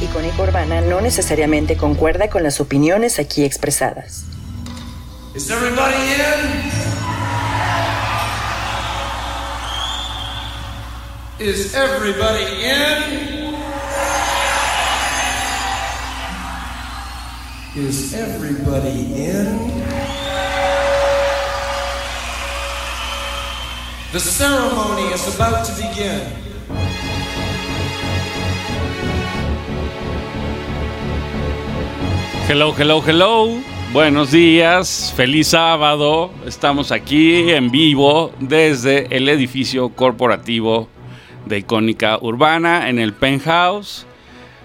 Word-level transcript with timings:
Icónica 0.00 0.42
Urbana 0.42 0.82
no 0.82 1.00
necesariamente 1.00 1.76
concuerda 1.76 2.28
con 2.28 2.42
las 2.42 2.60
opiniones 2.60 3.18
aquí 3.18 3.44
expresadas. 3.44 4.24
Is 5.34 5.50
everybody 5.50 5.96
in? 5.96 6.86
Is 11.38 11.74
everybody 11.74 12.44
in? 12.64 13.56
Is 17.74 18.12
everybody 18.14 19.14
in? 19.14 19.84
The 24.12 24.20
ceremony 24.20 25.12
is 25.12 25.26
about 25.34 25.66
to 25.66 25.72
begin. 25.72 26.55
Hello, 32.48 32.72
hello, 32.78 33.02
hello. 33.04 33.48
Buenos 33.92 34.30
días, 34.30 35.12
feliz 35.16 35.48
sábado. 35.48 36.32
Estamos 36.46 36.92
aquí 36.92 37.50
en 37.50 37.72
vivo 37.72 38.32
desde 38.38 39.08
el 39.16 39.28
edificio 39.28 39.88
corporativo 39.88 40.88
de 41.44 41.58
Icónica 41.58 42.18
Urbana 42.20 42.88
en 42.88 43.00
el 43.00 43.14
Penthouse, 43.14 44.06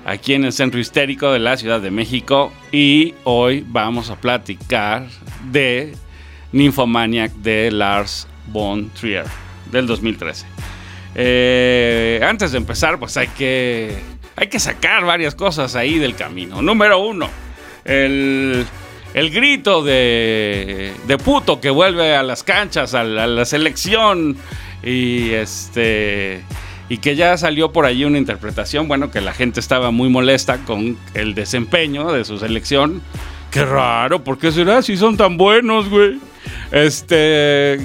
aquí 0.05 0.35
en 0.35 0.45
el 0.45 0.53
centro 0.53 0.79
histérico 0.79 1.31
de 1.31 1.39
la 1.39 1.57
Ciudad 1.57 1.81
de 1.81 1.89
México. 1.89 2.53
Y 2.71 3.15
hoy 3.23 3.65
vamos 3.67 4.11
a 4.11 4.15
platicar 4.15 5.07
de 5.49 5.95
Nymphomaniac 6.51 7.31
de 7.31 7.71
Lars 7.71 8.27
von 8.45 8.91
Trier 8.91 9.25
del 9.71 9.87
2013. 9.87 10.45
Eh, 11.15 12.21
antes 12.23 12.51
de 12.51 12.59
empezar, 12.59 12.99
pues 12.99 13.17
hay 13.17 13.29
que, 13.29 13.97
hay 14.35 14.49
que 14.49 14.59
sacar 14.59 15.03
varias 15.03 15.33
cosas 15.33 15.75
ahí 15.75 15.97
del 15.97 16.15
camino. 16.15 16.61
Número 16.61 16.99
uno 16.99 17.27
el, 17.85 18.65
grito 19.13 19.83
de, 19.83 20.93
de, 21.07 21.17
puto 21.17 21.59
que 21.59 21.69
vuelve 21.69 22.15
a 22.15 22.23
las 22.23 22.43
canchas, 22.43 22.93
a 22.93 23.03
la, 23.03 23.45
selección 23.45 24.37
y 24.83 25.31
este 25.31 26.43
y 26.89 26.97
que 26.97 27.15
ya 27.15 27.37
salió 27.37 27.71
por 27.71 27.85
allí 27.85 28.03
una 28.03 28.17
interpretación, 28.17 28.89
bueno, 28.89 29.11
que 29.11 29.21
la 29.21 29.33
gente 29.33 29.61
estaba 29.61 29.91
muy 29.91 30.09
molesta 30.09 30.57
con 30.65 30.97
el 31.13 31.33
desempeño 31.35 32.11
de 32.11 32.25
su 32.25 32.37
selección. 32.37 33.01
Qué 33.49 33.63
raro, 33.63 34.23
¿por 34.23 34.37
qué 34.37 34.51
será 34.51 34.81
si 34.81 34.97
son 34.97 35.15
tan 35.15 35.37
buenos, 35.37 35.89
güey? 35.89 36.19
Este, 36.71 37.79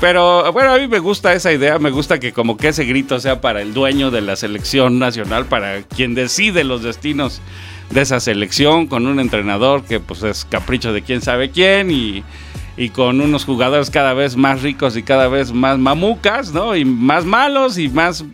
pero 0.00 0.52
bueno, 0.52 0.72
a 0.72 0.78
mí 0.78 0.88
me 0.88 0.98
gusta 0.98 1.32
esa 1.32 1.52
idea, 1.52 1.78
me 1.78 1.90
gusta 1.90 2.18
que 2.18 2.32
como 2.32 2.56
que 2.56 2.68
ese 2.68 2.84
grito 2.84 3.18
sea 3.20 3.40
para 3.40 3.62
el 3.62 3.72
dueño 3.72 4.10
de 4.10 4.20
la 4.20 4.36
selección 4.36 4.98
nacional, 4.98 5.46
para 5.46 5.82
quien 5.82 6.14
decide 6.14 6.64
los 6.64 6.82
destinos 6.82 7.40
de 7.90 8.00
esa 8.00 8.20
selección, 8.20 8.86
con 8.86 9.06
un 9.06 9.20
entrenador 9.20 9.84
que 9.84 10.00
pues 10.00 10.22
es 10.22 10.44
capricho 10.44 10.92
de 10.92 11.02
quién 11.02 11.20
sabe 11.20 11.50
quién 11.50 11.90
y, 11.90 12.24
con 12.94 13.20
unos 13.20 13.44
jugadores 13.44 13.90
cada 13.90 14.14
vez 14.14 14.36
más 14.36 14.62
ricos 14.62 14.96
y 14.96 15.02
cada 15.02 15.28
vez 15.28 15.52
más 15.52 15.78
mamucas, 15.78 16.54
¿no? 16.54 16.74
Y 16.74 16.86
más 16.86 17.26
malos 17.26 17.76
y 17.76 17.90
más 17.90 18.24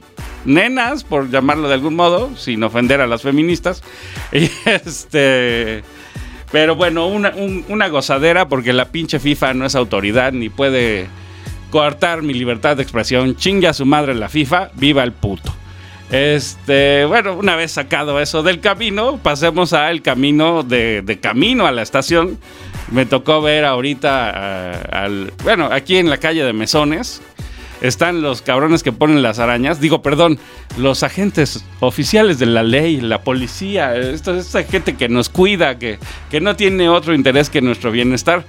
nenas, 0.44 1.02
por 1.02 1.30
llamarlo 1.30 1.66
de 1.66 1.74
algún 1.74 1.96
modo, 1.96 2.30
sin 2.36 2.62
ofender 2.62 3.00
a 3.00 3.08
las 3.08 3.22
feministas. 3.22 3.82
Y 4.32 4.48
este... 4.64 5.82
Pero 6.52 6.76
bueno, 6.76 7.08
una, 7.08 7.32
una 7.66 7.88
gozadera 7.88 8.48
porque 8.48 8.72
la 8.72 8.84
pinche 8.84 9.18
FIFA 9.18 9.54
no 9.54 9.66
es 9.66 9.74
autoridad 9.74 10.32
ni 10.32 10.48
puede 10.48 11.08
coartar 11.70 12.22
mi 12.22 12.32
libertad 12.32 12.76
de 12.76 12.84
expresión. 12.84 13.34
Chinga 13.34 13.70
a 13.70 13.74
su 13.74 13.84
madre 13.84 14.14
la 14.14 14.28
FIFA, 14.28 14.70
viva 14.74 15.02
el 15.02 15.10
puto. 15.10 15.52
Este, 16.10 17.04
bueno, 17.04 17.34
una 17.34 17.56
vez 17.56 17.72
sacado 17.72 18.20
eso 18.20 18.42
del 18.42 18.60
camino, 18.60 19.18
pasemos 19.20 19.72
al 19.72 20.02
camino 20.02 20.62
de, 20.62 21.18
camino 21.20 21.66
a 21.66 21.72
la 21.72 21.82
estación. 21.82 22.38
Me 22.92 23.06
tocó 23.06 23.42
ver 23.42 23.64
ahorita 23.64 24.32
eh, 24.34 24.82
al, 24.92 25.32
bueno, 25.42 25.68
aquí 25.72 25.96
en 25.96 26.08
la 26.08 26.18
calle 26.18 26.44
de 26.44 26.52
Mesones 26.52 27.20
están 27.80 28.22
los 28.22 28.40
cabrones 28.40 28.84
que 28.84 28.92
ponen 28.92 29.22
las 29.22 29.40
arañas. 29.40 29.80
Digo, 29.80 30.00
perdón, 30.00 30.38
los 30.78 31.02
agentes 31.02 31.64
oficiales 31.80 32.38
de 32.38 32.46
la 32.46 32.62
ley, 32.62 33.00
la 33.00 33.22
policía, 33.22 33.96
esto, 33.96 34.36
esta 34.36 34.62
gente 34.62 34.94
que 34.94 35.08
nos 35.08 35.28
cuida, 35.28 35.78
que, 35.78 35.98
que 36.30 36.40
no 36.40 36.54
tiene 36.54 36.88
otro 36.88 37.14
interés 37.14 37.50
que 37.50 37.60
nuestro 37.60 37.90
bienestar 37.90 38.44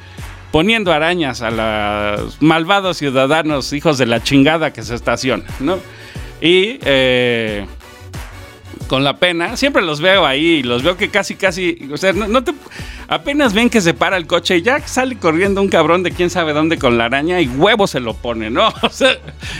poniendo 0.51 0.93
arañas 0.93 1.41
a 1.41 1.51
los 1.51 2.41
malvados 2.41 2.97
ciudadanos, 2.97 3.73
hijos 3.73 3.97
de 3.97 4.05
la 4.05 4.23
chingada 4.23 4.71
que 4.71 4.81
se 4.81 4.95
estacionan, 4.95 5.45
¿no? 5.59 5.77
Y 6.41 6.79
eh, 6.83 7.65
con 8.87 9.03
la 9.03 9.17
pena, 9.17 9.57
siempre 9.57 9.81
los 9.81 10.01
veo 10.01 10.25
ahí, 10.25 10.63
los 10.63 10.81
veo 10.83 10.97
que 10.97 11.09
casi, 11.09 11.35
casi, 11.35 11.89
o 11.91 11.97
sea, 11.97 12.13
no, 12.13 12.43
te, 12.43 12.53
apenas 13.07 13.53
ven 13.53 13.69
que 13.69 13.81
se 13.81 13.93
para 13.93 14.17
el 14.17 14.27
coche 14.27 14.57
y 14.57 14.61
ya 14.61 14.85
sale 14.87 15.17
corriendo 15.17 15.61
un 15.61 15.67
cabrón 15.67 16.03
de 16.03 16.11
quién 16.11 16.29
sabe 16.29 16.53
dónde 16.53 16.77
con 16.77 16.97
la 16.97 17.05
araña 17.05 17.41
y 17.41 17.47
huevo 17.47 17.87
se 17.87 17.99
lo 17.99 18.13
pone, 18.13 18.49
¿no? 18.49 18.73
O 18.81 18.89
sea, 18.89 19.17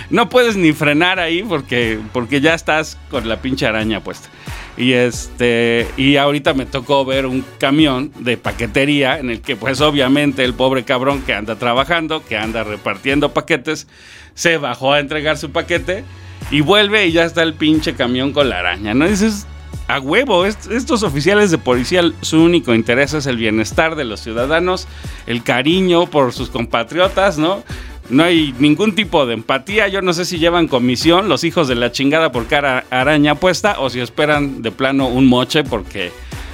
no 0.10 0.30
puedes 0.30 0.56
ni 0.56 0.72
frenar 0.72 1.20
ahí 1.20 1.44
porque, 1.44 2.00
porque 2.14 2.42
ya 2.42 2.54
estás 2.54 2.98
con 3.10 3.28
la 3.28 3.42
pinche 3.42 3.68
araña 3.68 4.02
puesta. 4.02 4.30
Y 4.78 4.94
este, 4.94 5.88
y 5.98 6.18
ahorita 6.18 6.54
me 6.54 6.66
tocó 6.66 7.04
ver 7.04 7.26
un 7.26 7.44
camión 7.60 8.12
de 8.20 8.38
paquetería 8.38 9.18
en 9.18 9.32
el 9.32 9.42
que 9.42 9.56
pues 9.56 9.82
obviamente 9.82 10.44
el 10.44 10.54
pobre 10.54 10.84
cabrón 10.84 11.24
que 11.24 11.34
anda 11.34 11.56
trabajando, 11.56 12.24
que 12.24 12.38
anda 12.38 12.64
repartiendo 12.64 13.34
paquetes, 13.34 13.88
se 14.36 14.58
bajó 14.58 14.94
a 14.94 15.00
entregar 15.00 15.38
su 15.38 15.52
paquete 15.52 16.04
y 16.52 16.62
vuelve 16.62 17.08
y 17.08 17.12
ya 17.12 17.26
está 17.26 17.44
el 17.44 17.54
pinche 17.54 17.94
camión 17.94 18.32
con 18.32 18.50
la 18.50 18.60
araña, 18.60 18.94
¿no? 18.94 19.08
Dices, 19.08 19.46
a 19.88 20.00
huevo, 20.00 20.46
estos 20.46 21.04
oficiales 21.04 21.52
de 21.52 21.58
policía, 21.58 22.04
su 22.22 22.42
único 22.42 22.74
interés 22.74 23.14
es 23.14 23.26
el 23.26 23.38
bienestar 23.38 23.96
de 23.96 24.04
los 24.04 24.20
ciudadanos, 24.20 24.88
el 25.28 25.44
cariño 25.44 26.08
por 26.08 26.34
sus 26.34 26.50
compatriotas, 26.50 27.38
¿no? 27.38 27.64
No 28.10 28.24
hay 28.24 28.54
ningún 28.60 28.96
tipo 28.96 29.26
de 29.26 29.34
empatía. 29.34 29.88
Yo 29.88 30.02
no 30.02 30.14
sé 30.14 30.26
si 30.26 30.40
llevan 30.40 30.68
comisión 30.68 31.28
los 31.28 31.44
hijos 31.44 31.68
de 31.68 31.76
la 31.76 31.92
chingada 31.92 32.32
por 32.32 32.48
cara 32.48 32.86
araña 32.90 33.36
puesta 33.36 33.80
o 33.80 33.90
si 33.90 34.00
esperan 34.00 34.62
de 34.62 34.72
plano 34.72 35.08
un 35.08 35.28
moche 35.28 35.64
porque 35.64 36.12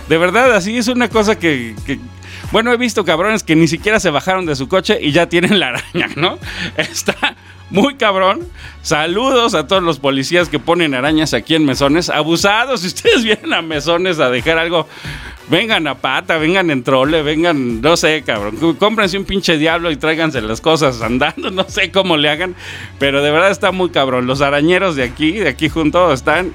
de 0.09 0.17
verdad 0.17 0.53
así 0.55 0.77
es 0.77 0.87
una 0.87 1.09
cosa 1.09 1.37
que, 1.37 1.75
bueno, 2.53 2.71
he 2.71 2.77
visto 2.77 3.03
cabrones 3.03 3.41
que 3.41 3.55
ni 3.55 3.67
siquiera 3.67 3.99
se 3.99 4.11
bajaron 4.11 4.45
de 4.45 4.55
su 4.55 4.67
coche 4.67 4.99
y 5.01 5.11
ya 5.11 5.27
tienen 5.27 5.59
la 5.59 5.69
araña, 5.69 6.07
¿no? 6.15 6.37
Está 6.77 7.35
muy 7.71 7.95
cabrón. 7.95 8.47
Saludos 8.83 9.55
a 9.55 9.65
todos 9.65 9.81
los 9.81 9.97
policías 9.97 10.49
que 10.49 10.59
ponen 10.59 10.93
arañas 10.93 11.33
aquí 11.33 11.55
en 11.55 11.65
mesones. 11.65 12.11
Abusados, 12.11 12.81
si 12.81 12.87
ustedes 12.87 13.23
vienen 13.23 13.55
a 13.55 13.63
mesones 13.63 14.19
a 14.19 14.29
dejar 14.29 14.59
algo, 14.59 14.87
vengan 15.49 15.87
a 15.87 15.95
pata, 15.95 16.37
vengan 16.37 16.69
en 16.69 16.83
trole, 16.83 17.23
vengan, 17.23 17.81
no 17.81 17.97
sé, 17.97 18.21
cabrón. 18.21 18.75
Cómprense 18.75 19.17
un 19.17 19.25
pinche 19.25 19.57
diablo 19.57 19.89
y 19.89 19.95
tráiganse 19.95 20.39
las 20.39 20.61
cosas 20.61 21.01
andando, 21.01 21.49
no 21.51 21.63
sé 21.67 21.89
cómo 21.89 22.17
le 22.17 22.29
hagan. 22.29 22.53
Pero 22.99 23.23
de 23.23 23.31
verdad 23.31 23.49
está 23.49 23.71
muy 23.71 23.89
cabrón. 23.89 24.27
Los 24.27 24.41
arañeros 24.41 24.95
de 24.95 25.05
aquí, 25.05 25.31
de 25.31 25.49
aquí 25.49 25.69
junto, 25.69 26.13
están 26.13 26.53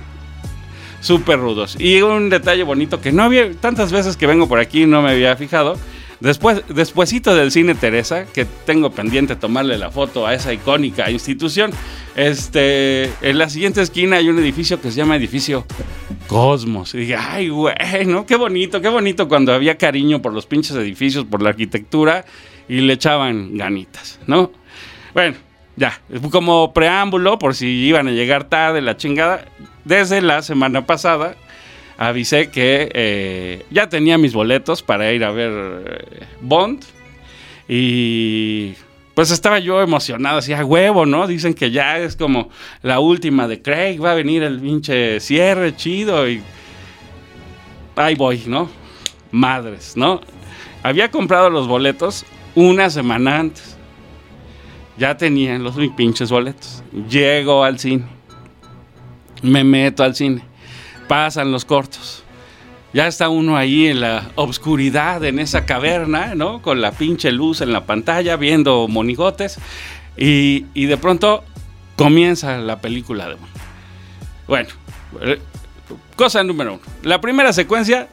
súper 1.00 1.38
rudos. 1.38 1.76
Y 1.78 2.03
un 2.03 2.31
detalle 2.31 2.62
bonito 2.62 3.00
que 3.00 3.12
no 3.12 3.25
había, 3.25 3.53
tantas 3.54 3.92
veces 3.92 4.16
que 4.16 4.26
vengo 4.26 4.48
por 4.48 4.59
aquí 4.59 4.86
no 4.86 5.03
me 5.03 5.10
había 5.10 5.36
fijado 5.36 5.76
Después, 6.20 6.62
despuésito 6.69 7.36
del 7.36 7.53
cine 7.53 7.76
Teresa, 7.76 8.26
que 8.26 8.44
tengo 8.44 8.91
pendiente 8.91 9.37
tomarle 9.37 9.78
la 9.78 9.92
foto 9.92 10.26
a 10.26 10.34
esa 10.34 10.53
icónica 10.53 11.08
institución, 11.12 11.70
este, 12.16 13.04
en 13.22 13.38
la 13.38 13.48
siguiente 13.48 13.81
esquina 13.81 14.16
hay 14.16 14.28
un 14.28 14.38
edificio 14.38 14.81
que 14.81 14.91
se 14.91 14.97
llama 14.97 15.14
Edificio 15.14 15.64
Cosmos. 16.26 16.92
Y 16.94 16.98
dije, 16.98 17.14
ay, 17.16 17.50
güey, 17.50 17.76
¿no? 18.06 18.26
Qué 18.26 18.34
bonito, 18.34 18.81
qué 18.81 18.88
bonito 18.88 19.28
cuando 19.28 19.53
había 19.53 19.78
cariño 19.78 20.20
por 20.20 20.32
los 20.32 20.47
pinches 20.47 20.75
edificios, 20.76 21.25
por 21.25 21.41
la 21.41 21.50
arquitectura 21.50 22.25
y 22.69 22.81
le 22.81 22.94
echaban 22.94 23.56
ganitas, 23.56 24.19
¿no? 24.26 24.50
Bueno, 25.14 25.37
ya, 25.76 26.00
como 26.32 26.72
preámbulo, 26.72 27.38
por 27.38 27.54
si 27.54 27.69
iban 27.69 28.08
a 28.08 28.10
llegar 28.10 28.48
tarde, 28.48 28.81
la 28.81 28.97
chingada, 28.97 29.44
desde 29.88 30.21
la 30.21 30.43
semana 30.43 30.87
pasada 30.87 31.34
avisé 31.97 32.50
que 32.50 32.90
eh, 32.94 33.67
ya 33.70 33.88
tenía 33.88 34.19
mis 34.19 34.35
boletos 34.35 34.82
para 34.82 35.12
ir 35.12 35.25
a 35.25 35.31
ver 35.32 35.52
eh, 35.52 36.26
Bond. 36.40 36.85
Y 37.69 38.75
pues 39.14 39.31
estaba 39.31 39.58
yo 39.58 39.82
emocionado, 39.82 40.38
así 40.38 40.52
a 40.52 40.64
huevo, 40.64 41.06
¿no? 41.06 41.26
Dicen 41.26 41.55
que 41.55 41.70
ya 41.70 41.99
es 41.99 42.17
como 42.17 42.50
la 42.82 43.00
última 43.00 43.49
de 43.49 43.61
Craig, 43.61 43.99
va 44.02 44.12
a 44.12 44.14
venir 44.14 44.43
el 44.43 44.61
pinche 44.61 45.20
cierre 45.20 45.75
chido 45.75 46.29
y 46.29 46.43
ahí 47.96 48.14
voy, 48.14 48.43
¿no? 48.46 48.70
Madres, 49.31 49.96
¿no? 49.96 50.20
Había 50.82 51.11
comprado 51.11 51.50
los 51.50 51.67
boletos 51.67 52.25
una 52.55 52.90
semana 52.90 53.40
antes. 53.40 53.76
Ya 54.96 55.17
tenía 55.17 55.58
los 55.58 55.76
pinches 55.96 56.31
boletos. 56.31 56.82
Llego 57.08 57.64
al 57.64 57.79
cine. 57.79 58.18
Me 59.43 59.64
meto 59.64 60.02
al 60.05 60.14
cine 60.14 60.43
pasan 61.08 61.50
los 61.50 61.64
cortos. 61.64 62.23
Ya 62.93 63.06
está 63.06 63.29
uno 63.29 63.56
ahí 63.56 63.88
en 63.88 64.00
la 64.00 64.31
obscuridad, 64.37 65.25
en 65.25 65.38
esa 65.38 65.67
caverna, 65.67 66.35
¿no? 66.35 66.62
Con 66.62 66.81
la 66.81 66.93
pinche 66.93 67.32
luz 67.32 67.61
en 67.61 67.73
la 67.73 67.85
pantalla, 67.85 68.37
viendo 68.37 68.87
monigotes. 68.88 69.58
Y, 70.17 70.67
y 70.75 70.87
de 70.87 70.96
pronto 70.96 71.44
comienza 71.96 72.58
la 72.58 72.81
película 72.81 73.29
de... 73.29 73.37
Bueno, 74.46 74.69
cosa 76.17 76.43
número 76.44 76.75
uno. 76.75 76.82
La 77.02 77.20
primera 77.20 77.52
secuencia 77.52 78.08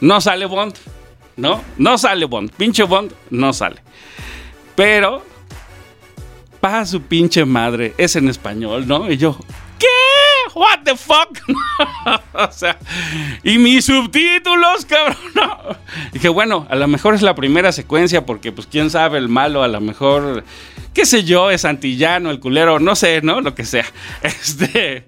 no 0.00 0.20
sale 0.20 0.46
Bond, 0.46 0.74
¿no? 1.36 1.62
No 1.78 1.98
sale 1.98 2.26
Bond. 2.26 2.52
Pinche 2.52 2.84
Bond 2.84 3.12
no 3.30 3.52
sale. 3.52 3.82
Pero, 4.76 5.24
para 6.60 6.86
su 6.86 7.02
pinche 7.02 7.44
madre, 7.44 7.94
es 7.98 8.14
en 8.14 8.28
español, 8.28 8.86
¿no? 8.86 9.10
Y 9.10 9.16
yo, 9.16 9.36
¿qué? 9.78 9.88
What 10.54 10.80
the 10.84 10.96
fuck? 10.96 11.38
o 12.34 12.52
sea, 12.52 12.78
y 13.42 13.58
mis 13.58 13.84
subtítulos, 13.84 14.86
cabrón. 14.86 15.78
Dije, 16.12 16.28
bueno, 16.28 16.66
a 16.70 16.76
lo 16.76 16.88
mejor 16.88 17.14
es 17.14 17.22
la 17.22 17.34
primera 17.34 17.72
secuencia 17.72 18.26
porque 18.26 18.52
pues 18.52 18.66
quién 18.66 18.90
sabe 18.90 19.18
el 19.18 19.28
malo, 19.28 19.62
a 19.62 19.68
lo 19.68 19.80
mejor 19.80 20.44
qué 20.94 21.06
sé 21.06 21.24
yo, 21.24 21.50
es 21.50 21.64
antillano, 21.64 22.30
el 22.30 22.40
culero, 22.40 22.78
no 22.78 22.94
sé, 22.96 23.20
¿no? 23.22 23.40
Lo 23.40 23.54
que 23.54 23.64
sea. 23.64 23.86
Este 24.22 25.06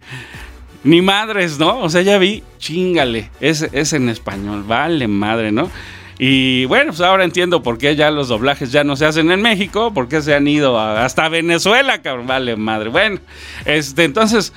ni 0.85 1.01
madres, 1.01 1.59
¿no? 1.59 1.81
O 1.81 1.89
sea, 1.89 2.03
ya 2.03 2.19
vi, 2.19 2.45
chingale, 2.59 3.31
es, 3.41 3.63
es 3.73 3.95
en 3.95 4.11
español, 4.11 4.65
vale 4.65 5.09
madre, 5.09 5.51
¿no? 5.51 5.71
Y 6.19 6.67
bueno, 6.67 6.91
pues 6.91 7.01
ahora 7.01 7.25
entiendo 7.25 7.63
por 7.63 7.79
qué 7.79 7.97
ya 7.97 8.11
los 8.11 8.29
doblajes 8.29 8.71
ya 8.71 8.85
no 8.85 8.95
se 8.95 9.07
hacen 9.07 9.33
en 9.33 9.43
México, 9.43 9.93
por 9.93 10.09
qué 10.09 10.23
se 10.23 10.35
han 10.35 10.47
ido 10.47 10.79
hasta 10.79 11.29
Venezuela, 11.29 12.03
cabrón, 12.03 12.27
vale 12.27 12.55
madre. 12.55 12.91
Bueno, 12.91 13.19
este, 13.65 14.05
entonces 14.05 14.53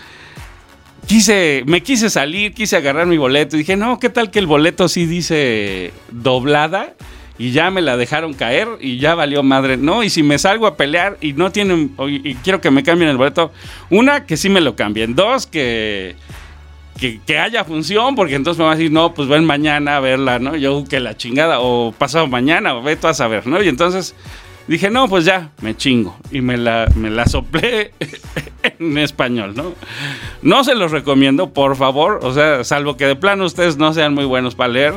quise, 1.08 1.64
me 1.66 1.82
quise 1.82 2.10
salir, 2.10 2.54
quise 2.54 2.76
agarrar 2.76 3.08
mi 3.08 3.18
boleto 3.18 3.56
y 3.56 3.60
dije, 3.60 3.76
no, 3.76 4.00
¿qué 4.00 4.10
tal 4.10 4.30
que 4.30 4.40
el 4.40 4.46
boleto 4.46 4.88
sí 4.88 5.06
dice 5.06 5.94
doblada? 6.12 6.94
Y 7.40 7.52
ya 7.52 7.70
me 7.70 7.82
la 7.82 7.98
dejaron 7.98 8.34
caer 8.34 8.68
y 8.80 8.98
ya 8.98 9.16
valió 9.16 9.44
madre. 9.44 9.78
No, 9.78 10.04
y 10.04 10.10
si 10.10 10.24
me 10.24 10.38
salgo 10.40 10.68
a 10.68 10.76
pelear 10.76 11.18
y 11.22 11.34
no 11.34 11.52
tienen, 11.52 11.96
y 12.08 12.36
quiero 12.36 12.62
que 12.62 12.72
me 12.72 12.84
cambien 12.84 13.10
el 13.10 13.18
boleto, 13.18 13.52
una, 13.90 14.26
que 14.26 14.38
sí 14.38 14.50
me 14.50 14.60
lo 14.60 14.76
cambien. 14.76 15.16
Dos, 15.16 15.46
que, 15.46 16.16
que, 17.00 17.40
haya 17.40 17.64
función, 17.64 18.16
porque 18.16 18.36
entonces 18.36 18.58
me 18.58 18.66
van 18.66 18.74
a 18.74 18.78
decir, 18.78 18.92
no, 18.92 19.14
pues 19.14 19.28
ven 19.28 19.46
mañana 19.46 19.98
a 19.98 20.00
verla, 20.00 20.40
¿no? 20.40 20.56
Yo 20.56 20.84
que 20.86 21.00
la 21.00 21.16
chingada, 21.16 21.60
o 21.60 21.92
pasado 21.92 22.26
mañana, 22.26 22.76
o 22.76 22.82
ve 22.82 22.96
tú 22.96 23.08
a 23.08 23.14
saber, 23.14 23.46
¿no? 23.46 23.62
Y 23.62 23.68
entonces 23.68 24.16
dije, 24.68 24.90
no, 24.90 25.08
pues 25.08 25.26
ya, 25.26 25.52
me 25.62 25.76
chingo. 25.76 26.18
Y 26.32 26.42
me 26.42 26.58
la, 26.58 26.88
me 26.96 27.10
la 27.10 27.26
soplé 27.26 27.94
en 28.80 28.98
español, 28.98 29.54
¿no? 29.56 29.74
No 30.42 30.64
se 30.64 30.76
los 30.76 30.92
recomiendo, 30.92 31.54
por 31.54 31.76
favor. 31.76 32.20
O 32.24 32.34
sea, 32.34 32.64
salvo 32.64 32.98
que 32.98 33.06
de 33.06 33.16
plano 33.16 33.46
ustedes 33.46 33.78
no 33.78 33.94
sean 33.94 34.14
muy 34.14 34.26
buenos 34.26 34.56
para 34.56 34.70
leer, 34.70 34.94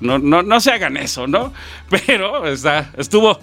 no, 0.00 0.18
no, 0.18 0.42
no 0.42 0.60
se 0.60 0.72
hagan 0.72 0.96
eso, 0.96 1.26
¿no? 1.26 1.52
Pero 2.06 2.46
está, 2.46 2.90
estuvo. 2.96 3.38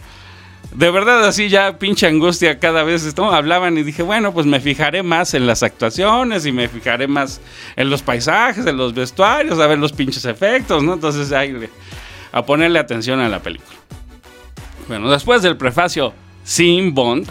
De 0.74 0.92
verdad, 0.92 1.26
así 1.26 1.50
ya 1.50 1.80
pinche 1.80 2.06
angustia 2.06 2.60
cada 2.60 2.84
vez 2.84 3.18
¿no? 3.18 3.32
hablaban 3.32 3.76
y 3.78 3.82
dije, 3.82 4.04
bueno, 4.04 4.34
pues 4.34 4.46
me 4.46 4.60
fijaré 4.60 5.02
más 5.02 5.34
en 5.34 5.48
las 5.48 5.64
actuaciones 5.64 6.46
y 6.46 6.52
me 6.52 6.68
fijaré 6.68 7.08
más 7.08 7.42
en 7.76 7.90
los 7.90 8.04
paisajes, 8.04 8.68
en 8.68 8.78
los 8.78 8.94
vestuarios, 8.94 9.60
a 9.60 9.66
ver 9.66 9.80
los 9.80 9.94
pinches 9.94 10.26
efectos, 10.26 10.84
¿no? 10.84 10.94
Entonces, 10.94 11.32
ahí, 11.32 11.56
a 12.32 12.46
ponerle 12.46 12.78
atención 12.78 13.20
a 13.20 13.30
la 13.30 13.40
película. 13.40 13.80
Bueno, 14.90 15.10
después 15.12 15.44
del 15.44 15.56
prefacio 15.56 16.14
sin 16.44 16.96
Bond, 16.96 17.30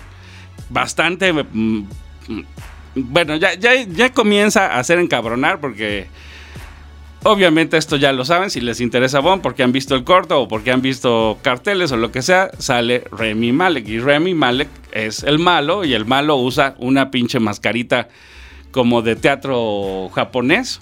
bastante... 0.70 1.32
Mm, 1.32 1.88
mm, 2.28 2.42
bueno, 2.94 3.34
ya, 3.34 3.54
ya, 3.54 3.74
ya 3.82 4.12
comienza 4.12 4.66
a 4.66 4.78
hacer 4.78 4.98
encabronar 4.98 5.60
porque... 5.60 6.06
Obviamente 7.24 7.76
esto 7.76 7.96
ya 7.96 8.12
lo 8.12 8.24
saben, 8.24 8.48
si 8.48 8.60
les 8.60 8.80
interesa 8.80 9.18
Bond, 9.18 9.42
porque 9.42 9.64
han 9.64 9.72
visto 9.72 9.96
el 9.96 10.04
corto 10.04 10.42
o 10.42 10.46
porque 10.46 10.70
han 10.70 10.80
visto 10.82 11.36
carteles 11.42 11.90
o 11.90 11.96
lo 11.96 12.12
que 12.12 12.22
sea, 12.22 12.52
sale 12.58 13.02
Remy 13.10 13.50
Malek. 13.50 13.88
Y 13.88 13.98
Remy 13.98 14.34
Malek 14.34 14.68
es 14.92 15.24
el 15.24 15.40
malo 15.40 15.84
y 15.84 15.94
el 15.94 16.06
malo 16.06 16.36
usa 16.36 16.76
una 16.78 17.10
pinche 17.10 17.40
mascarita 17.40 18.08
como 18.70 19.02
de 19.02 19.16
teatro 19.16 20.08
japonés. 20.14 20.80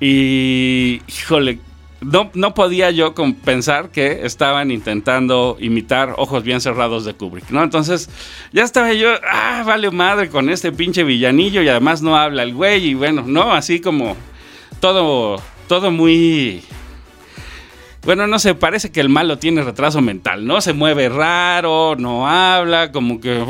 Y, 0.00 1.00
híjole, 1.08 1.60
no, 2.00 2.54
podía 2.54 2.90
yo 2.90 3.14
pensar 3.44 3.90
que 3.90 4.24
estaban 4.24 4.70
intentando 4.70 5.56
imitar 5.58 6.14
Ojos 6.16 6.44
Bien 6.44 6.60
Cerrados 6.60 7.04
de 7.04 7.14
Kubrick, 7.14 7.50
¿no? 7.50 7.62
Entonces 7.62 8.08
ya 8.52 8.62
estaba 8.62 8.92
yo, 8.92 9.10
ah, 9.30 9.64
vale 9.66 9.90
madre 9.90 10.28
con 10.28 10.48
este 10.48 10.70
pinche 10.70 11.02
villanillo 11.02 11.62
y 11.62 11.68
además 11.68 12.00
no 12.00 12.16
habla 12.16 12.44
el 12.44 12.54
güey 12.54 12.90
y 12.90 12.94
bueno, 12.94 13.24
no, 13.26 13.52
así 13.52 13.80
como 13.80 14.16
todo, 14.80 15.42
todo 15.66 15.90
muy 15.90 16.62
bueno, 18.08 18.26
no 18.26 18.38
sé, 18.38 18.54
parece 18.54 18.90
que 18.90 19.00
el 19.00 19.10
malo 19.10 19.36
tiene 19.38 19.60
retraso 19.60 20.00
mental, 20.00 20.46
¿no? 20.46 20.62
Se 20.62 20.72
mueve 20.72 21.10
raro, 21.10 21.94
no 21.98 22.26
habla, 22.26 22.90
como 22.90 23.20
que... 23.20 23.44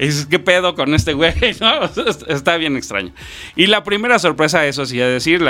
Es, 0.00 0.26
¿Qué 0.26 0.40
pedo 0.40 0.74
con 0.74 0.94
este 0.94 1.12
güey? 1.12 1.32
Está 2.26 2.56
bien 2.56 2.76
extraño. 2.76 3.12
Y 3.54 3.68
la 3.68 3.84
primera 3.84 4.18
sorpresa, 4.18 4.66
eso 4.66 4.84
sí, 4.84 5.00
es 5.00 5.06
decir, 5.06 5.46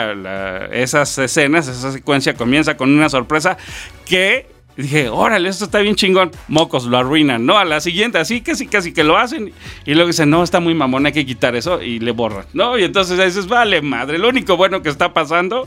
esas 0.73 1.17
escenas, 1.17 1.69
esa 1.69 1.91
secuencia 1.91 2.35
comienza 2.35 2.77
con 2.77 2.95
una 2.95 3.09
sorpresa 3.09 3.57
que 4.05 4.47
dije, 4.77 5.09
órale, 5.09 5.49
esto 5.49 5.65
está 5.65 5.79
bien 5.79 5.95
chingón. 5.95 6.33
Mocos 6.49 6.85
lo 6.85 6.99
arruinan, 6.99 7.47
¿no? 7.47 7.57
A 7.57 7.65
la 7.65 7.81
siguiente, 7.81 8.19
así 8.19 8.43
casi 8.43 8.67
casi 8.67 8.93
que 8.93 9.05
lo 9.05 9.17
hacen. 9.17 9.55
Y 9.87 9.95
luego 9.95 10.09
dicen, 10.09 10.29
no, 10.29 10.43
está 10.43 10.61
muy 10.61 10.75
mamón, 10.75 11.07
hay 11.07 11.13
que 11.13 11.25
quitar 11.25 11.57
eso. 11.57 11.81
Y 11.81 11.99
le 11.99 12.11
borran, 12.11 12.45
¿no? 12.53 12.79
Y 12.79 12.85
entonces 12.85 13.17
dices, 13.17 13.47
vale, 13.47 13.81
madre, 13.81 14.19
lo 14.19 14.29
único 14.29 14.59
bueno 14.59 14.83
que 14.83 14.91
está 14.91 15.15
pasando 15.15 15.67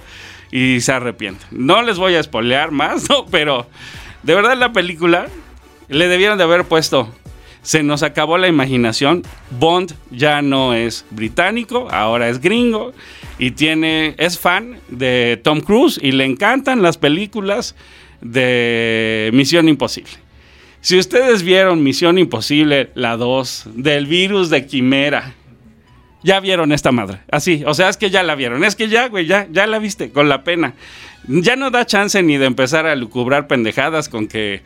y 0.53 0.81
se 0.81 0.91
arrepiente. 0.91 1.43
No 1.49 1.81
les 1.81 1.97
voy 1.97 2.13
a 2.13 2.19
espolear 2.19 2.69
más, 2.69 3.09
¿no? 3.09 3.25
Pero 3.25 3.65
de 4.21 4.35
verdad 4.35 4.55
la 4.55 4.71
película 4.71 5.25
le 5.89 6.07
debieron 6.07 6.37
de 6.37 6.43
haber 6.43 6.65
puesto. 6.65 7.11
Se 7.63 7.81
nos 7.81 8.03
acabó 8.03 8.37
la 8.37 8.47
imaginación. 8.47 9.23
Bond 9.49 9.95
ya 10.11 10.43
no 10.43 10.75
es 10.75 11.05
británico, 11.09 11.87
ahora 11.89 12.29
es 12.29 12.39
gringo 12.39 12.93
y 13.39 13.51
tiene 13.51 14.13
es 14.19 14.37
fan 14.37 14.79
de 14.89 15.41
Tom 15.43 15.61
Cruise 15.61 15.99
y 15.99 16.11
le 16.11 16.25
encantan 16.25 16.83
las 16.83 16.99
películas 16.99 17.75
de 18.21 19.31
Misión 19.33 19.67
Imposible. 19.67 20.11
Si 20.81 20.99
ustedes 20.99 21.41
vieron 21.41 21.81
Misión 21.81 22.19
Imposible, 22.19 22.91
la 22.93 23.17
2, 23.17 23.69
del 23.73 24.05
virus 24.05 24.51
de 24.51 24.67
Quimera, 24.67 25.33
ya 26.23 26.39
vieron 26.39 26.71
esta 26.71 26.91
madre. 26.91 27.19
Así, 27.31 27.63
o 27.65 27.73
sea, 27.73 27.89
es 27.89 27.97
que 27.97 28.09
ya 28.09 28.23
la 28.23 28.35
vieron. 28.35 28.63
Es 28.63 28.75
que 28.75 28.87
ya, 28.87 29.07
güey, 29.07 29.25
ya, 29.25 29.47
ya 29.51 29.67
la 29.67 29.79
viste, 29.79 30.11
con 30.11 30.29
la 30.29 30.43
pena. 30.43 30.73
Ya 31.27 31.55
no 31.55 31.69
da 31.69 31.85
chance 31.85 32.21
ni 32.23 32.37
de 32.37 32.45
empezar 32.45 32.85
a 32.85 32.95
lucubrar 32.95 33.47
pendejadas 33.47 34.09
con 34.09 34.27
que 34.27 34.61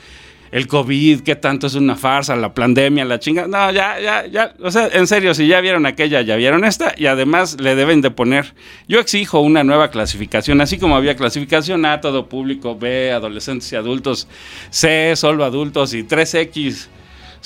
el 0.52 0.68
COVID, 0.68 1.22
qué 1.22 1.36
tanto 1.36 1.68
es 1.68 1.76
una 1.76 1.96
farsa, 1.96 2.36
la 2.36 2.54
pandemia, 2.54 3.06
la 3.06 3.20
chinga. 3.20 3.48
No, 3.48 3.72
ya, 3.72 4.00
ya, 4.00 4.26
ya. 4.28 4.54
O 4.62 4.72
sea, 4.72 4.88
en 4.88 5.08
serio, 5.08 5.34
si 5.34 5.48
ya 5.48 5.60
vieron 5.62 5.86
aquella, 5.86 6.22
ya 6.22 6.36
vieron 6.36 6.64
esta. 6.64 6.94
Y 6.98 7.08
además 7.08 7.60
le 7.60 7.76
deben 7.76 8.02
de 8.02 8.12
poner. 8.12 8.54
Yo 8.88 9.00
exijo 9.00 9.40
una 9.42 9.64
nueva 9.64 9.92
clasificación, 9.92 10.62
así 10.62 10.78
como 10.78 10.96
había 10.96 11.16
clasificación 11.16 11.86
A, 11.86 12.02
todo 12.02 12.30
público, 12.30 12.78
B, 12.78 13.12
adolescentes 13.12 13.72
y 13.74 13.76
adultos, 13.76 14.28
C, 14.70 15.16
solo 15.16 15.44
adultos 15.44 15.94
y 15.94 16.04
3X 16.04 16.88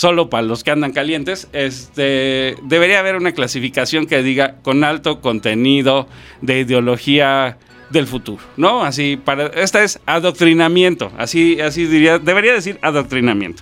solo 0.01 0.31
para 0.31 0.41
los 0.41 0.63
que 0.63 0.72
andan 0.72 0.93
calientes, 0.93 1.48
este, 1.53 2.55
debería 2.63 2.98
haber 2.98 3.17
una 3.17 3.34
clasificación 3.34 4.08
que 4.08 4.24
diga 4.24 4.55
con 4.63 4.84
alto 4.84 5.22
contenido 5.22 6.08
de 6.41 6.62
ideología 6.62 7.60
del 7.91 8.08
futuro, 8.08 8.41
¿no? 8.58 8.84
Así 8.84 9.20
para 9.24 9.46
esta 9.46 9.84
es 9.84 10.00
adoctrinamiento, 10.08 11.12
así 11.20 11.62
así 11.62 11.86
diría, 11.86 12.17
debería 12.17 12.51
decir 12.51 12.79
adoctrinamiento. 12.81 13.62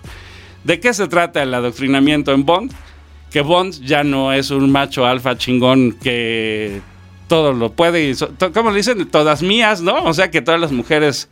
¿De 0.64 0.80
qué 0.80 0.94
se 0.94 1.10
trata 1.10 1.44
el 1.44 1.54
adoctrinamiento 1.54 2.32
en 2.32 2.46
Bond? 2.46 2.72
Que 3.32 3.42
Bond 3.42 3.82
ya 3.82 4.06
no 4.06 4.32
es 4.32 4.50
un 4.50 4.72
macho 4.72 5.06
alfa 5.06 5.38
chingón 5.38 5.92
que 5.92 6.80
todo 7.28 7.52
lo 7.52 7.74
puede 7.74 8.12
y 8.12 8.14
¿cómo 8.54 8.72
le 8.72 8.78
dicen? 8.78 9.06
Todas 9.10 9.44
mías, 9.44 9.82
¿no? 9.82 10.06
O 10.06 10.14
sea, 10.14 10.32
que 10.32 10.42
todas 10.42 10.62
las 10.62 10.72
mujeres 10.72 11.28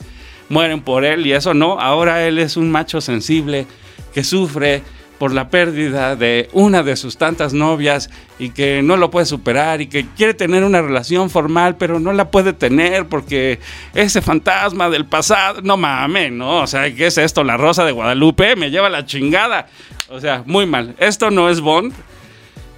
mueren 0.49 0.81
por 0.81 1.05
él 1.05 1.25
y 1.25 1.31
eso 1.31 1.53
no, 1.53 1.79
ahora 1.79 2.27
él 2.27 2.39
es 2.39 2.57
un 2.57 2.69
macho 2.69 2.99
sensible 2.99 3.67
que 4.13 4.25
sufre 4.25 4.83
por 5.17 5.33
la 5.33 5.49
pérdida 5.49 6.15
de 6.15 6.49
una 6.53 6.83
de 6.83 6.95
sus 6.95 7.17
tantas 7.17 7.53
novias 7.53 8.09
y 8.39 8.49
que 8.49 8.81
no 8.83 8.97
lo 8.97 9.09
puede 9.09 9.25
superar 9.25 9.81
y 9.81 9.87
que 9.87 10.05
quiere 10.15 10.33
tener 10.33 10.63
una 10.63 10.81
relación 10.81 11.29
formal 11.29 11.75
pero 11.77 11.99
no 11.99 12.13
la 12.13 12.29
puede 12.29 12.53
tener 12.53 13.07
porque 13.07 13.59
ese 13.93 14.21
fantasma 14.21 14.89
del 14.89 15.05
pasado, 15.05 15.61
no 15.61 15.77
mames, 15.77 16.31
no, 16.31 16.61
o 16.61 16.67
sea, 16.67 16.93
¿qué 16.93 17.07
es 17.07 17.17
esto? 17.17 17.43
La 17.43 17.57
Rosa 17.57 17.83
de 17.83 17.91
Guadalupe 17.91 18.55
me 18.55 18.69
lleva 18.69 18.89
la 18.89 19.05
chingada. 19.05 19.67
O 20.09 20.19
sea, 20.21 20.43
muy 20.45 20.65
mal. 20.65 20.95
Esto 20.99 21.31
no 21.31 21.49
es 21.49 21.59
Bond. 21.59 21.93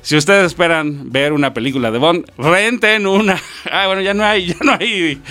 Si 0.01 0.15
ustedes 0.15 0.47
esperan 0.47 1.11
ver 1.11 1.33
una 1.33 1.53
película 1.53 1.91
de 1.91 1.99
Bond, 1.99 2.25
renten 2.37 3.05
una. 3.05 3.39
Ah, 3.71 3.85
bueno, 3.87 4.01
ya 4.01 4.13
no 4.13 4.23
hay, 4.23 4.47
ya 4.47 4.55
no 4.61 4.75
hay 4.79 5.21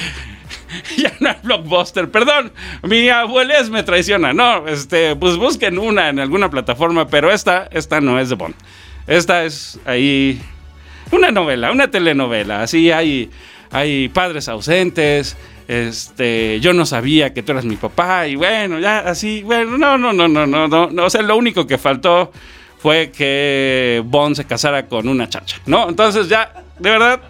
ya 0.96 1.12
no 1.20 1.30
hay 1.30 1.36
blockbuster. 1.42 2.10
Perdón, 2.10 2.52
mi 2.82 3.08
abuelez 3.08 3.70
me 3.70 3.82
traiciona. 3.82 4.32
No, 4.32 4.66
este, 4.68 5.16
pues 5.16 5.36
busquen 5.36 5.78
una 5.78 6.08
en 6.08 6.18
alguna 6.18 6.50
plataforma, 6.50 7.08
pero 7.08 7.30
esta, 7.30 7.68
esta 7.72 8.00
no 8.00 8.18
es 8.18 8.28
de 8.28 8.34
Bond. 8.34 8.54
Esta 9.06 9.44
es 9.44 9.78
ahí 9.84 10.40
una 11.12 11.30
novela, 11.30 11.72
una 11.72 11.90
telenovela. 11.90 12.62
Así 12.62 12.90
hay, 12.90 13.30
hay 13.70 14.08
padres 14.08 14.48
ausentes. 14.48 15.36
Este, 15.66 16.60
yo 16.60 16.72
no 16.72 16.86
sabía 16.86 17.34
que 17.34 17.42
tú 17.42 17.52
eras 17.52 17.66
mi 17.66 17.76
papá 17.76 18.26
y 18.26 18.36
bueno, 18.36 18.78
ya 18.78 19.00
así, 19.00 19.42
bueno, 19.42 19.76
no, 19.76 19.98
no, 19.98 20.14
no, 20.14 20.26
no, 20.26 20.46
no, 20.46 20.66
no, 20.66 20.90
no. 20.90 21.04
O 21.04 21.10
sea, 21.10 21.20
lo 21.20 21.36
único 21.36 21.66
que 21.66 21.76
faltó 21.76 22.32
fue 22.78 23.10
que 23.10 24.02
Bond 24.06 24.36
se 24.36 24.46
casara 24.46 24.86
con 24.86 25.08
una 25.08 25.28
chacha, 25.28 25.58
¿no? 25.66 25.88
Entonces 25.88 26.28
ya, 26.28 26.54
de 26.78 26.90
verdad, 26.90 27.20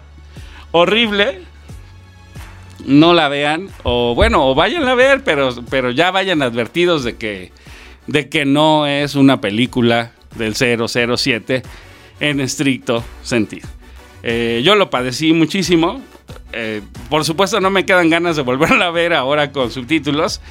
horrible. 0.71 1.48
No 2.85 3.13
la 3.13 3.29
vean. 3.29 3.69
O 3.83 4.15
bueno, 4.15 4.47
o 4.47 4.55
vayan 4.55 4.87
a 4.87 4.95
ver, 4.95 5.23
pero, 5.23 5.49
pero 5.69 5.91
ya 5.91 6.11
vayan 6.11 6.41
advertidos 6.41 7.03
de 7.03 7.17
que, 7.17 7.51
de 8.07 8.29
que 8.29 8.45
no 8.45 8.87
es 8.87 9.15
una 9.15 9.41
película 9.41 10.11
del 10.35 10.55
007 10.55 11.63
en 12.19 12.39
estricto 12.39 13.03
sentido. 13.23 13.67
Eh, 14.23 14.61
yo 14.63 14.75
lo 14.75 14.89
padecí 14.89 15.33
muchísimo. 15.33 16.01
Eh, 16.51 16.81
por 17.09 17.25
supuesto 17.25 17.59
no 17.59 17.69
me 17.69 17.85
quedan 17.85 18.09
ganas 18.09 18.35
de 18.35 18.41
volverla 18.41 18.87
a 18.87 18.91
ver 18.91 19.13
ahora 19.13 19.51
con 19.51 19.71
subtítulos. 19.71 20.41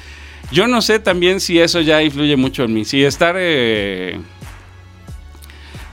Yo 0.51 0.67
no 0.67 0.81
sé 0.81 0.99
también 0.99 1.39
si 1.39 1.59
eso 1.59 1.81
ya 1.81 2.01
influye 2.01 2.35
mucho 2.35 2.63
en 2.63 2.73
mí. 2.73 2.85
Si 2.85 3.03
estar 3.03 3.35
eh, 3.37 4.19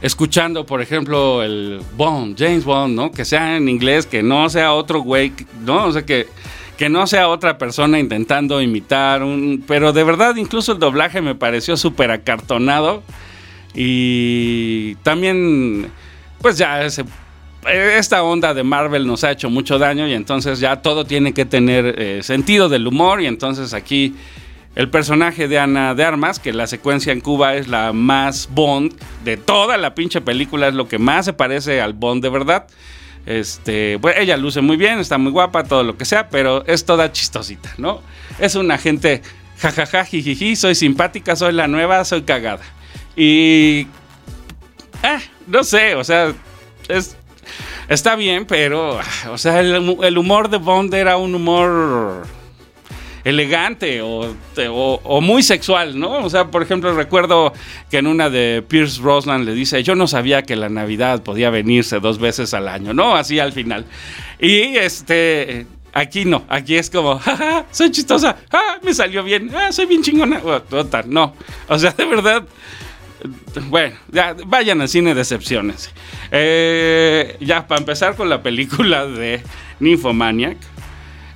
escuchando, 0.00 0.66
por 0.66 0.82
ejemplo, 0.82 1.42
el 1.42 1.80
Bond, 1.96 2.38
James 2.38 2.64
Bond, 2.64 2.94
¿no? 2.94 3.10
Que 3.10 3.24
sea 3.24 3.56
en 3.56 3.68
inglés, 3.68 4.06
que 4.06 4.22
no 4.22 4.48
sea 4.48 4.72
otro 4.72 5.00
güey, 5.00 5.32
¿no? 5.64 5.86
O 5.86 5.92
sea, 5.92 6.04
que, 6.04 6.28
que 6.76 6.88
no 6.88 7.06
sea 7.06 7.28
otra 7.28 7.58
persona 7.58 7.98
intentando 7.98 8.60
imitar 8.60 9.22
un... 9.22 9.64
Pero 9.66 9.92
de 9.92 10.04
verdad, 10.04 10.36
incluso 10.36 10.72
el 10.72 10.78
doblaje 10.78 11.20
me 11.22 11.34
pareció 11.34 11.76
súper 11.76 12.10
acartonado. 12.10 13.02
Y 13.74 14.94
también, 14.96 15.90
pues 16.40 16.58
ya 16.58 16.82
esta 16.84 18.22
onda 18.22 18.54
de 18.54 18.62
Marvel 18.62 19.06
nos 19.06 19.24
ha 19.24 19.32
hecho 19.32 19.50
mucho 19.50 19.78
daño 19.78 20.06
y 20.06 20.12
entonces 20.12 20.60
ya 20.60 20.76
todo 20.76 21.04
tiene 21.04 21.34
que 21.34 21.44
tener 21.44 21.94
eh, 21.98 22.22
sentido 22.22 22.68
del 22.68 22.86
humor 22.86 23.20
y 23.20 23.26
entonces 23.26 23.74
aquí 23.74 24.14
el 24.76 24.90
personaje 24.90 25.48
de 25.48 25.58
Ana 25.58 25.94
de 25.94 26.04
Armas, 26.04 26.38
que 26.38 26.52
la 26.52 26.66
secuencia 26.66 27.10
en 27.10 27.22
Cuba 27.22 27.54
es 27.54 27.66
la 27.66 27.94
más 27.94 28.48
Bond 28.52 28.94
de 29.24 29.38
toda 29.38 29.78
la 29.78 29.94
pinche 29.94 30.20
película, 30.20 30.68
es 30.68 30.74
lo 30.74 30.86
que 30.86 30.98
más 30.98 31.24
se 31.24 31.32
parece 31.32 31.80
al 31.80 31.94
Bond 31.94 32.22
de 32.22 32.28
verdad. 32.28 32.66
Este, 33.24 33.98
pues 34.00 34.16
ella 34.18 34.36
luce 34.36 34.60
muy 34.60 34.76
bien, 34.76 34.98
está 34.98 35.16
muy 35.16 35.32
guapa, 35.32 35.64
todo 35.64 35.82
lo 35.82 35.96
que 35.96 36.04
sea, 36.04 36.28
pero 36.28 36.64
es 36.66 36.84
toda 36.84 37.10
chistosita, 37.10 37.72
¿no? 37.78 38.02
Es 38.38 38.54
una 38.54 38.76
gente 38.76 39.22
jajaja, 39.58 40.04
jijiji, 40.04 40.54
soy 40.56 40.74
simpática, 40.74 41.34
soy 41.36 41.54
la 41.54 41.66
nueva, 41.68 42.04
soy 42.04 42.22
cagada. 42.22 42.62
Y. 43.16 43.86
Eh, 45.02 45.18
no 45.46 45.64
sé, 45.64 45.94
o 45.94 46.04
sea, 46.04 46.34
es, 46.88 47.16
está 47.88 48.14
bien, 48.14 48.44
pero. 48.44 49.00
O 49.30 49.38
sea, 49.38 49.60
el 49.60 50.18
humor 50.18 50.50
de 50.50 50.58
Bond 50.58 50.92
era 50.92 51.16
un 51.16 51.34
humor 51.34 52.35
elegante 53.26 54.00
o, 54.02 55.20
muy 55.20 55.42
sexual, 55.42 55.98
¿no? 55.98 56.18
O 56.18 56.30
sea, 56.30 56.46
por 56.46 56.62
ejemplo, 56.62 56.94
recuerdo 56.94 57.52
que 57.90 57.98
en 57.98 58.06
una 58.06 58.30
de 58.30 58.62
Pierce 58.66 59.02
Brosnan 59.02 59.44
le 59.44 59.52
dice, 59.52 59.82
yo 59.82 59.96
no 59.96 60.06
sabía 60.06 60.42
que 60.42 60.54
la 60.54 60.68
Navidad 60.68 61.24
podía 61.24 61.50
venirse 61.50 61.98
dos 61.98 62.20
veces 62.20 62.54
al 62.54 62.68
año, 62.68 62.94
¿no? 62.94 63.16
Así 63.16 63.40
al 63.40 63.52
final. 63.52 63.84
Y 64.38 64.76
este, 64.76 65.66
aquí 65.92 66.24
no, 66.24 66.44
aquí 66.48 66.76
es 66.76 66.88
como, 66.88 67.18
jaja, 67.18 67.66
soy 67.72 67.90
chistosa, 67.90 68.36
ah, 68.52 68.78
me 68.84 68.94
salió 68.94 69.24
bien, 69.24 69.50
ah, 69.56 69.72
soy 69.72 69.86
bien 69.86 70.04
chingona. 70.04 70.40
no. 71.06 71.34
O 71.66 71.78
sea, 71.80 71.90
de 71.90 72.04
verdad, 72.04 72.44
bueno, 73.68 73.96
ya 74.12 74.36
vayan 74.46 74.80
al 74.80 74.88
cine 74.88 75.16
de 75.16 75.22
excepciones. 75.22 75.90
Eh, 76.30 77.36
ya, 77.40 77.66
para 77.66 77.80
empezar 77.80 78.14
con 78.14 78.28
la 78.28 78.40
película 78.40 79.04
de 79.04 79.42
Nymphomaniac 79.80 80.58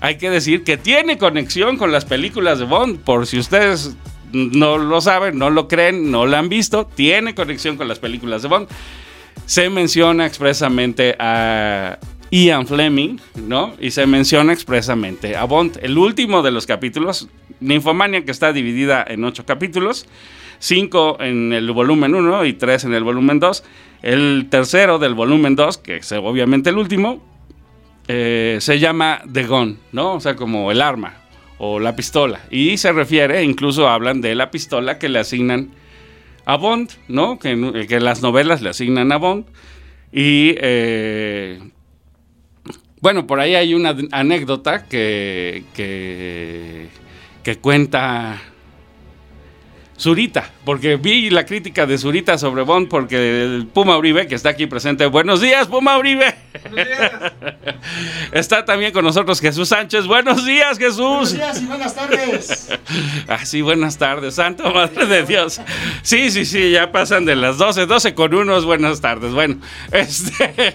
hay 0.01 0.17
que 0.17 0.31
decir 0.31 0.65
que 0.65 0.77
tiene 0.77 1.19
conexión 1.19 1.77
con 1.77 1.93
las 1.93 2.05
películas 2.05 2.59
de 2.59 2.65
Bond. 2.65 3.01
Por 3.01 3.27
si 3.27 3.39
ustedes 3.39 3.97
no 4.33 4.79
lo 4.79 5.01
saben, 5.01 5.39
no 5.39 5.51
lo 5.51 5.69
creen, 5.69 6.11
no 6.11 6.27
lo 6.27 6.37
han 6.37 6.49
visto, 6.49 6.87
tiene 6.87 7.35
conexión 7.35 7.77
con 7.77 7.89
las 7.89 7.99
películas 7.99 8.43
de 8.43 8.49
Bond. 8.49 8.69
Se 9.47 9.69
menciona 9.69 10.27
expresamente 10.27 11.17
a 11.19 11.99
Ian 12.31 12.67
Fleming, 12.67 13.19
¿no? 13.35 13.75
Y 13.81 13.91
se 13.91 14.07
menciona 14.07 14.53
expresamente 14.53 15.37
a 15.37 15.45
Bond. 15.45 15.79
El 15.83 15.99
último 15.99 16.43
de 16.43 16.53
los 16.53 16.67
capítulos, 16.67 17.29
Ninfomania, 17.61 18.25
que 18.25 18.31
está 18.31 18.53
dividida 18.53 19.05
en 19.07 19.25
ocho 19.25 19.45
capítulos, 19.45 20.07
cinco 20.61 21.17
en 21.21 21.53
el 21.53 21.71
volumen 21.73 22.15
1 22.15 22.45
y 22.47 22.53
tres 22.55 22.85
en 22.85 22.95
el 22.95 23.05
volumen 23.05 23.41
2. 23.41 23.65
El 24.03 24.47
tercero 24.49 24.99
del 24.99 25.15
volumen 25.15 25.57
2, 25.57 25.79
que 25.79 25.97
es 25.97 26.13
obviamente 26.13 26.71
el 26.71 26.79
último, 26.79 27.23
eh, 28.09 28.59
se 28.61 28.79
llama 28.79 29.23
The 29.31 29.45
Gun, 29.47 29.79
¿no? 29.93 30.15
O 30.15 30.21
sea, 30.21 30.37
como 30.37 30.71
el 30.71 30.83
arma 30.83 31.15
o 31.59 31.79
la 31.79 31.95
pistola. 31.95 32.41
Y 32.51 32.77
se 32.79 32.93
refiere, 32.93 33.43
incluso 33.43 33.89
hablan 33.89 34.21
de 34.21 34.35
la 34.35 34.51
pistola 34.51 34.99
que 34.99 35.09
le 35.09 35.19
asignan 35.19 35.71
a 36.45 36.57
Bond, 36.57 36.91
¿no? 37.09 37.39
Que, 37.39 37.87
que 37.89 38.01
las 38.01 38.23
novelas 38.23 38.63
le 38.63 38.71
asignan 38.71 39.13
a 39.13 39.17
Bond. 39.17 39.45
Y 40.13 40.55
eh, 40.59 41.61
bueno, 43.01 43.27
por 43.27 43.41
ahí 43.41 43.55
hay 43.55 43.75
una 43.75 43.95
anécdota 44.11 44.87
que, 44.87 45.65
que 45.75 47.57
cuenta 47.57 48.41
Zurita, 50.01 50.51
porque 50.65 50.97
vi 50.97 51.29
la 51.29 51.45
crítica 51.45 51.85
de 51.85 51.99
Zurita 51.99 52.39
sobre 52.39 52.63
Bond, 52.63 52.89
porque 52.89 53.43
el 53.43 53.67
Puma 53.67 53.99
Uribe, 53.99 54.27
que 54.27 54.35
está 54.35 54.49
aquí 54.49 54.67
presente, 54.67 55.05
buenos 55.05 55.43
días, 55.43 55.67
Puma 55.67 55.99
Uribe. 55.99 56.35
Buenos 56.71 56.89
días. 56.89 57.13
está 58.33 58.65
también 58.65 58.95
con 58.95 59.05
nosotros 59.05 59.43
Jesús 59.43 59.69
Sánchez, 59.69 60.07
buenos 60.07 60.47
días, 60.47 60.79
Jesús. 60.79 60.97
Buenos 60.99 61.33
días 61.35 61.61
y 61.61 61.67
buenas 61.67 61.95
tardes. 61.95 62.71
ah, 63.29 63.45
sí, 63.45 63.61
buenas 63.61 63.99
tardes, 63.99 64.37
Santo 64.37 64.73
Madre 64.73 65.05
de 65.05 65.23
Dios. 65.25 65.61
Sí, 66.01 66.31
sí, 66.31 66.47
sí, 66.47 66.71
ya 66.71 66.91
pasan 66.93 67.27
de 67.27 67.37
las 67.37 67.59
12, 67.59 67.85
12 67.85 68.15
con 68.15 68.35
unos, 68.35 68.65
buenas 68.65 69.03
tardes. 69.03 69.35
Bueno, 69.35 69.59
este. 69.93 70.75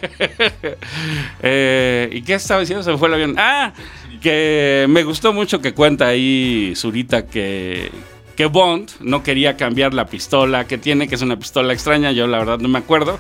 Eh, 1.41 2.09
¿Y 2.13 2.21
qué 2.21 2.35
estaba 2.35 2.59
diciendo? 2.59 2.83
Se 2.83 2.91
me 2.91 2.99
fue 2.99 3.07
el 3.07 3.15
avión. 3.15 3.35
Ah, 3.39 3.73
que 4.21 4.85
me 4.87 5.03
gustó 5.03 5.33
mucho 5.33 5.61
que 5.61 5.73
cuenta 5.73 6.05
ahí 6.05 6.73
Zurita 6.75 7.25
que 7.25 7.91
que 8.35 8.45
Bond 8.45 8.91
no 8.99 9.23
quería 9.23 9.57
cambiar 9.57 9.93
la 9.93 10.05
pistola 10.07 10.65
que 10.65 10.77
tiene, 10.77 11.07
que 11.07 11.15
es 11.15 11.21
una 11.21 11.37
pistola 11.37 11.73
extraña, 11.73 12.11
yo 12.11 12.27
la 12.27 12.39
verdad 12.39 12.59
no 12.59 12.67
me 12.67 12.79
acuerdo. 12.79 13.19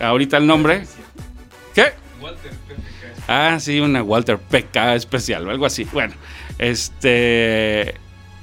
Ahorita 0.00 0.36
el 0.36 0.46
nombre. 0.46 0.84
¿Qué? 1.74 1.92
Walter 2.20 2.52
PK. 2.52 3.24
Ah, 3.28 3.58
sí, 3.60 3.80
una 3.80 4.02
Walter 4.02 4.38
PK 4.38 4.94
especial 4.94 5.46
o 5.46 5.50
algo 5.50 5.66
así. 5.66 5.84
Bueno, 5.92 6.14
este 6.58 7.94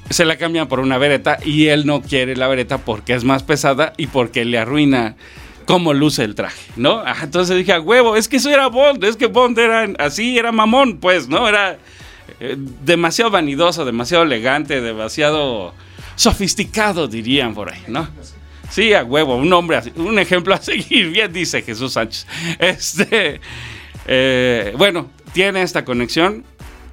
se 0.10 0.26
la 0.26 0.38
cambian 0.38 0.68
por 0.68 0.80
una 0.80 0.98
vereta 0.98 1.40
y 1.44 1.68
él 1.68 1.86
no 1.86 2.02
quiere 2.02 2.36
la 2.36 2.48
vereta 2.48 2.78
porque 2.78 3.14
es 3.14 3.24
más 3.24 3.42
pesada 3.42 3.94
y 3.98 4.08
porque 4.08 4.46
le 4.46 4.60
arruina 4.60 5.16
cómo 5.66 5.94
luce 5.94 6.24
el 6.24 6.36
traje, 6.36 6.72
¿no? 6.76 7.02
Ah, 7.06 7.16
entonces 7.24 7.58
dije, 7.58 7.74
a 7.74 7.82
huevo, 7.82 8.16
es 8.16 8.28
que 8.28 8.38
eso 8.38 8.52
era 8.52 8.68
Bond, 8.68 9.04
es 9.04 9.18
que 9.18 9.26
Bond 9.26 9.58
era 9.58 9.88
así, 9.98 10.38
era 10.38 10.52
mamón, 10.52 10.98
pues, 10.98 11.28
¿no? 11.28 11.48
Era 11.48 11.80
eh, 12.40 12.56
demasiado 12.84 13.32
vanidoso, 13.32 13.84
demasiado 13.84 14.24
elegante, 14.24 14.80
demasiado 14.80 15.74
sofisticado, 16.16 17.08
dirían 17.08 17.54
por 17.54 17.72
ahí, 17.72 17.84
¿no? 17.88 18.08
Sí, 18.70 18.94
a 18.94 19.04
huevo, 19.04 19.36
un 19.36 19.52
hombre, 19.54 19.80
un 19.96 20.18
ejemplo 20.20 20.54
a 20.54 20.58
seguir, 20.62 21.10
bien 21.12 21.32
dice 21.32 21.62
Jesús 21.62 21.94
Sánchez. 21.94 22.28
Este, 22.60 23.40
eh, 24.08 24.74
bueno, 24.78 25.10
tiene 25.34 25.62
esta 25.62 25.86
conexión. 25.86 26.44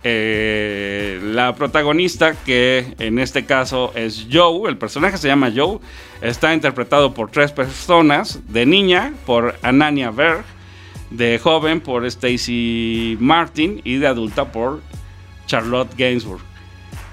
Eh, 0.04 1.20
la 1.22 1.54
protagonista, 1.54 2.34
que 2.44 2.94
en 2.98 3.20
este 3.20 3.44
caso 3.44 3.92
es 3.94 4.26
Joe, 4.30 4.68
el 4.68 4.76
personaje 4.76 5.16
se 5.16 5.28
llama 5.28 5.52
Joe, 5.54 5.78
está 6.20 6.52
interpretado 6.52 7.14
por 7.14 7.30
tres 7.30 7.52
personas: 7.52 8.40
de 8.48 8.66
niña 8.66 9.14
por 9.26 9.56
Anania 9.62 10.10
Berg, 10.10 10.44
de 11.10 11.38
joven 11.38 11.80
por 11.80 12.04
Stacy 12.04 13.16
Martin 13.20 13.80
y 13.84 13.96
de 13.98 14.08
adulta 14.08 14.50
por 14.50 14.82
Charlotte 15.46 15.94
Gainsbourg. 15.96 16.42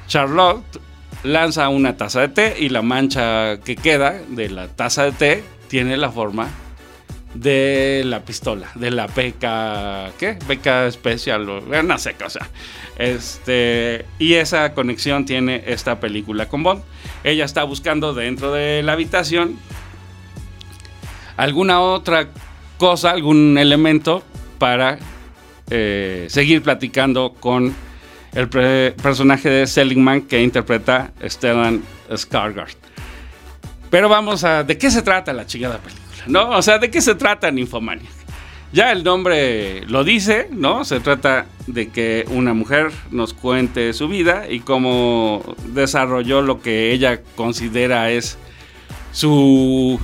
Charlotte 0.08 0.82
lanza 1.24 1.70
una 1.70 1.98
taza 1.98 2.22
de 2.22 2.28
té 2.30 2.56
y 2.60 2.70
la 2.70 2.82
mancha 2.82 3.60
que 3.62 3.76
queda 3.76 4.22
de 4.30 4.50
la 4.50 4.68
taza 4.68 5.06
de 5.06 5.12
té 5.12 5.44
tiene 5.68 5.98
la 5.98 6.12
forma 6.12 6.50
de 7.34 8.02
la 8.06 8.22
pistola, 8.22 8.68
de 8.76 8.90
la 8.92 9.08
peca, 9.08 10.12
¿qué? 10.18 10.38
Peca 10.48 10.88
especial, 10.88 11.46
no 11.46 11.98
sé, 12.00 12.16
o 12.26 12.30
sea, 12.30 12.50
este, 12.98 14.06
y 14.18 14.34
esa 14.34 14.74
conexión 14.74 15.26
tiene 15.26 15.64
esta 15.68 16.00
película 16.00 16.48
con 16.48 16.64
Bond. 16.64 16.82
Ella 17.24 17.46
está 17.46 17.64
buscando 17.64 18.14
dentro 18.14 18.52
de 18.52 18.82
la 18.82 18.94
habitación 18.94 19.60
alguna 21.38 21.82
otra 21.82 22.30
cosa, 22.78 23.12
algún 23.12 23.58
elemento 23.58 24.24
para 24.58 25.00
eh, 25.70 26.26
seguir 26.30 26.64
platicando 26.64 27.36
con 27.40 27.76
el 28.34 28.50
personaje 28.50 29.50
de 29.50 29.68
Seligman 29.68 30.22
que 30.22 30.42
interpreta 30.42 31.12
Stellan 31.24 31.82
Skarsgård. 32.10 32.76
Pero 33.90 34.10
vamos 34.10 34.44
a... 34.44 34.64
¿De 34.64 34.78
qué 34.78 34.92
se 34.92 35.02
trata 35.02 35.34
la 35.34 35.46
chingada 35.46 35.80
película? 35.80 36.24
¿No? 36.28 36.50
O 36.52 36.62
sea, 36.62 36.78
¿de 36.78 36.92
qué 36.92 37.02
se 37.02 37.16
trata 37.16 37.50
Nymphomaniac? 37.50 38.20
Ya 38.72 38.92
el 38.92 39.04
nombre 39.04 39.82
lo 39.88 40.04
dice, 40.04 40.48
¿no? 40.52 40.86
Se 40.86 41.00
trata 41.00 41.48
de 41.66 41.90
que 41.90 42.26
una 42.30 42.54
mujer 42.54 42.92
nos 43.10 43.34
cuente 43.34 43.94
su 43.94 44.08
vida 44.08 44.48
y 44.48 44.60
cómo 44.60 45.56
desarrolló 45.74 46.44
lo 46.44 46.62
que 46.62 46.92
ella 46.92 47.22
considera 47.36 48.12
es 48.12 48.38
su 49.12 50.00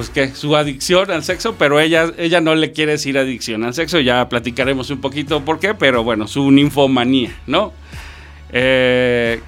pues 0.00 0.08
que 0.08 0.34
su 0.34 0.56
adicción 0.56 1.10
al 1.10 1.22
sexo, 1.22 1.56
pero 1.58 1.78
ella, 1.78 2.10
ella 2.16 2.40
no 2.40 2.54
le 2.54 2.72
quiere 2.72 2.92
decir 2.92 3.18
adicción 3.18 3.64
al 3.64 3.74
sexo, 3.74 4.00
ya 4.00 4.30
platicaremos 4.30 4.88
un 4.88 4.98
poquito 5.02 5.44
por 5.44 5.60
qué, 5.60 5.74
pero 5.74 6.02
bueno, 6.02 6.26
su 6.26 6.50
ninfomanía, 6.50 7.36
¿no? 7.46 7.74
Eh, 8.50 9.42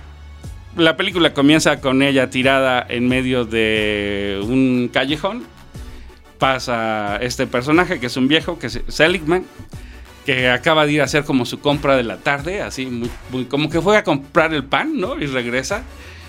la 0.77 0.95
película 0.99 1.33
comienza 1.33 1.81
con 1.81 2.03
ella 2.03 2.29
tirada 2.29 2.85
en 2.87 3.09
medio 3.09 3.47
de 3.47 4.43
un 4.43 4.91
callejón. 4.93 5.45
Pasa 6.37 7.17
este 7.23 7.47
personaje 7.47 7.99
que 7.99 8.09
es 8.09 8.17
un 8.19 8.29
viejo, 8.29 8.59
que 8.59 8.67
es 8.67 8.83
Seligman, 8.89 9.47
que 10.27 10.51
acaba 10.51 10.85
de 10.85 10.93
ir 10.93 11.01
a 11.01 11.05
hacer 11.05 11.25
como 11.25 11.47
su 11.47 11.61
compra 11.61 11.97
de 11.97 12.03
la 12.03 12.19
tarde, 12.19 12.61
así 12.61 12.85
muy, 12.85 13.47
como 13.47 13.71
que 13.71 13.81
fue 13.81 13.97
a 13.97 14.05
comprar 14.05 14.53
el 14.53 14.65
pan, 14.65 15.01
¿no? 15.01 15.19
Y 15.19 15.25
regresa 15.25 15.83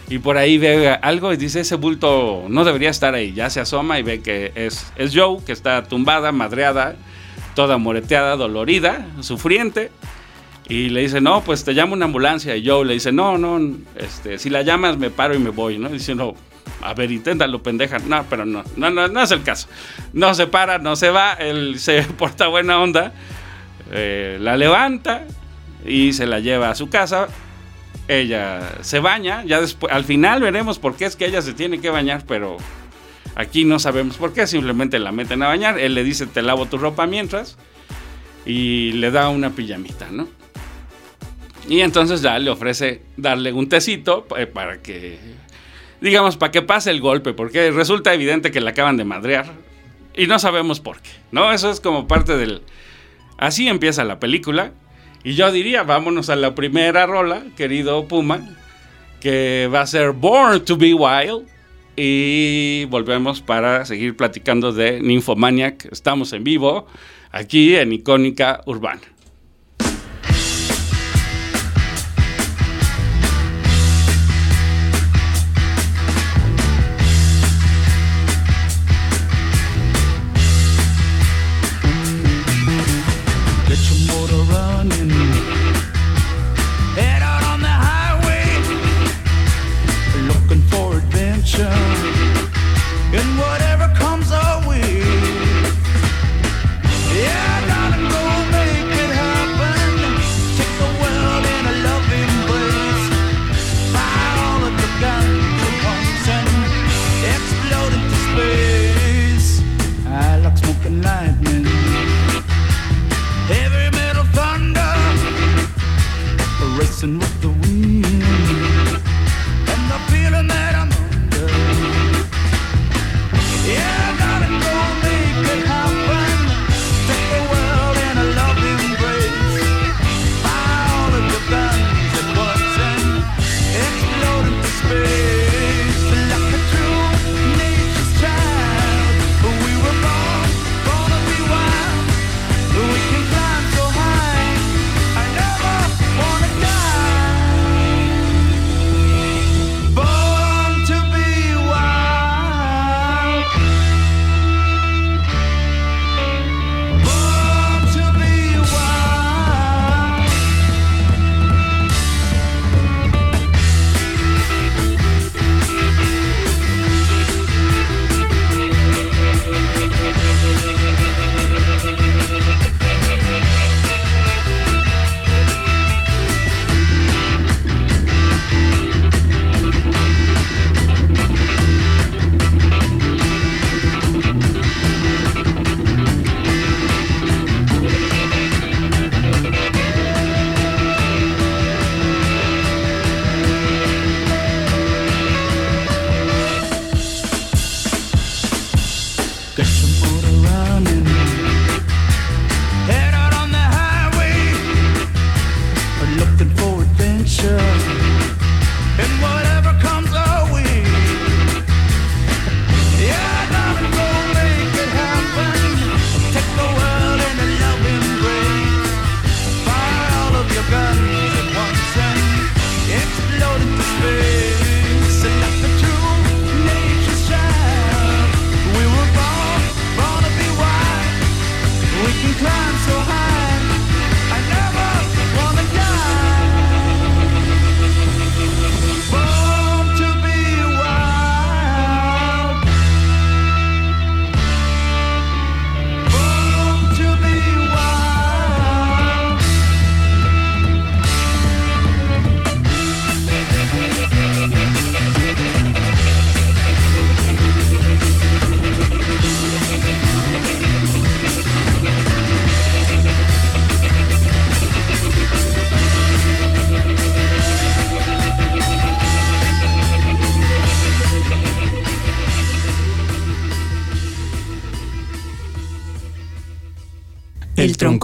y 0.09 0.19
por 0.19 0.37
ahí 0.37 0.57
ve 0.57 0.89
algo 1.01 1.33
y 1.33 1.37
dice 1.37 1.61
ese 1.61 1.75
bulto 1.75 2.45
no 2.49 2.63
debería 2.65 2.89
estar 2.89 3.15
ahí. 3.15 3.33
Ya 3.33 3.49
se 3.49 3.59
asoma 3.59 3.99
y 3.99 4.03
ve 4.03 4.21
que 4.21 4.51
es, 4.55 4.91
es 4.95 5.15
Joe, 5.15 5.43
que 5.45 5.51
está 5.51 5.83
tumbada, 5.83 6.31
madreada, 6.31 6.95
toda 7.55 7.77
moreteada, 7.77 8.35
dolorida, 8.35 9.07
sufriente. 9.21 9.91
Y 10.67 10.89
le 10.89 11.01
dice, 11.01 11.19
no, 11.19 11.41
pues 11.41 11.63
te 11.63 11.73
llamo 11.73 11.93
una 11.93 12.05
ambulancia. 12.05 12.55
Y 12.55 12.67
Joe 12.67 12.85
le 12.85 12.93
dice, 12.93 13.11
no, 13.11 13.37
no, 13.37 13.59
este, 13.95 14.39
si 14.39 14.49
la 14.49 14.61
llamas 14.61 14.97
me 14.97 15.09
paro 15.09 15.35
y 15.35 15.39
me 15.39 15.49
voy, 15.49 15.77
¿no? 15.77 15.89
Y 15.89 15.93
dice, 15.93 16.15
no, 16.15 16.35
a 16.81 16.93
ver, 16.93 17.11
inténtalo, 17.11 17.61
pendeja. 17.61 17.99
No, 17.99 18.25
pero 18.29 18.45
no, 18.45 18.63
no, 18.75 18.89
no, 18.89 19.07
no 19.07 19.21
es 19.21 19.31
el 19.31 19.43
caso. 19.43 19.67
No 20.13 20.33
se 20.33 20.47
para, 20.47 20.79
no 20.79 20.95
se 20.95 21.09
va, 21.09 21.33
él 21.33 21.79
se 21.79 22.03
porta 22.17 22.47
buena 22.47 22.81
onda, 22.81 23.13
eh, 23.91 24.37
la 24.39 24.57
levanta 24.57 25.25
y 25.85 26.13
se 26.13 26.25
la 26.25 26.39
lleva 26.39 26.69
a 26.69 26.75
su 26.75 26.89
casa. 26.89 27.27
Ella 28.07 28.77
se 28.81 28.99
baña, 28.99 29.43
ya 29.45 29.61
después, 29.61 29.93
al 29.93 30.03
final 30.03 30.41
veremos 30.41 30.77
por 30.77 30.95
qué 30.95 31.05
es 31.05 31.15
que 31.15 31.25
ella 31.25 31.41
se 31.41 31.53
tiene 31.53 31.79
que 31.79 31.89
bañar, 31.89 32.25
pero 32.27 32.57
aquí 33.35 33.63
no 33.63 33.79
sabemos 33.79 34.17
por 34.17 34.33
qué, 34.33 34.45
simplemente 34.45 34.99
la 34.99 35.11
meten 35.11 35.41
a 35.41 35.47
bañar. 35.47 35.79
Él 35.79 35.93
le 35.95 36.03
dice, 36.03 36.25
te 36.27 36.41
lavo 36.41 36.65
tu 36.65 36.77
ropa 36.77 37.07
mientras, 37.07 37.57
y 38.45 38.91
le 38.93 39.11
da 39.11 39.29
una 39.29 39.51
pijamita, 39.51 40.09
¿no? 40.11 40.27
Y 41.67 41.79
entonces 41.79 42.21
ya 42.21 42.37
le 42.39 42.49
ofrece 42.49 43.01
darle 43.15 43.53
un 43.53 43.69
tecito 43.69 44.27
eh, 44.37 44.47
para 44.47 44.81
que, 44.81 45.17
digamos, 46.01 46.35
para 46.35 46.51
que 46.51 46.61
pase 46.61 46.91
el 46.91 46.99
golpe, 46.99 47.33
porque 47.33 47.71
resulta 47.71 48.13
evidente 48.13 48.51
que 48.51 48.59
le 48.59 48.69
acaban 48.69 48.97
de 48.97 49.05
madrear 49.05 49.45
y 50.15 50.27
no 50.27 50.39
sabemos 50.39 50.79
por 50.79 50.99
qué, 51.01 51.09
¿no? 51.31 51.51
Eso 51.51 51.71
es 51.71 51.79
como 51.79 52.07
parte 52.07 52.37
del... 52.37 52.61
Así 53.37 53.67
empieza 53.67 54.03
la 54.03 54.19
película. 54.19 54.73
Y 55.23 55.35
yo 55.35 55.51
diría, 55.51 55.83
vámonos 55.83 56.29
a 56.29 56.35
la 56.35 56.53
primera 56.53 57.05
rola, 57.05 57.43
querido 57.55 58.07
Puma, 58.07 58.41
que 59.21 59.69
va 59.73 59.81
a 59.81 59.87
ser 59.87 60.11
Born 60.11 60.65
to 60.65 60.75
Be 60.75 60.93
Wild. 60.93 61.47
Y 61.95 62.85
volvemos 62.85 63.41
para 63.41 63.85
seguir 63.85 64.17
platicando 64.17 64.73
de 64.73 64.99
Nymphomaniac. 64.99 65.87
Estamos 65.91 66.33
en 66.33 66.43
vivo 66.43 66.87
aquí 67.31 67.75
en 67.75 67.93
Icónica 67.93 68.61
Urbana. 68.65 69.12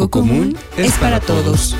Común 0.09 0.57
es 0.77 0.97
para 0.97 1.19
todos. 1.19 1.75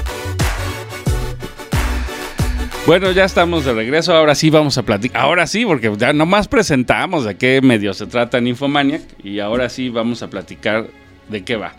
Bueno, 2.86 3.12
ya 3.12 3.26
estamos 3.26 3.66
de 3.66 3.74
regreso. 3.74 4.14
Ahora 4.16 4.34
sí 4.36 4.50
vamos 4.50 4.78
a 4.78 4.84
platicar. 4.84 5.22
Ahora 5.22 5.46
sí, 5.46 5.66
porque 5.66 5.92
ya 5.98 6.14
nomás 6.14 6.48
presentamos 6.48 7.24
de 7.26 7.38
qué 7.38 7.62
medio 7.62 7.94
se 7.94 8.08
trata 8.08 8.38
en 8.40 8.48
Infomaniac. 8.48 9.02
Y 9.24 9.40
ahora 9.40 9.70
sí 9.70 9.90
vamos 9.90 10.24
a 10.24 10.30
platicar 10.30 10.88
de 11.28 11.44
qué 11.44 11.56
va. 11.56 11.74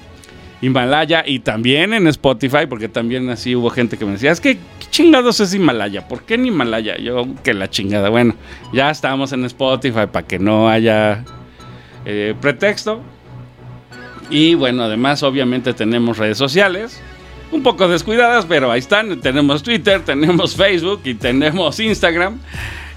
Himalaya 0.62 1.24
y 1.26 1.40
también 1.40 1.96
en 1.96 2.06
Spotify, 2.06 2.68
porque 2.70 2.90
también 2.90 3.28
así 3.30 3.56
hubo 3.56 3.72
gente 3.72 3.98
que 3.98 4.06
me 4.06 4.12
decía, 4.12 4.32
es 4.32 4.40
que 4.40 4.58
¿qué 4.58 4.86
chingados 4.92 5.40
es 5.40 5.56
Himalaya? 5.56 6.08
¿Por 6.08 6.22
qué 6.22 6.36
en 6.36 6.46
Himalaya? 6.46 6.96
Yo, 7.00 7.26
que 7.44 7.56
la 7.56 7.72
chingada. 7.72 8.10
Bueno, 8.10 8.36
ya 8.72 8.92
estamos 8.92 9.34
en 9.34 9.46
Spotify 9.46 10.06
para 10.12 10.28
que 10.28 10.38
no 10.38 10.70
haya 10.70 11.26
eh, 12.06 12.36
pretexto. 12.40 13.02
Y 14.30 14.54
bueno, 14.54 14.84
además 14.84 15.24
obviamente 15.24 15.74
tenemos 15.74 16.20
redes 16.20 16.38
sociales 16.38 17.02
un 17.52 17.64
poco 17.64 17.88
descuidadas, 17.88 18.46
pero 18.46 18.72
ahí 18.72 18.80
están. 18.80 19.20
Tenemos 19.22 19.64
Twitter, 19.64 20.02
tenemos 20.04 20.56
Facebook 20.56 21.02
y 21.04 21.16
tenemos 21.16 21.80
Instagram. 21.80 22.40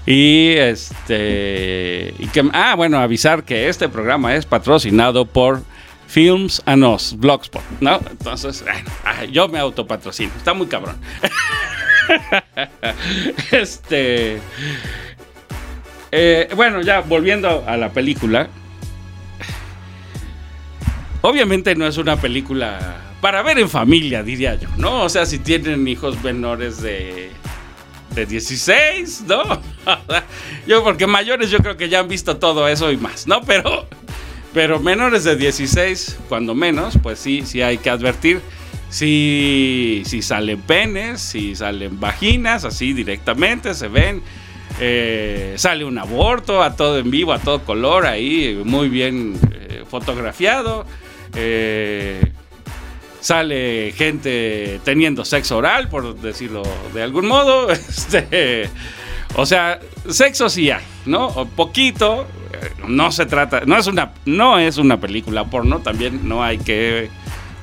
Y 0.05 0.49
este. 0.57 2.13
Ah, 2.51 2.75
bueno, 2.75 2.99
avisar 2.99 3.43
que 3.43 3.69
este 3.69 3.87
programa 3.89 4.35
es 4.35 4.45
patrocinado 4.45 5.25
por 5.25 5.63
Films 6.07 6.61
and 6.65 6.83
Blogspot, 7.17 7.63
¿no? 7.79 7.99
Entonces, 8.09 8.63
yo 9.31 9.47
me 9.47 9.59
autopatrocino. 9.59 10.31
Está 10.37 10.53
muy 10.53 10.67
cabrón. 10.67 10.97
este. 13.51 14.39
Eh, 16.11 16.49
bueno, 16.55 16.81
ya 16.81 17.01
volviendo 17.01 17.63
a 17.65 17.77
la 17.77 17.89
película. 17.89 18.49
Obviamente 21.21 21.73
no 21.75 21.87
es 21.87 21.97
una 21.97 22.17
película 22.17 23.12
para 23.23 23.41
ver 23.41 23.57
en 23.57 23.69
familia, 23.69 24.21
diría 24.21 24.55
yo, 24.55 24.67
¿no? 24.75 25.03
O 25.03 25.07
sea, 25.07 25.25
si 25.25 25.39
tienen 25.39 25.87
hijos 25.87 26.21
menores 26.21 26.81
de, 26.81 27.29
de 28.13 28.25
16, 28.25 29.23
¿no? 29.29 29.61
yo, 30.67 30.83
porque 30.83 31.07
mayores 31.07 31.49
yo 31.49 31.59
creo 31.59 31.77
que 31.77 31.87
ya 31.87 32.01
han 32.01 32.09
visto 32.09 32.35
todo 32.35 32.67
eso 32.67 32.91
y 32.91 32.97
más, 32.97 33.25
¿no? 33.25 33.39
Pero, 33.43 33.87
pero 34.53 34.81
menores 34.81 35.23
de 35.23 35.37
16, 35.37 36.17
cuando 36.27 36.53
menos, 36.53 36.99
pues 37.01 37.17
sí, 37.17 37.43
sí 37.45 37.61
hay 37.61 37.77
que 37.77 37.89
advertir. 37.89 38.41
Si, 38.89 40.03
si 40.05 40.21
salen 40.21 40.59
penes, 40.59 41.21
si 41.21 41.55
salen 41.55 42.01
vaginas, 42.01 42.65
así 42.65 42.91
directamente, 42.91 43.73
se 43.73 43.87
ven. 43.87 44.21
Eh, 44.81 45.53
sale 45.55 45.85
un 45.85 45.97
aborto 45.97 46.61
a 46.61 46.75
todo 46.75 46.99
en 46.99 47.09
vivo, 47.09 47.31
a 47.31 47.39
todo 47.39 47.63
color, 47.63 48.05
ahí 48.05 48.61
muy 48.65 48.89
bien 48.89 49.39
eh, 49.53 49.85
fotografiado. 49.89 50.85
Eh, 51.35 52.32
sale 53.23 53.93
gente 53.95 54.81
teniendo 54.83 55.23
sexo 55.23 55.57
oral, 55.57 55.87
por 55.87 56.15
decirlo 56.17 56.61
de 56.93 57.01
algún 57.01 57.25
modo. 57.25 57.69
Este, 57.93 58.69
o 59.35 59.45
sea, 59.45 59.79
sexo 60.09 60.49
sí 60.49 60.69
hay, 60.69 60.83
¿no? 61.05 61.47
poquito. 61.55 62.27
Eh, 62.53 62.71
no 62.87 63.11
se 63.11 63.25
trata, 63.25 63.61
no 63.65 63.77
es 63.77 63.87
una, 63.87 64.11
no 64.25 64.59
es 64.59 64.77
una 64.77 64.99
película 64.99 65.45
porno, 65.45 65.79
también 65.79 66.27
no 66.27 66.43
hay 66.43 66.57
que 66.57 67.09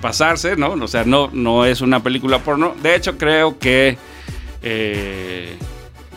pasarse, 0.00 0.56
¿no? 0.56 0.70
O 0.72 0.88
sea, 0.88 1.04
no, 1.04 1.28
no 1.32 1.66
es 1.66 1.82
una 1.82 2.02
película 2.02 2.38
porno. 2.38 2.74
De 2.82 2.96
hecho, 2.96 3.18
creo 3.18 3.58
que 3.58 3.98
eh, 4.62 5.56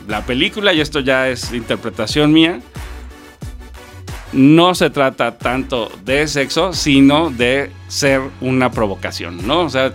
la 0.08 0.26
película, 0.26 0.72
y 0.74 0.80
esto 0.80 1.02
ya 1.02 1.28
es 1.28 1.52
interpretación 1.54 2.32
mía, 2.32 2.62
no 4.34 4.76
se 4.76 4.90
trata 4.90 5.38
tanto 5.38 5.92
de 6.06 6.28
sexo, 6.28 6.74
sino 6.74 7.30
de 7.30 7.72
ser 7.88 8.22
una 8.42 8.72
provocación, 8.72 9.46
¿no? 9.46 9.62
O 9.62 9.70
sea, 9.70 9.94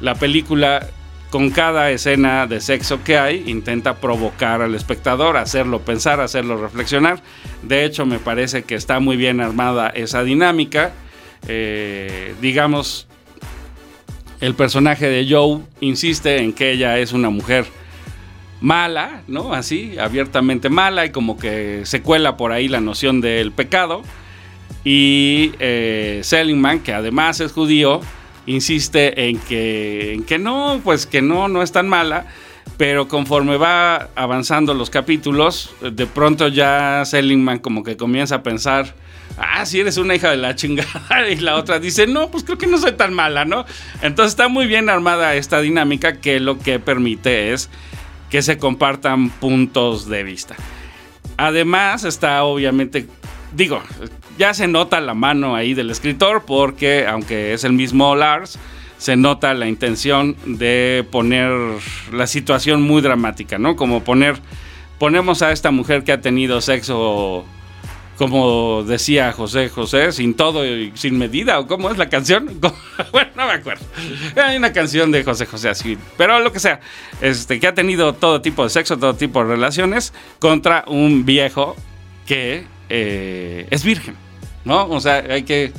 la 0.00 0.14
película 0.14 0.86
con 1.30 1.50
cada 1.50 1.90
escena 1.90 2.46
de 2.46 2.60
sexo 2.60 3.02
que 3.02 3.18
hay 3.18 3.44
intenta 3.46 3.96
provocar 3.96 4.62
al 4.62 4.74
espectador, 4.74 5.36
hacerlo 5.36 5.80
pensar, 5.80 6.20
hacerlo 6.20 6.56
reflexionar. 6.56 7.20
De 7.62 7.84
hecho, 7.84 8.06
me 8.06 8.18
parece 8.18 8.62
que 8.62 8.74
está 8.74 9.00
muy 9.00 9.16
bien 9.16 9.40
armada 9.40 9.88
esa 9.90 10.22
dinámica. 10.22 10.92
Eh, 11.48 12.34
digamos, 12.40 13.06
el 14.40 14.54
personaje 14.54 15.08
de 15.08 15.26
Joe 15.28 15.60
insiste 15.80 16.38
en 16.38 16.52
que 16.52 16.72
ella 16.72 16.98
es 16.98 17.12
una 17.12 17.30
mujer 17.30 17.66
mala, 18.60 19.22
¿no? 19.28 19.52
Así, 19.52 19.98
abiertamente 19.98 20.68
mala 20.68 21.06
y 21.06 21.10
como 21.10 21.38
que 21.38 21.82
se 21.84 22.02
cuela 22.02 22.36
por 22.36 22.52
ahí 22.52 22.68
la 22.68 22.80
noción 22.80 23.20
del 23.20 23.52
pecado. 23.52 24.02
Y 24.84 25.52
eh, 25.58 26.20
Seligman, 26.22 26.80
que 26.80 26.92
además 26.92 27.40
es 27.40 27.52
judío, 27.52 28.00
insiste 28.46 29.28
en 29.28 29.38
que, 29.38 30.14
en 30.14 30.22
que 30.24 30.38
no, 30.38 30.80
pues 30.84 31.06
que 31.06 31.22
no, 31.22 31.48
no 31.48 31.62
es 31.62 31.72
tan 31.72 31.88
mala. 31.88 32.26
Pero 32.76 33.08
conforme 33.08 33.56
va 33.56 34.10
avanzando 34.16 34.74
los 34.74 34.90
capítulos, 34.90 35.74
de 35.80 36.06
pronto 36.06 36.48
ya 36.48 37.04
Seligman 37.04 37.58
como 37.58 37.82
que 37.82 37.96
comienza 37.96 38.36
a 38.36 38.42
pensar, 38.42 38.94
ah, 39.38 39.64
si 39.64 39.80
eres 39.80 39.96
una 39.96 40.14
hija 40.14 40.30
de 40.30 40.36
la 40.36 40.54
chingada. 40.54 41.02
Y 41.30 41.36
la 41.36 41.56
otra 41.56 41.78
dice, 41.78 42.06
no, 42.06 42.30
pues 42.30 42.44
creo 42.44 42.58
que 42.58 42.66
no 42.66 42.78
soy 42.78 42.92
tan 42.92 43.14
mala, 43.14 43.44
¿no? 43.44 43.64
Entonces 44.02 44.32
está 44.32 44.48
muy 44.48 44.66
bien 44.66 44.88
armada 44.88 45.34
esta 45.36 45.60
dinámica 45.60 46.20
que 46.20 46.40
lo 46.40 46.58
que 46.58 46.78
permite 46.78 47.52
es 47.52 47.70
que 48.30 48.42
se 48.42 48.58
compartan 48.58 49.30
puntos 49.30 50.08
de 50.08 50.22
vista. 50.22 50.56
Además 51.36 52.04
está 52.04 52.44
obviamente, 52.44 53.06
digo, 53.54 53.82
ya 54.38 54.54
se 54.54 54.68
nota 54.68 55.00
la 55.00 55.14
mano 55.14 55.54
ahí 55.54 55.74
del 55.74 55.90
escritor 55.90 56.44
porque 56.46 57.06
aunque 57.06 57.52
es 57.52 57.64
el 57.64 57.72
mismo 57.72 58.14
Lars, 58.14 58.58
se 58.98 59.16
nota 59.16 59.52
la 59.54 59.68
intención 59.68 60.36
de 60.46 61.06
poner 61.10 61.50
la 62.12 62.26
situación 62.26 62.82
muy 62.82 63.02
dramática, 63.02 63.58
¿no? 63.58 63.76
Como 63.76 64.02
poner, 64.02 64.38
ponemos 64.98 65.42
a 65.42 65.52
esta 65.52 65.70
mujer 65.70 66.04
que 66.04 66.12
ha 66.12 66.20
tenido 66.20 66.60
sexo 66.60 67.44
como 68.16 68.82
decía 68.82 69.32
José 69.32 69.68
José, 69.68 70.12
sin 70.12 70.34
todo 70.34 70.66
y 70.66 70.92
sin 70.94 71.18
medida, 71.18 71.58
o 71.58 71.66
cómo 71.66 71.90
es 71.90 71.98
la 71.98 72.08
canción. 72.08 72.58
bueno, 73.12 73.30
no 73.36 73.46
me 73.46 73.52
acuerdo. 73.52 73.84
Hay 74.42 74.56
una 74.56 74.72
canción 74.72 75.12
de 75.12 75.22
José 75.22 75.46
José 75.46 75.68
así, 75.68 75.98
pero 76.16 76.40
lo 76.40 76.52
que 76.52 76.60
sea, 76.60 76.80
este, 77.20 77.60
que 77.60 77.66
ha 77.66 77.74
tenido 77.74 78.14
todo 78.14 78.40
tipo 78.40 78.64
de 78.64 78.70
sexo, 78.70 78.96
todo 78.96 79.14
tipo 79.14 79.40
de 79.40 79.50
relaciones, 79.50 80.14
contra 80.38 80.84
un 80.86 81.24
viejo 81.24 81.76
que 82.26 82.64
eh, 82.88 83.66
es 83.70 83.84
virgen, 83.84 84.16
¿no? 84.64 84.88
O 84.88 85.00
sea, 85.00 85.24
hay 85.28 85.42
que, 85.42 85.72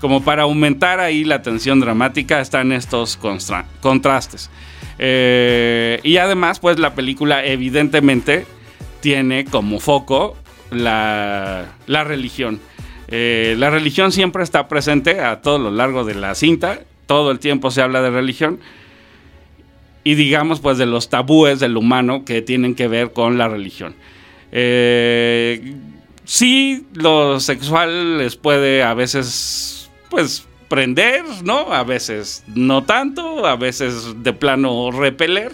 como 0.00 0.24
para 0.24 0.42
aumentar 0.44 0.98
ahí 0.98 1.24
la 1.24 1.42
tensión 1.42 1.80
dramática, 1.80 2.40
están 2.40 2.72
estos 2.72 3.18
contrastes. 3.80 4.50
Eh, 4.98 6.00
y 6.02 6.16
además, 6.16 6.58
pues 6.58 6.78
la 6.78 6.94
película 6.94 7.44
evidentemente 7.44 8.46
tiene 9.00 9.44
como 9.44 9.80
foco 9.80 10.36
la, 10.72 11.74
religión. 11.86 12.60
Eh, 13.08 13.54
la 13.58 13.70
religión 13.70 14.12
siempre 14.12 14.42
está 14.42 14.68
presente 14.68 15.20
a 15.20 15.40
todo 15.42 15.58
lo 15.58 15.70
largo 15.70 16.04
de 16.04 16.14
la 16.14 16.34
cinta, 16.34 16.80
todo 17.06 17.30
el 17.30 17.38
tiempo 17.38 17.70
se 17.70 17.82
habla 17.82 18.00
de 18.02 18.10
religión 18.10 18.60
y 20.04 20.14
digamos 20.14 20.60
pues 20.60 20.78
de 20.78 20.86
los 20.86 21.08
tabúes 21.08 21.60
del 21.60 21.76
humano 21.76 22.24
que 22.24 22.42
tienen 22.42 22.74
que 22.74 22.88
ver 22.88 23.12
con 23.12 23.38
la 23.38 23.48
religión. 23.48 23.94
Eh, 24.50 25.74
sí, 26.24 26.86
lo 26.94 27.40
sexual 27.40 28.18
les 28.18 28.36
puede 28.36 28.82
a 28.82 28.94
veces 28.94 29.90
pues 30.10 30.46
prender, 30.68 31.22
¿no? 31.44 31.72
A 31.72 31.84
veces 31.84 32.44
no 32.54 32.84
tanto, 32.84 33.46
a 33.46 33.56
veces 33.56 34.22
de 34.22 34.32
plano 34.32 34.90
repeler. 34.90 35.52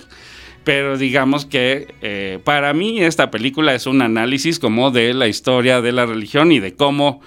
Pero 0.69 0.99
digamos 0.99 1.47
que 1.47 1.95
eh, 2.03 2.41
para 2.45 2.75
mí 2.75 3.01
esta 3.01 3.31
película 3.31 3.75
es 3.75 3.87
un 3.87 4.03
análisis 4.03 4.59
como 4.59 4.91
de 4.91 5.15
la 5.15 5.27
historia 5.27 5.81
de 5.81 5.93
la 5.93 6.05
religión 6.05 6.53
y 6.53 6.61
de 6.61 6.75
cómo 6.75 7.23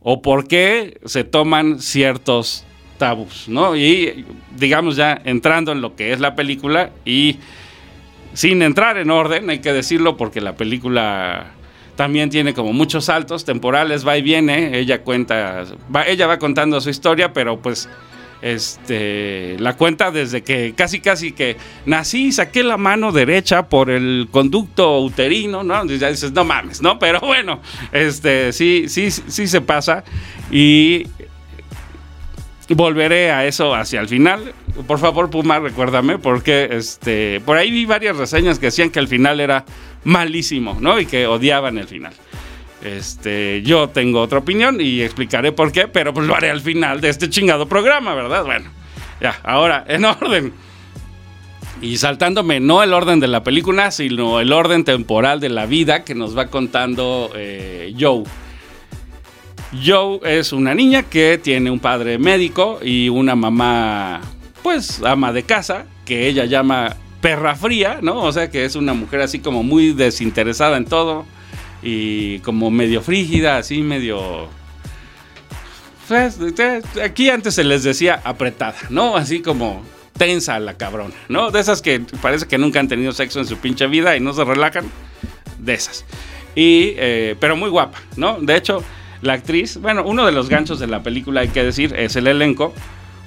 o 0.00 0.22
por 0.22 0.48
qué 0.48 0.98
se 1.04 1.24
toman 1.24 1.78
ciertos 1.78 2.64
tabús, 2.96 3.50
¿no? 3.50 3.76
Y 3.76 4.24
digamos 4.56 4.96
ya 4.96 5.20
entrando 5.26 5.72
en 5.72 5.82
lo 5.82 5.94
que 5.94 6.14
es 6.14 6.20
la 6.20 6.34
película 6.34 6.88
y 7.04 7.36
sin 8.32 8.62
entrar 8.62 8.96
en 8.96 9.10
orden, 9.10 9.50
hay 9.50 9.58
que 9.58 9.74
decirlo 9.74 10.16
porque 10.16 10.40
la 10.40 10.56
película 10.56 11.52
también 11.96 12.30
tiene 12.30 12.54
como 12.54 12.72
muchos 12.72 13.04
saltos 13.04 13.44
temporales, 13.44 14.08
va 14.08 14.16
y 14.16 14.22
viene, 14.22 14.78
ella 14.78 15.02
cuenta, 15.02 15.66
ella 16.06 16.26
va 16.26 16.38
contando 16.38 16.80
su 16.80 16.88
historia, 16.88 17.34
pero 17.34 17.60
pues 17.60 17.90
este, 18.44 19.56
la 19.58 19.74
cuenta 19.74 20.10
desde 20.10 20.42
que 20.42 20.74
casi 20.76 21.00
casi 21.00 21.32
que 21.32 21.56
nací, 21.86 22.30
saqué 22.30 22.62
la 22.62 22.76
mano 22.76 23.10
derecha 23.10 23.68
por 23.70 23.88
el 23.88 24.28
conducto 24.30 25.00
uterino, 25.00 25.64
¿no? 25.64 25.84
Y 25.86 25.98
ya 25.98 26.10
dices, 26.10 26.32
no 26.32 26.44
mames, 26.44 26.82
¿no? 26.82 26.98
Pero 26.98 27.20
bueno, 27.20 27.60
este, 27.90 28.52
sí, 28.52 28.84
sí, 28.88 29.10
sí 29.10 29.46
se 29.46 29.62
pasa 29.62 30.04
y 30.50 31.06
volveré 32.68 33.30
a 33.30 33.46
eso 33.46 33.74
hacia 33.74 34.00
el 34.00 34.08
final. 34.08 34.52
Por 34.86 34.98
favor, 34.98 35.30
Puma, 35.30 35.58
recuérdame, 35.58 36.18
porque 36.18 36.68
este, 36.70 37.40
por 37.46 37.56
ahí 37.56 37.70
vi 37.70 37.86
varias 37.86 38.16
reseñas 38.16 38.58
que 38.58 38.66
decían 38.66 38.90
que 38.90 38.98
el 38.98 39.08
final 39.08 39.40
era 39.40 39.64
malísimo, 40.04 40.76
¿no? 40.80 41.00
Y 41.00 41.06
que 41.06 41.26
odiaban 41.26 41.78
el 41.78 41.88
final. 41.88 42.12
Este, 42.84 43.62
yo 43.62 43.88
tengo 43.88 44.20
otra 44.20 44.38
opinión 44.38 44.78
y 44.78 45.00
explicaré 45.00 45.52
por 45.52 45.72
qué, 45.72 45.88
pero 45.88 46.12
pues 46.12 46.26
lo 46.26 46.36
haré 46.36 46.50
al 46.50 46.60
final 46.60 47.00
de 47.00 47.08
este 47.08 47.30
chingado 47.30 47.66
programa, 47.66 48.14
¿verdad? 48.14 48.44
Bueno, 48.44 48.70
ya, 49.20 49.40
ahora, 49.42 49.84
en 49.88 50.04
orden. 50.04 50.52
Y 51.80 51.96
saltándome 51.96 52.60
no 52.60 52.82
el 52.82 52.92
orden 52.92 53.20
de 53.20 53.26
la 53.26 53.42
película, 53.42 53.90
sino 53.90 54.38
el 54.38 54.52
orden 54.52 54.84
temporal 54.84 55.40
de 55.40 55.48
la 55.48 55.64
vida 55.64 56.04
que 56.04 56.14
nos 56.14 56.36
va 56.36 56.48
contando 56.48 57.32
eh, 57.34 57.94
Joe. 57.98 58.24
Joe 59.84 60.20
es 60.22 60.52
una 60.52 60.74
niña 60.74 61.04
que 61.04 61.40
tiene 61.42 61.70
un 61.70 61.80
padre 61.80 62.18
médico 62.18 62.78
y 62.82 63.08
una 63.08 63.34
mamá, 63.34 64.20
pues, 64.62 65.02
ama 65.02 65.32
de 65.32 65.42
casa, 65.42 65.86
que 66.04 66.28
ella 66.28 66.44
llama 66.44 66.96
perra 67.22 67.56
fría, 67.56 68.00
¿no? 68.02 68.22
O 68.22 68.30
sea 68.30 68.50
que 68.50 68.66
es 68.66 68.76
una 68.76 68.92
mujer 68.92 69.22
así 69.22 69.38
como 69.38 69.62
muy 69.62 69.92
desinteresada 69.92 70.76
en 70.76 70.84
todo 70.84 71.24
y 71.84 72.38
como 72.40 72.70
medio 72.70 73.02
frígida, 73.02 73.58
así 73.58 73.82
medio... 73.82 74.48
Pues, 76.08 76.38
aquí 77.02 77.30
antes 77.30 77.54
se 77.54 77.64
les 77.64 77.82
decía 77.82 78.20
apretada, 78.24 78.76
¿no? 78.90 79.16
Así 79.16 79.40
como 79.40 79.82
tensa 80.16 80.58
la 80.58 80.74
cabrona, 80.74 81.14
¿no? 81.28 81.50
De 81.50 81.60
esas 81.60 81.82
que 81.82 82.00
parece 82.20 82.46
que 82.46 82.58
nunca 82.58 82.80
han 82.80 82.88
tenido 82.88 83.12
sexo 83.12 83.40
en 83.40 83.46
su 83.46 83.58
pinche 83.58 83.86
vida 83.86 84.16
y 84.16 84.20
no 84.20 84.32
se 84.32 84.44
relajan, 84.44 84.84
de 85.58 85.74
esas. 85.74 86.04
Y, 86.54 86.94
eh, 86.96 87.36
pero 87.38 87.56
muy 87.56 87.70
guapa, 87.70 88.00
¿no? 88.16 88.38
De 88.40 88.56
hecho, 88.56 88.82
la 89.22 89.34
actriz, 89.34 89.78
bueno, 89.78 90.04
uno 90.04 90.24
de 90.26 90.32
los 90.32 90.48
ganchos 90.48 90.78
de 90.78 90.86
la 90.86 91.02
película, 91.02 91.40
hay 91.40 91.48
que 91.48 91.64
decir, 91.64 91.94
es 91.96 92.16
el 92.16 92.26
elenco 92.26 92.74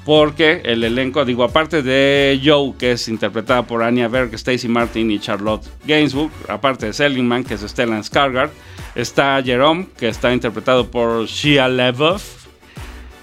porque 0.08 0.62
el 0.64 0.86
elenco, 0.86 1.26
digo, 1.26 1.44
aparte 1.44 1.82
de 1.82 2.40
Joe, 2.42 2.72
que 2.80 2.94
es 2.94 3.10
interpretada 3.10 3.64
por 3.64 3.84
Anya 3.84 4.08
Berg, 4.08 4.34
Stacy 4.36 4.70
Martin 4.70 5.12
y 5.12 5.20
Charlotte 5.20 5.68
Gainsbourg, 5.86 6.32
aparte 6.48 6.86
de 6.86 6.94
Seligman, 6.94 7.44
que 7.44 7.56
es 7.56 7.62
Stellan 7.62 8.04
Skarsgård, 8.06 8.50
está 8.96 9.44
Jerome, 9.44 9.88
que 9.98 10.08
está 10.08 10.32
interpretado 10.32 10.90
por 10.90 11.26
Shia 11.26 11.68
LaBeouf, 11.68 12.24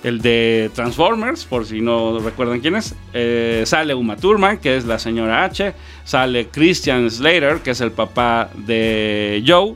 el 0.03 0.20
de 0.20 0.70
Transformers, 0.75 1.47
por 1.47 1.64
si 1.64 1.81
no 1.81 2.18
recuerdan 2.18 2.61
quién 2.61 2.77
es. 2.77 2.94
Eh, 3.14 3.62
sale 3.64 3.94
Uma 3.94 4.16
Thurman, 4.16 4.59
que 4.59 4.77
es 4.77 4.85
la 4.85 4.99
señora 4.99 5.42
H. 5.44 5.73
Sale 6.05 6.49
Christian 6.49 7.11
Slater, 7.11 7.61
que 7.61 7.70
es 7.70 7.81
el 7.81 7.92
papá 7.92 8.51
de 8.55 9.42
Joe. 9.47 9.75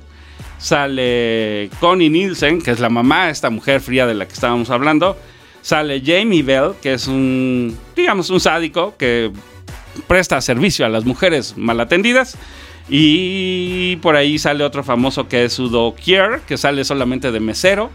Sale 0.58 1.70
Connie 1.80 2.10
Nielsen, 2.10 2.60
que 2.60 2.70
es 2.70 2.80
la 2.80 2.90
mamá, 2.90 3.30
esta 3.30 3.48
mujer 3.48 3.80
fría 3.80 4.06
de 4.06 4.12
la 4.12 4.28
que 4.28 4.34
estábamos 4.34 4.68
hablando 4.68 5.16
sale 5.62 6.02
Jamie 6.04 6.42
Bell, 6.42 6.72
que 6.80 6.94
es 6.94 7.06
un, 7.06 7.76
digamos, 7.96 8.30
un 8.30 8.40
sádico 8.40 8.94
que 8.96 9.32
presta 10.06 10.40
servicio 10.40 10.86
a 10.86 10.88
las 10.88 11.04
mujeres 11.04 11.56
mal 11.56 11.80
atendidas. 11.80 12.36
Y 12.88 13.96
por 13.96 14.16
ahí 14.16 14.38
sale 14.38 14.64
otro 14.64 14.82
famoso 14.82 15.28
que 15.28 15.44
es 15.44 15.58
Udo 15.58 15.94
Kier, 15.94 16.40
que 16.46 16.56
sale 16.56 16.84
solamente 16.84 17.30
de 17.30 17.40
mesero. 17.40 17.90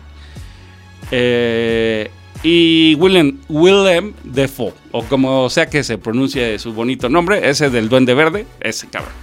Eh, 1.10 2.12
y 2.44 2.96
Willem, 2.96 3.40
Willem 3.48 4.14
Defoe, 4.24 4.74
o 4.92 5.04
como 5.04 5.50
sea 5.50 5.70
que 5.70 5.84
se 5.84 5.98
pronuncie 5.98 6.60
su 6.60 6.74
bonito 6.74 7.10
nombre, 7.10 7.50
ese 7.50 7.70
del 7.70 7.90
Duende 7.90 8.14
Verde, 8.14 8.46
ese 8.60 8.88
cabrón. 8.90 9.14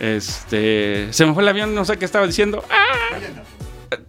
Este, 0.00 1.08
se 1.12 1.26
me 1.26 1.34
fue 1.34 1.42
el 1.42 1.50
avión, 1.50 1.74
no 1.74 1.84
sé 1.84 1.98
qué 1.98 2.06
estaba 2.06 2.26
diciendo. 2.26 2.64
¡Ah! 2.70 3.18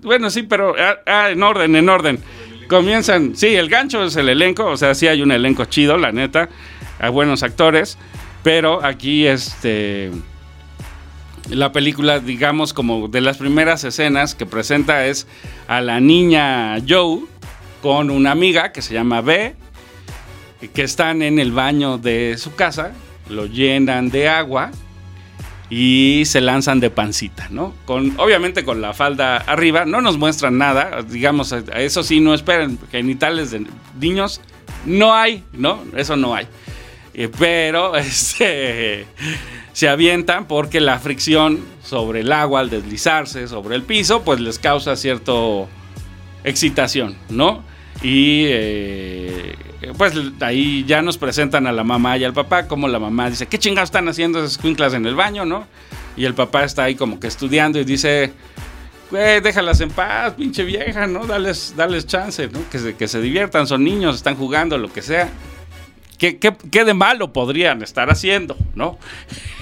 Bueno, 0.01 0.29
sí, 0.29 0.43
pero 0.43 0.75
ah, 0.79 0.99
ah, 1.05 1.29
en 1.31 1.43
orden, 1.43 1.75
en 1.75 1.89
orden 1.89 2.19
comienzan, 2.71 3.35
sí, 3.35 3.47
el 3.47 3.67
gancho 3.67 4.05
es 4.05 4.15
el 4.15 4.29
elenco, 4.29 4.65
o 4.65 4.77
sea, 4.77 4.95
sí 4.95 5.05
hay 5.05 5.21
un 5.21 5.33
elenco 5.33 5.65
chido, 5.65 5.97
la 5.97 6.13
neta, 6.13 6.47
hay 6.99 7.11
buenos 7.11 7.43
actores, 7.43 7.97
pero 8.43 8.83
aquí 8.83 9.27
este 9.27 10.09
la 11.49 11.73
película, 11.73 12.19
digamos, 12.19 12.73
como 12.73 13.09
de 13.09 13.19
las 13.19 13.37
primeras 13.37 13.83
escenas 13.83 14.35
que 14.35 14.45
presenta 14.45 15.05
es 15.05 15.27
a 15.67 15.81
la 15.81 15.99
niña 15.99 16.77
Joe 16.87 17.25
con 17.81 18.09
una 18.09 18.31
amiga 18.31 18.71
que 18.71 18.81
se 18.81 18.93
llama 18.93 19.19
B, 19.19 19.53
que 20.73 20.83
están 20.83 21.23
en 21.23 21.39
el 21.39 21.51
baño 21.51 21.97
de 21.97 22.37
su 22.37 22.55
casa, 22.55 22.93
lo 23.27 23.47
llenan 23.47 24.11
de 24.11 24.29
agua 24.29 24.71
y 25.71 26.23
se 26.25 26.41
lanzan 26.41 26.81
de 26.81 26.89
pancita, 26.89 27.47
¿no? 27.49 27.73
Con, 27.85 28.19
obviamente 28.19 28.65
con 28.65 28.81
la 28.81 28.93
falda 28.93 29.37
arriba, 29.37 29.85
no 29.85 30.01
nos 30.01 30.17
muestran 30.17 30.57
nada, 30.57 31.01
digamos, 31.01 31.53
eso 31.53 32.03
sí, 32.03 32.19
no 32.19 32.33
esperen, 32.33 32.77
genitales 32.91 33.51
de 33.51 33.65
niños, 33.97 34.41
no 34.85 35.15
hay, 35.15 35.45
¿no? 35.53 35.81
Eso 35.95 36.17
no 36.17 36.35
hay. 36.35 36.45
Eh, 37.13 37.29
pero 37.39 37.95
este, 37.95 39.05
se 39.71 39.87
avientan 39.87 40.45
porque 40.45 40.81
la 40.81 40.99
fricción 40.99 41.61
sobre 41.81 42.19
el 42.19 42.33
agua 42.33 42.59
al 42.59 42.69
deslizarse 42.69 43.47
sobre 43.47 43.77
el 43.77 43.83
piso, 43.83 44.23
pues 44.23 44.41
les 44.41 44.59
causa 44.59 44.97
cierto 44.97 45.69
excitación, 46.43 47.15
¿no? 47.29 47.63
Y 48.03 48.45
eh, 48.47 49.55
pues 49.97 50.13
ahí 50.39 50.83
ya 50.85 51.01
nos 51.01 51.17
presentan 51.17 51.67
a 51.67 51.71
la 51.71 51.83
mamá 51.83 52.17
y 52.17 52.23
al 52.23 52.33
papá, 52.33 52.67
como 52.67 52.87
la 52.87 52.99
mamá 52.99 53.29
dice, 53.29 53.45
¿qué 53.45 53.59
chingados 53.59 53.87
están 53.87 54.07
haciendo 54.07 54.39
esas 54.39 54.57
cuinclas 54.57 54.93
en 54.93 55.05
el 55.05 55.15
baño, 55.15 55.45
no? 55.45 55.67
Y 56.17 56.25
el 56.25 56.33
papá 56.33 56.63
está 56.63 56.83
ahí 56.83 56.95
como 56.95 57.19
que 57.19 57.27
estudiando 57.27 57.79
y 57.79 57.83
dice, 57.83 58.33
déjalas 59.11 59.81
en 59.81 59.89
paz, 59.89 60.33
pinche 60.33 60.63
vieja, 60.63 61.05
¿no? 61.05 61.25
Dales, 61.25 61.73
dales 61.75 62.07
chance, 62.07 62.47
¿no? 62.47 62.67
Que 62.69 62.79
se, 62.79 62.95
que 62.95 63.07
se 63.07 63.21
diviertan, 63.21 63.67
son 63.67 63.83
niños, 63.83 64.15
están 64.15 64.35
jugando, 64.35 64.77
lo 64.77 64.91
que 64.91 65.01
sea. 65.01 65.29
¿Qué, 66.17 66.37
qué 66.37 66.85
de 66.85 66.93
malo 66.93 67.33
podrían 67.33 67.81
estar 67.81 68.09
haciendo, 68.09 68.55
no? 68.75 68.97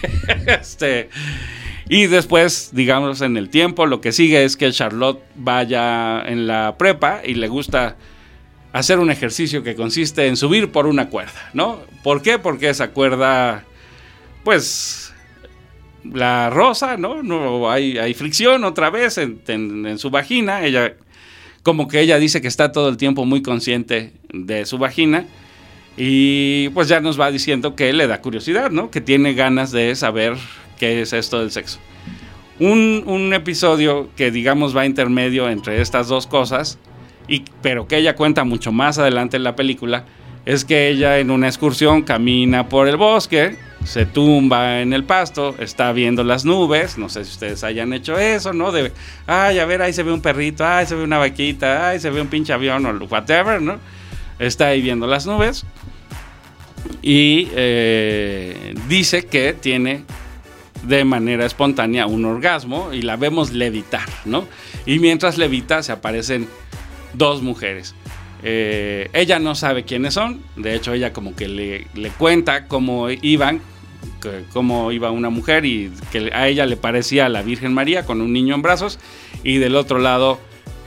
este... 0.48 1.10
Y 1.92 2.06
después, 2.06 2.70
digamos, 2.72 3.22
en 3.22 3.36
el 3.36 3.50
tiempo, 3.50 3.88
lo 3.88 4.00
que 4.00 4.12
sigue 4.12 4.44
es 4.44 4.56
que 4.56 4.72
Charlotte 4.72 5.24
vaya 5.34 6.22
en 6.22 6.46
la 6.46 6.76
prepa 6.78 7.22
y 7.26 7.34
le 7.34 7.48
gusta 7.48 7.96
hacer 8.74 9.00
un 9.00 9.12
ejercicio 9.12 9.64
que 9.64 9.76
consiste 9.76 10.28
en 10.28 10.38
subir 10.38 10.72
por 10.72 10.86
una 10.86 11.10
cuerda, 11.10 11.50
¿no? 11.54 11.80
¿Por 12.04 12.22
qué? 12.22 12.40
Porque 12.40 12.70
esa 12.70 12.92
cuerda, 12.92 13.64
pues, 14.44 15.14
la 16.04 16.50
rosa, 16.50 16.98
¿no? 16.98 17.24
no 17.24 17.70
hay, 17.70 17.98
hay 17.98 18.14
fricción 18.14 18.64
otra 18.64 18.90
vez 18.90 19.18
en, 19.18 19.98
su 19.98 20.10
vagina. 20.10 20.66
Ella, 20.66 20.94
como 21.64 21.88
que 21.88 22.00
ella 22.00 22.20
dice 22.20 22.42
que 22.42 22.48
está 22.48 22.72
todo 22.72 22.90
el 22.90 22.98
tiempo 22.98 23.26
muy 23.26 23.42
consciente 23.42 24.14
de 24.32 24.66
su 24.66 24.78
vagina. 24.78 25.26
Y 25.98 26.70
pues 26.70 26.88
ya 26.88 27.02
nos 27.02 27.20
va 27.20 27.30
diciendo 27.30 27.76
que 27.76 27.92
le 27.92 28.08
da 28.08 28.22
curiosidad, 28.22 28.72
¿no? 28.72 28.90
Que 28.90 29.02
tiene 29.02 29.34
ganas 29.34 29.72
de 29.72 29.96
saber 29.96 30.38
qué 30.78 31.02
es 31.02 31.12
esto 31.12 31.42
del 31.42 31.52
sexo. 31.52 31.80
Un, 32.60 33.04
un 33.06 33.34
episodio 33.34 34.10
que 34.16 34.32
digamos 34.32 34.76
va 34.76 34.86
intermedio 34.86 35.50
entre 35.50 35.82
estas 35.82 36.08
dos 36.08 36.26
cosas 36.26 36.78
pero 37.62 37.88
que 37.88 37.98
ella 37.98 38.16
cuenta 38.16 38.44
mucho 38.44 38.72
más 38.72 38.98
adelante 38.98 39.38
en 39.38 39.44
la 39.44 39.56
película, 39.56 40.06
es 40.46 40.66
que 40.66 40.90
ella 40.90 41.20
en 41.20 41.32
una 41.32 41.48
excursión 41.48 42.02
camina 42.02 42.70
por 42.70 42.88
el 42.88 42.98
bosque, 42.98 43.58
se 43.84 44.06
tumba 44.06 44.82
en 44.82 44.94
el 44.94 45.04
pasto, 45.04 45.56
está 45.60 45.92
viendo 45.92 46.24
las 46.24 46.44
nubes, 46.44 46.98
no 46.98 47.10
sé 47.10 47.24
si 47.24 47.32
ustedes 47.32 47.64
hayan 47.64 47.94
hecho 47.94 48.18
eso, 48.18 48.54
¿no? 48.54 48.72
De, 48.72 48.92
ay, 49.28 49.60
a 49.60 49.66
ver, 49.66 49.82
ahí 49.82 49.94
se 49.94 50.04
ve 50.04 50.12
un 50.12 50.22
perrito, 50.22 50.66
ay, 50.66 50.86
se 50.86 50.96
ve 50.96 51.04
una 51.04 51.18
vaquita, 51.18 51.90
ay, 51.90 52.00
se 52.00 52.10
ve 52.10 52.22
un 52.22 52.28
pinche 52.28 52.52
avión 52.52 52.86
o 52.86 53.06
whatever, 53.06 53.62
¿no? 53.62 53.78
Está 54.40 54.68
ahí 54.68 54.82
viendo 54.82 55.06
las 55.08 55.26
nubes 55.26 55.66
y 57.02 57.50
eh, 57.54 58.74
dice 58.88 59.26
que 59.26 59.54
tiene 59.54 60.04
de 60.84 61.04
manera 61.04 61.46
espontánea 61.46 62.08
un 62.08 62.26
orgasmo 62.26 62.94
y 62.94 63.02
la 63.02 63.18
vemos 63.18 63.52
levitar, 63.52 64.08
¿no? 64.26 64.46
Y 64.86 65.00
mientras 65.00 65.38
levita 65.38 65.84
se 65.84 65.92
aparecen 65.92 66.48
dos 67.14 67.42
mujeres. 67.42 67.96
Eh, 68.42 69.10
ella 69.14 69.40
no 69.40 69.54
sabe 69.56 69.84
quiénes 69.84 70.14
son, 70.14 70.42
de 70.56 70.76
hecho 70.76 70.94
ella 70.94 71.12
como 71.12 71.36
que 71.36 71.48
le, 71.48 72.10
cuenta 72.18 72.68
cómo 72.68 73.10
iban, 73.10 73.62
cómo 74.54 74.92
iba 74.94 75.12
una 75.12 75.30
mujer 75.30 75.66
y 75.66 75.92
que 76.12 76.32
a 76.34 76.48
ella 76.48 76.66
le 76.66 76.78
parecía 76.78 77.28
la 77.28 77.42
Virgen 77.42 77.74
María 77.74 78.06
con 78.06 78.22
un 78.22 78.32
niño 78.32 78.56
en 78.56 78.62
brazos 78.62 78.98
y 79.44 79.58
del 79.58 79.76
otro 79.76 80.00
lado 80.00 80.40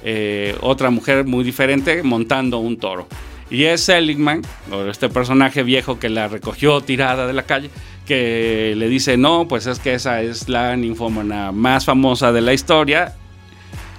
eh, 0.03 0.57
otra 0.63 0.91
mujer 0.91 1.27
muy 1.27 1.45
diferente 1.45 2.03
montando 2.03 2.59
un 2.59 2.79
toro. 2.79 3.07
Y 3.51 3.65
es 3.65 3.83
Seligman, 3.83 4.41
este 4.89 5.11
personaje 5.11 5.63
viejo 5.63 5.99
que 5.99 6.09
la 6.09 6.27
recogió 6.27 6.81
tirada 6.81 7.27
de 7.27 7.35
la 7.35 7.43
calle, 7.43 7.69
que 8.07 8.73
le 8.79 8.89
dice, 8.89 9.19
no, 9.19 9.47
pues 9.47 9.67
es 9.67 9.79
que 9.79 9.93
esa 9.93 10.23
es 10.23 10.49
la 10.49 10.75
ninfómana 10.75 11.53
más 11.53 11.85
famosa 11.85 12.33
de 12.33 12.41
la 12.41 12.55
historia 12.55 13.15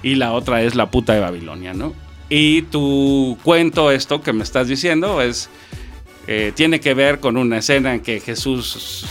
y 0.02 0.16
la 0.16 0.32
otra 0.32 0.62
es 0.62 0.74
la 0.74 0.90
puta 0.90 1.14
de 1.14 1.20
Babilonia, 1.20 1.72
¿no? 1.72 1.94
Y 2.28 2.62
tu 2.62 3.38
cuento, 3.42 3.90
esto 3.90 4.22
que 4.22 4.32
me 4.32 4.42
estás 4.42 4.68
diciendo, 4.68 5.20
es 5.20 5.50
eh, 6.26 6.52
tiene 6.54 6.80
que 6.80 6.94
ver 6.94 7.20
con 7.20 7.36
una 7.36 7.58
escena 7.58 7.94
en 7.94 8.00
que 8.00 8.20
Jesús 8.20 9.06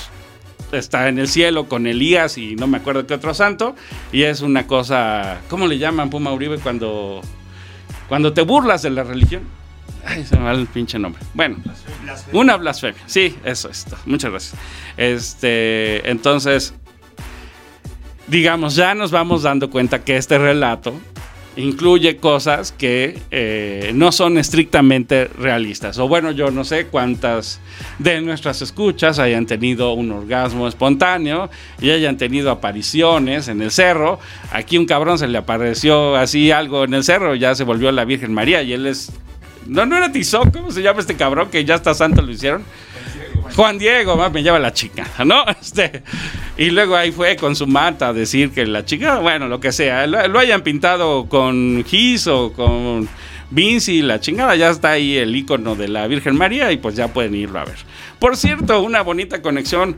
está 0.71 1.07
en 1.07 1.19
el 1.19 1.27
cielo 1.27 1.67
con 1.67 1.85
Elías 1.85 2.37
y 2.39 2.55
no 2.55 2.65
me 2.65 2.77
acuerdo 2.77 3.05
qué 3.05 3.13
otro 3.13 3.33
santo. 3.33 3.75
Y 4.11 4.23
es 4.23 4.41
una 4.41 4.65
cosa, 4.65 5.41
¿cómo 5.49 5.67
le 5.67 5.77
llaman 5.77 6.09
Puma 6.09 6.31
Uribe 6.31 6.57
cuando, 6.57 7.21
cuando 8.09 8.33
te 8.33 8.41
burlas 8.41 8.81
de 8.81 8.89
la 8.89 9.03
religión? 9.03 9.43
Ay, 10.05 10.25
se 10.25 10.35
me 10.37 10.43
va 10.43 10.51
el 10.51 10.67
pinche 10.67 10.99
nombre. 10.99 11.21
Bueno, 11.33 11.57
una 12.33 12.57
blasfemia. 12.57 13.01
Sí, 13.05 13.37
eso 13.45 13.69
es. 13.69 13.85
Muchas 14.05 14.31
gracias. 14.31 14.61
Este, 14.97 16.09
entonces, 16.09 16.73
digamos, 18.27 18.75
ya 18.75 18.95
nos 18.95 19.11
vamos 19.11 19.43
dando 19.43 19.69
cuenta 19.69 20.03
que 20.03 20.17
este 20.17 20.37
relato 20.37 20.93
incluye 21.55 22.17
cosas 22.17 22.71
que 22.71 23.19
eh, 23.31 23.91
no 23.93 24.11
son 24.11 24.37
estrictamente 24.37 25.25
realistas. 25.25 25.97
O 25.99 26.07
bueno, 26.07 26.31
yo 26.31 26.51
no 26.51 26.63
sé 26.63 26.87
cuántas 26.87 27.59
de 27.99 28.21
nuestras 28.21 28.61
escuchas 28.61 29.19
hayan 29.19 29.45
tenido 29.45 29.93
un 29.93 30.11
orgasmo 30.11 30.67
espontáneo 30.67 31.49
y 31.79 31.91
hayan 31.91 32.17
tenido 32.17 32.51
apariciones 32.51 33.47
en 33.47 33.61
el 33.61 33.71
cerro. 33.71 34.19
Aquí 34.51 34.77
un 34.77 34.85
cabrón 34.85 35.17
se 35.17 35.27
le 35.27 35.37
apareció 35.37 36.15
así 36.15 36.51
algo 36.51 36.83
en 36.85 36.93
el 36.93 37.03
cerro, 37.03 37.35
ya 37.35 37.55
se 37.55 37.63
volvió 37.63 37.91
la 37.91 38.05
Virgen 38.05 38.33
María 38.33 38.63
y 38.63 38.73
él 38.73 38.85
es... 38.87 39.11
No, 39.67 39.85
no 39.85 39.95
era 39.95 40.11
Tizoc, 40.11 40.51
¿cómo 40.51 40.71
se 40.71 40.81
llama 40.81 40.99
este 40.99 41.15
cabrón 41.15 41.49
que 41.49 41.63
ya 41.63 41.75
está 41.75 41.93
santo 41.93 42.21
lo 42.21 42.31
hicieron? 42.31 42.63
Juan 43.55 43.77
Diego, 43.77 44.15
más 44.15 44.31
me 44.31 44.43
lleva 44.43 44.59
la 44.59 44.73
chica, 44.73 45.07
¿no? 45.25 45.43
Este, 45.61 46.03
y 46.57 46.69
luego 46.69 46.95
ahí 46.95 47.11
fue 47.11 47.35
con 47.35 47.55
su 47.55 47.67
mata 47.67 48.09
a 48.09 48.13
decir 48.13 48.51
que 48.51 48.65
la 48.65 48.85
chica, 48.85 49.19
bueno, 49.19 49.47
lo 49.47 49.59
que 49.59 49.71
sea, 49.71 50.05
lo, 50.07 50.39
hayan 50.39 50.61
pintado 50.61 51.27
con 51.27 51.83
Gis 51.85 52.27
o 52.27 52.53
con 52.53 53.07
Vinci, 53.49 54.01
la 54.01 54.19
chingada, 54.19 54.55
ya 54.55 54.69
está 54.69 54.91
ahí 54.91 55.17
el 55.17 55.35
icono 55.35 55.75
de 55.75 55.87
la 55.87 56.07
Virgen 56.07 56.35
María 56.35 56.71
y 56.71 56.77
pues 56.77 56.95
ya 56.95 57.07
pueden 57.07 57.35
irlo 57.35 57.59
a 57.59 57.65
ver. 57.65 57.77
Por 58.19 58.35
cierto, 58.37 58.81
una 58.81 59.01
bonita 59.01 59.41
conexión 59.41 59.97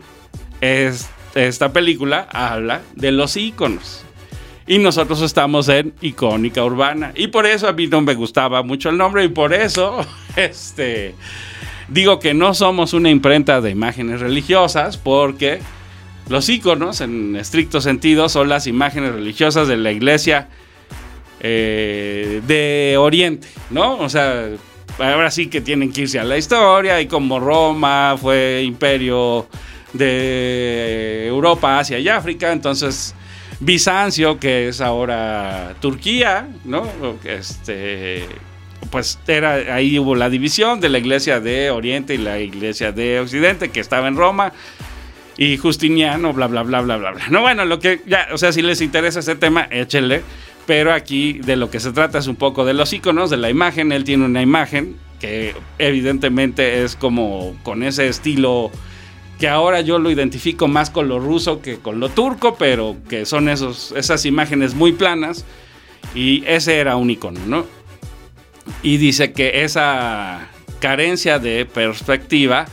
es 0.61 1.09
esta 1.35 1.73
película 1.73 2.27
habla 2.31 2.81
de 2.95 3.11
los 3.11 3.35
iconos. 3.37 4.03
Y 4.67 4.79
nosotros 4.79 5.21
estamos 5.21 5.69
en 5.69 5.93
icónica 6.01 6.63
urbana. 6.63 7.11
Y 7.15 7.27
por 7.27 7.45
eso 7.45 7.67
a 7.67 7.73
mí 7.73 7.85
no 7.87 8.01
me 8.01 8.15
gustaba 8.15 8.63
mucho 8.63 8.89
el 8.89 8.97
nombre 8.97 9.23
y 9.23 9.27
por 9.27 9.53
eso, 9.53 10.03
este, 10.35 11.13
Digo 11.87 12.19
que 12.19 12.33
no 12.33 12.53
somos 12.53 12.93
una 12.93 13.09
imprenta 13.09 13.61
de 13.61 13.69
imágenes 13.69 14.19
religiosas 14.19 14.97
porque 14.97 15.59
los 16.29 16.49
iconos, 16.49 17.01
en 17.01 17.35
estricto 17.35 17.81
sentido, 17.81 18.29
son 18.29 18.49
las 18.49 18.65
imágenes 18.65 19.13
religiosas 19.13 19.67
de 19.67 19.77
la 19.77 19.91
iglesia 19.91 20.49
eh, 21.39 22.41
de 22.47 22.95
Oriente, 22.97 23.47
¿no? 23.69 23.97
O 23.97 24.09
sea, 24.09 24.49
ahora 24.97 25.29
sí 25.29 25.47
que 25.47 25.61
tienen 25.61 25.91
que 25.91 26.01
irse 26.01 26.19
a 26.19 26.23
la 26.23 26.37
historia 26.37 26.99
y 27.01 27.07
como 27.07 27.39
Roma 27.39 28.15
fue 28.19 28.63
imperio 28.65 29.47
de 29.93 31.27
Europa, 31.27 31.77
Asia 31.79 31.99
y 31.99 32.09
África, 32.09 32.51
entonces 32.51 33.13
Bizancio, 33.59 34.39
que 34.39 34.69
es 34.69 34.81
ahora 34.81 35.75
Turquía, 35.79 36.47
¿no? 36.65 36.87
Este 37.23 38.25
pues 38.91 39.19
era, 39.27 39.75
ahí 39.75 39.97
hubo 39.99 40.15
la 40.15 40.29
división 40.29 40.79
de 40.79 40.89
la 40.89 40.97
iglesia 40.97 41.39
de 41.39 41.71
Oriente 41.71 42.15
y 42.15 42.17
la 42.17 42.39
iglesia 42.39 42.91
de 42.91 43.19
Occidente, 43.19 43.69
que 43.69 43.79
estaba 43.79 44.07
en 44.07 44.15
Roma, 44.15 44.53
y 45.37 45.57
Justiniano, 45.57 46.33
bla, 46.33 46.47
bla, 46.47 46.63
bla, 46.63 46.81
bla, 46.81 46.97
bla, 46.97 47.11
bla. 47.11 47.27
No, 47.29 47.41
bueno, 47.41 47.65
lo 47.65 47.79
que 47.79 48.01
ya, 48.05 48.27
o 48.31 48.37
sea, 48.37 48.51
si 48.51 48.61
les 48.61 48.81
interesa 48.81 49.19
ese 49.19 49.35
tema, 49.35 49.67
échenle, 49.69 50.21
pero 50.65 50.93
aquí 50.93 51.33
de 51.33 51.55
lo 51.55 51.69
que 51.69 51.79
se 51.79 51.91
trata 51.91 52.19
es 52.19 52.27
un 52.27 52.35
poco 52.35 52.65
de 52.65 52.73
los 52.73 52.93
iconos, 52.93 53.29
de 53.29 53.37
la 53.37 53.49
imagen, 53.49 53.91
él 53.91 54.03
tiene 54.03 54.25
una 54.25 54.41
imagen 54.41 54.95
que 55.19 55.55
evidentemente 55.77 56.83
es 56.83 56.95
como 56.95 57.55
con 57.63 57.83
ese 57.83 58.07
estilo 58.07 58.71
que 59.39 59.47
ahora 59.49 59.81
yo 59.81 59.99
lo 59.99 60.09
identifico 60.09 60.67
más 60.67 60.89
con 60.89 61.09
lo 61.09 61.19
ruso 61.19 61.61
que 61.61 61.77
con 61.77 61.99
lo 61.99 62.09
turco, 62.09 62.55
pero 62.55 62.95
que 63.09 63.25
son 63.25 63.49
esos, 63.49 63.93
esas 63.97 64.25
imágenes 64.25 64.73
muy 64.73 64.93
planas, 64.93 65.45
y 66.13 66.43
ese 66.47 66.77
era 66.77 66.95
un 66.95 67.09
icono, 67.09 67.39
¿no? 67.45 67.65
Y 68.81 68.97
dice 68.97 69.33
que 69.33 69.63
esa 69.63 70.47
carencia 70.79 71.39
de 71.39 71.65
perspectiva 71.65 72.65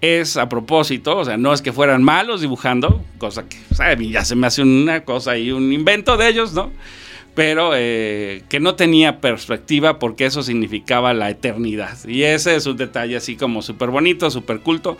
es 0.00 0.36
a 0.36 0.48
propósito, 0.48 1.16
o 1.16 1.24
sea, 1.24 1.36
no 1.36 1.52
es 1.52 1.62
que 1.62 1.72
fueran 1.72 2.02
malos 2.02 2.40
dibujando, 2.40 3.02
cosa 3.18 3.44
que 3.48 3.58
ya 4.10 4.24
se 4.24 4.36
me 4.36 4.46
hace 4.46 4.62
una 4.62 5.04
cosa 5.04 5.36
y 5.36 5.50
un 5.50 5.72
invento 5.72 6.16
de 6.16 6.28
ellos, 6.28 6.52
¿no? 6.52 6.70
Pero 7.34 7.72
eh, 7.74 8.42
que 8.48 8.60
no 8.60 8.74
tenía 8.74 9.20
perspectiva 9.20 9.98
porque 9.98 10.26
eso 10.26 10.42
significaba 10.42 11.14
la 11.14 11.30
eternidad. 11.30 11.96
Y 12.06 12.22
ese 12.22 12.56
es 12.56 12.66
un 12.66 12.76
detalle 12.76 13.16
así 13.16 13.36
como 13.36 13.62
súper 13.62 13.90
bonito, 13.90 14.30
súper 14.30 14.60
culto. 14.60 14.98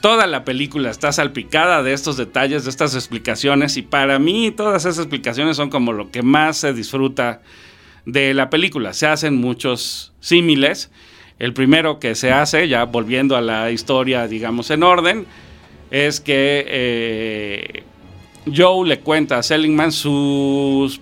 Toda 0.00 0.26
la 0.26 0.44
película 0.44 0.90
está 0.90 1.12
salpicada 1.12 1.82
de 1.82 1.92
estos 1.92 2.16
detalles, 2.16 2.64
de 2.64 2.70
estas 2.70 2.94
explicaciones, 2.94 3.76
y 3.76 3.82
para 3.82 4.18
mí 4.18 4.52
todas 4.52 4.84
esas 4.84 4.98
explicaciones 4.98 5.56
son 5.56 5.70
como 5.70 5.92
lo 5.92 6.10
que 6.10 6.22
más 6.22 6.58
se 6.58 6.72
disfruta 6.72 7.40
de 8.06 8.32
la 8.32 8.48
película. 8.48 8.94
Se 8.94 9.06
hacen 9.06 9.36
muchos 9.36 10.12
símiles. 10.20 10.90
El 11.38 11.52
primero 11.52 11.98
que 11.98 12.14
se 12.14 12.32
hace, 12.32 12.66
ya 12.68 12.84
volviendo 12.84 13.36
a 13.36 13.42
la 13.42 13.70
historia, 13.70 14.26
digamos, 14.26 14.70
en 14.70 14.82
orden, 14.82 15.26
es 15.90 16.20
que 16.20 16.64
eh, 16.66 17.82
Joe 18.54 18.88
le 18.88 19.00
cuenta 19.00 19.38
a 19.38 19.42
Seligman 19.42 19.92
sus... 19.92 21.00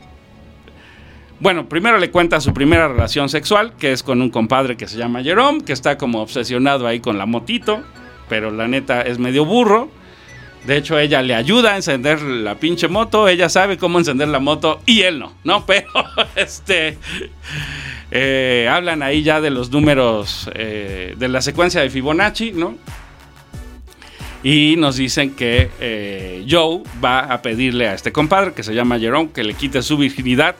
Bueno, 1.39 1.69
primero 1.69 1.99
le 1.99 2.11
cuenta 2.11 2.41
su 2.41 2.53
primera 2.55 2.89
relación 2.89 3.29
sexual, 3.29 3.75
que 3.79 3.93
es 3.93 4.03
con 4.03 4.23
un 4.23 4.31
compadre 4.31 4.77
que 4.77 4.89
se 4.89 4.97
llama 4.97 5.23
Jerome, 5.23 5.63
que 5.63 5.73
está 5.73 5.99
como 5.99 6.23
obsesionado 6.23 6.87
ahí 6.87 7.01
con 7.01 7.19
la 7.19 7.27
motito, 7.27 7.83
pero 8.29 8.51
la 8.51 8.67
neta 8.67 9.03
es 9.03 9.19
medio 9.19 9.45
burro. 9.45 9.91
De 10.67 10.79
hecho, 10.79 10.99
ella 10.99 11.21
le 11.21 11.35
ayuda 11.35 11.75
a 11.75 11.77
encender 11.77 12.23
la 12.23 12.55
pinche 12.55 12.89
moto, 12.89 13.29
ella 13.29 13.49
sabe 13.51 13.77
cómo 13.77 13.99
encender 13.99 14.29
la 14.29 14.39
moto 14.39 14.81
y 14.87 15.03
él 15.03 15.19
no, 15.19 15.35
¿no? 15.45 15.67
Pero, 15.67 15.89
este, 16.37 16.97
eh, 18.11 18.69
hablan 18.71 19.03
ahí 19.03 19.23
ya 19.23 19.41
de 19.41 19.51
los 19.51 19.71
números 19.71 20.49
eh, 20.55 21.15
de 21.19 21.29
la 21.29 21.43
secuencia 21.43 21.83
de 21.83 21.91
Fibonacci, 21.91 22.53
¿no? 22.53 22.77
Y 24.43 24.77
nos 24.77 24.97
dicen 24.97 25.35
que 25.35 25.71
eh, 25.81 26.47
Joe 26.49 26.83
va 27.03 27.21
a 27.21 27.41
pedirle 27.41 27.89
a 27.89 27.95
este 27.95 28.13
compadre, 28.13 28.53
que 28.53 28.63
se 28.63 28.75
llama 28.75 28.99
Jerome, 28.99 29.31
que 29.33 29.43
le 29.43 29.55
quite 29.55 29.83
su 29.83 29.97
virginidad. 29.97 30.57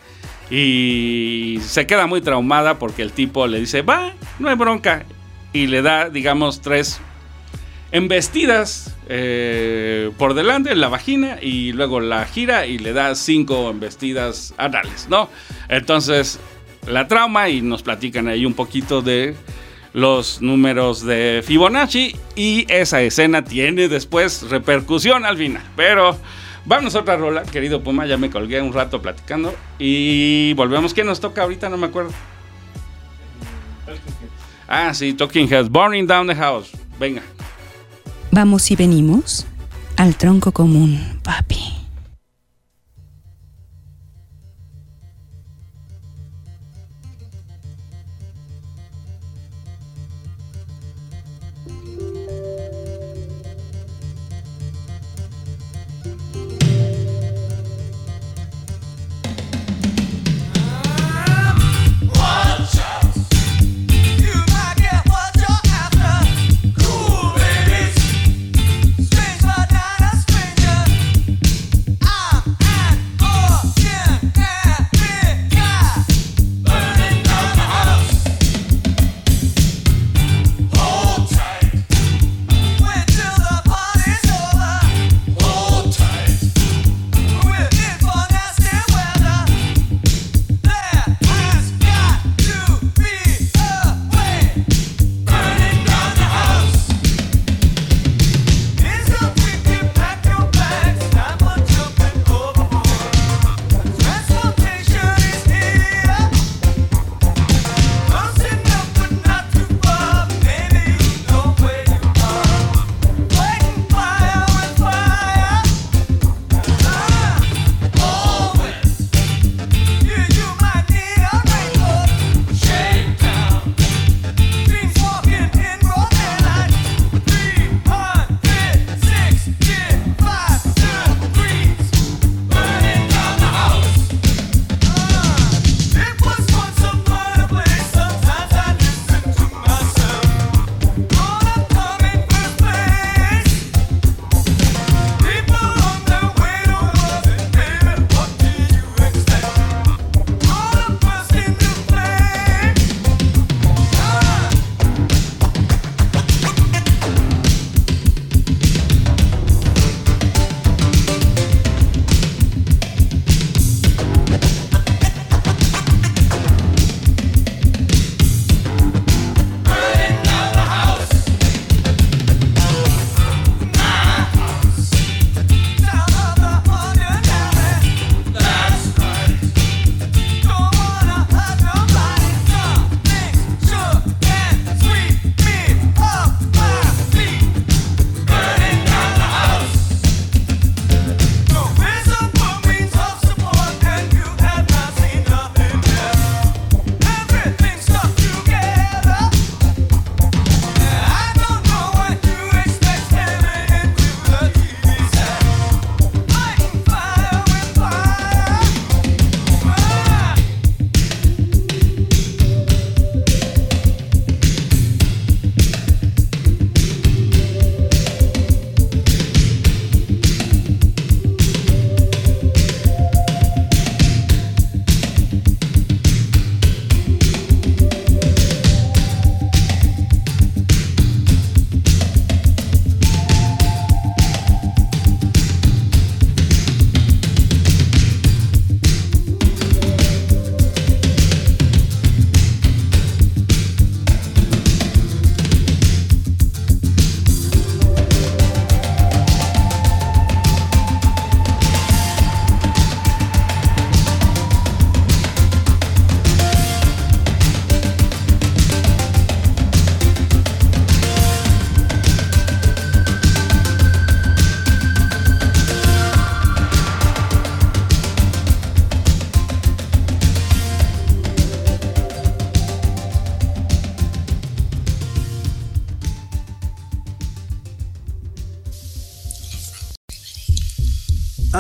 Y 0.51 1.59
se 1.63 1.87
queda 1.87 2.07
muy 2.07 2.23
traumada 2.23 2.79
porque 2.79 3.03
el 3.03 3.13
tipo 3.13 3.47
le 3.47 3.61
dice, 3.61 3.83
va, 3.83 4.15
no 4.39 4.49
hay 4.49 4.57
bronca. 4.57 5.05
Y 5.53 5.67
le 5.67 5.83
da, 5.83 6.09
digamos, 6.09 6.63
tres 6.63 6.99
embestidas 7.95 8.93
eh, 9.09 10.11
por 10.19 10.35
delante 10.35 10.73
en 10.73 10.81
la 10.81 10.89
vagina 10.89 11.39
y 11.41 11.73
luego 11.73 12.01
la 12.01 12.27
gira 12.27 12.67
y 12.67 12.77
le 12.77 12.93
da 12.93 13.15
cinco 13.15 13.71
embestidas 13.71 14.53
anales, 14.59 15.07
¿no? 15.09 15.31
Entonces 15.69 16.41
la 16.89 17.07
trauma 17.07 17.49
y 17.51 17.63
nos 17.63 17.85
platican 17.85 18.27
ahí 18.27 18.45
un 18.45 18.55
poquito 18.55 19.01
de 19.01 19.37
los 19.93 20.43
números 20.43 21.07
de 21.07 21.45
Fibonacci 21.47 22.17
y 22.35 22.67
esa 22.69 23.01
escena 23.01 23.45
tiene 23.45 23.87
después 23.89 24.43
repercusión 24.51 25.25
al 25.25 25.39
final, 25.39 25.63
pero... 25.77 26.19
Vamos 26.67 26.95
a 26.95 27.01
otra 27.01 27.19
rola, 27.19 27.43
querido 27.43 27.83
Puma, 27.83 28.07
ya 28.07 28.17
me 28.17 28.31
colgué 28.31 28.63
un 28.63 28.73
rato 28.73 29.03
platicando 29.03 29.55
y 29.79 30.55
volvemos. 30.55 30.95
¿Qué 30.95 31.05
nos 31.05 31.21
toca 31.21 31.43
ahorita? 31.43 31.69
No 31.69 31.77
me 31.77 31.89
acuerdo. 31.89 32.11
Ah, 34.67 34.95
sí, 34.95 35.13
Talking 35.13 35.47
Heads, 35.47 35.69
Burning 35.69 36.07
Down 36.07 36.27
the 36.27 36.35
House. 36.35 36.71
Venga. 36.99 37.21
Vamos 38.35 38.73
y 38.73 38.75
venimos 38.75 39.47
al 39.97 40.17
tronco 40.17 40.51
común, 40.51 40.99
papi. 41.23 41.74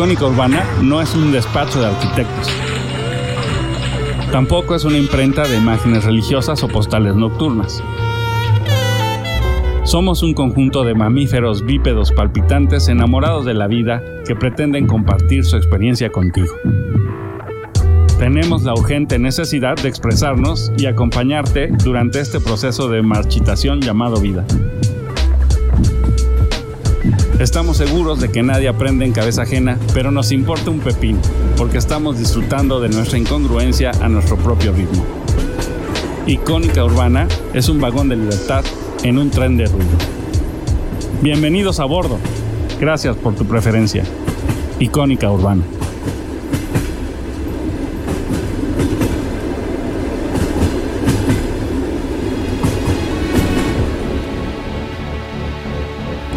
Icónica 0.00 0.24
Urbana 0.24 0.64
no 0.80 1.02
es 1.02 1.14
un 1.14 1.30
despacho 1.30 1.78
de 1.78 1.88
arquitectos. 1.88 2.48
Tampoco 4.32 4.74
es 4.74 4.86
una 4.86 4.96
imprenta 4.96 5.46
de 5.46 5.58
imágenes 5.58 6.04
religiosas 6.04 6.62
o 6.62 6.68
postales 6.68 7.14
nocturnas. 7.14 7.84
Somos 9.84 10.22
un 10.22 10.32
conjunto 10.32 10.84
de 10.84 10.94
mamíferos 10.94 11.66
bípedos 11.66 12.12
palpitantes 12.12 12.88
enamorados 12.88 13.44
de 13.44 13.52
la 13.52 13.66
vida 13.66 14.02
que 14.26 14.34
pretenden 14.34 14.86
compartir 14.86 15.44
su 15.44 15.58
experiencia 15.58 16.10
contigo. 16.10 16.54
Tenemos 18.18 18.62
la 18.62 18.72
urgente 18.72 19.18
necesidad 19.18 19.76
de 19.76 19.90
expresarnos 19.90 20.72
y 20.78 20.86
acompañarte 20.86 21.68
durante 21.84 22.20
este 22.20 22.40
proceso 22.40 22.88
de 22.88 23.02
marchitación 23.02 23.82
llamado 23.82 24.18
vida. 24.18 24.46
Estamos 27.40 27.78
seguros 27.78 28.20
de 28.20 28.30
que 28.30 28.42
nadie 28.42 28.68
aprende 28.68 29.06
en 29.06 29.12
cabeza 29.12 29.42
ajena, 29.42 29.78
pero 29.94 30.10
nos 30.10 30.30
importa 30.30 30.70
un 30.70 30.80
pepín, 30.80 31.18
porque 31.56 31.78
estamos 31.78 32.18
disfrutando 32.18 32.82
de 32.82 32.90
nuestra 32.90 33.16
incongruencia 33.16 33.92
a 34.02 34.10
nuestro 34.10 34.36
propio 34.36 34.72
ritmo. 34.72 35.02
Icónica 36.26 36.84
Urbana 36.84 37.26
es 37.54 37.70
un 37.70 37.80
vagón 37.80 38.10
de 38.10 38.16
libertad 38.16 38.62
en 39.04 39.16
un 39.16 39.30
tren 39.30 39.56
de 39.56 39.64
ruido. 39.64 39.88
Bienvenidos 41.22 41.80
a 41.80 41.86
bordo. 41.86 42.18
Gracias 42.78 43.16
por 43.16 43.34
tu 43.34 43.46
preferencia. 43.46 44.04
Icónica 44.78 45.30
Urbana. 45.30 45.62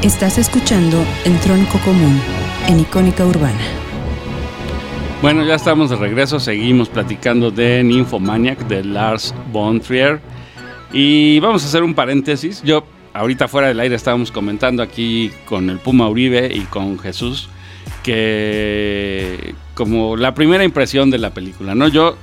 Estás 0.03 0.37
escuchando 0.37 1.01
El 1.23 1.39
Tronco 1.39 1.79
Común 1.79 2.19
en 2.67 2.81
Icónica 2.81 3.25
Urbana. 3.25 3.61
Bueno, 5.21 5.45
ya 5.45 5.55
estamos 5.55 5.91
de 5.91 5.95
regreso. 5.95 6.41
Seguimos 6.41 6.89
platicando 6.89 7.51
de 7.51 7.81
Nymphomaniac 7.85 8.67
de 8.67 8.83
Lars 8.83 9.33
von 9.53 9.79
Trier. 9.79 10.19
Y 10.91 11.39
vamos 11.39 11.63
a 11.63 11.67
hacer 11.67 11.83
un 11.83 11.93
paréntesis. 11.93 12.61
Yo, 12.63 12.85
ahorita 13.13 13.47
fuera 13.47 13.69
del 13.69 13.79
aire, 13.79 13.95
estábamos 13.95 14.29
comentando 14.29 14.83
aquí 14.83 15.31
con 15.45 15.69
el 15.69 15.79
Puma 15.79 16.09
Uribe 16.09 16.53
y 16.53 16.63
con 16.63 16.99
Jesús 16.99 17.47
que 18.03 19.55
como 19.73 20.17
la 20.17 20.33
primera 20.33 20.65
impresión 20.65 21.11
de 21.11 21.17
la 21.17 21.29
película, 21.29 21.75
¿no? 21.75 21.87
Yo 21.87 22.17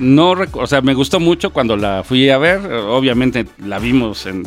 no, 0.00 0.34
o 0.52 0.66
sea, 0.66 0.80
me 0.80 0.94
gustó 0.94 1.20
mucho 1.20 1.52
cuando 1.52 1.76
la 1.76 2.02
fui 2.02 2.28
a 2.28 2.38
ver. 2.38 2.58
Obviamente 2.66 3.46
la 3.64 3.78
vimos 3.78 4.26
en 4.26 4.42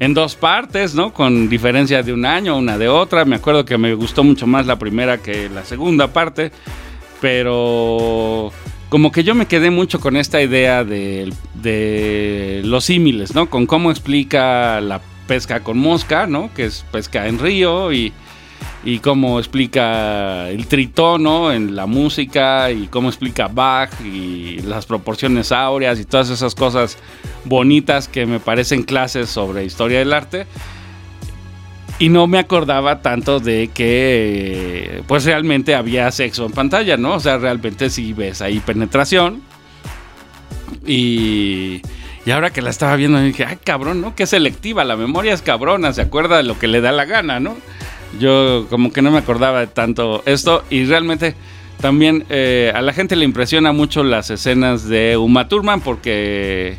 en 0.00 0.14
dos 0.14 0.36
partes, 0.36 0.94
¿no? 0.94 1.12
Con 1.12 1.48
diferencia 1.48 2.02
de 2.02 2.12
un 2.12 2.24
año, 2.24 2.56
una 2.56 2.78
de 2.78 2.88
otra. 2.88 3.24
Me 3.24 3.36
acuerdo 3.36 3.64
que 3.64 3.78
me 3.78 3.94
gustó 3.94 4.24
mucho 4.24 4.46
más 4.46 4.66
la 4.66 4.78
primera 4.78 5.18
que 5.18 5.48
la 5.48 5.64
segunda 5.64 6.08
parte, 6.08 6.52
pero 7.20 8.52
como 8.88 9.12
que 9.12 9.24
yo 9.24 9.34
me 9.34 9.46
quedé 9.46 9.70
mucho 9.70 10.00
con 10.00 10.16
esta 10.16 10.40
idea 10.40 10.84
de, 10.84 11.32
los 12.64 12.84
símiles, 12.84 13.34
¿no? 13.34 13.50
Con 13.50 13.66
cómo 13.66 13.90
explica 13.90 14.80
la 14.80 15.00
pesca 15.26 15.60
con 15.60 15.78
mosca, 15.78 16.26
¿no? 16.26 16.50
Que 16.54 16.66
es 16.66 16.84
pesca 16.90 17.26
en 17.26 17.38
río 17.38 17.92
y 17.92 18.12
y 18.84 19.00
cómo 19.00 19.38
explica 19.38 20.48
el 20.48 20.66
tritono 20.66 21.52
en 21.52 21.74
la 21.74 21.86
música 21.86 22.70
y 22.70 22.86
cómo 22.86 23.08
explica 23.08 23.48
Bach 23.48 23.90
y 24.04 24.60
las 24.62 24.86
proporciones 24.86 25.50
áureas 25.50 25.98
y 25.98 26.04
todas 26.04 26.30
esas 26.30 26.54
cosas 26.54 26.96
bonitas 27.44 28.06
que 28.06 28.24
me 28.24 28.38
parecen 28.38 28.84
clases 28.84 29.28
sobre 29.28 29.64
historia 29.64 29.98
del 29.98 30.12
arte. 30.12 30.46
Y 31.98 32.10
no 32.10 32.28
me 32.28 32.38
acordaba 32.38 33.02
tanto 33.02 33.40
de 33.40 33.70
que 33.74 35.02
pues 35.08 35.24
realmente 35.24 35.74
había 35.74 36.08
sexo 36.12 36.46
en 36.46 36.52
pantalla, 36.52 36.96
¿no? 36.96 37.14
O 37.14 37.20
sea, 37.20 37.38
realmente 37.38 37.90
sí 37.90 38.12
ves 38.12 38.40
ahí 38.40 38.60
penetración. 38.60 39.42
Y, 40.86 41.82
y 42.24 42.30
ahora 42.30 42.50
que 42.50 42.62
la 42.62 42.70
estaba 42.70 42.94
viendo 42.94 43.20
dije, 43.20 43.44
ay 43.44 43.58
cabrón, 43.64 44.00
¿no? 44.00 44.14
Qué 44.14 44.28
selectiva, 44.28 44.84
la 44.84 44.96
memoria 44.96 45.34
es 45.34 45.42
cabrona, 45.42 45.92
se 45.92 46.02
acuerda 46.02 46.36
de 46.36 46.44
lo 46.44 46.56
que 46.56 46.68
le 46.68 46.80
da 46.80 46.92
la 46.92 47.04
gana, 47.04 47.40
¿no? 47.40 47.56
Yo 48.18 48.66
como 48.70 48.92
que 48.92 49.02
no 49.02 49.10
me 49.10 49.18
acordaba 49.18 49.60
de 49.60 49.66
tanto 49.66 50.22
esto 50.26 50.64
y 50.70 50.84
realmente 50.86 51.34
también 51.80 52.24
eh, 52.28 52.72
a 52.74 52.82
la 52.82 52.92
gente 52.92 53.16
le 53.16 53.24
impresiona 53.24 53.72
mucho 53.72 54.02
las 54.02 54.30
escenas 54.30 54.88
de 54.88 55.16
Uma 55.16 55.48
Thurman 55.48 55.80
porque 55.80 56.76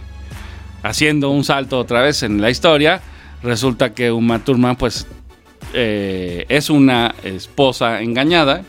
haciendo 0.83 1.29
un 1.29 1.43
salto 1.43 1.79
otra 1.79 2.01
vez 2.01 2.23
en 2.23 2.41
la 2.41 2.49
historia, 2.49 3.01
resulta 3.43 3.93
que 3.93 4.11
Uma 4.11 4.39
Thurman 4.39 4.75
pues 4.75 5.07
eh, 5.73 6.45
es 6.49 6.69
una 6.69 7.13
esposa 7.23 8.01
engañada 8.01 8.63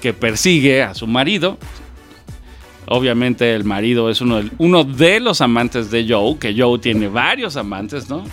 que 0.00 0.12
persigue 0.12 0.82
a 0.82 0.94
su 0.94 1.06
marido. 1.06 1.58
Obviamente 2.86 3.54
el 3.54 3.64
marido 3.64 4.08
es 4.08 4.20
uno 4.20 4.42
de, 4.42 4.50
uno 4.56 4.84
de 4.84 5.20
los 5.20 5.40
amantes 5.40 5.90
de 5.90 6.06
Joe, 6.08 6.38
que 6.38 6.54
Joe 6.56 6.78
tiene 6.78 7.08
varios 7.08 7.56
amantes, 7.56 8.08
¿no? 8.08 8.24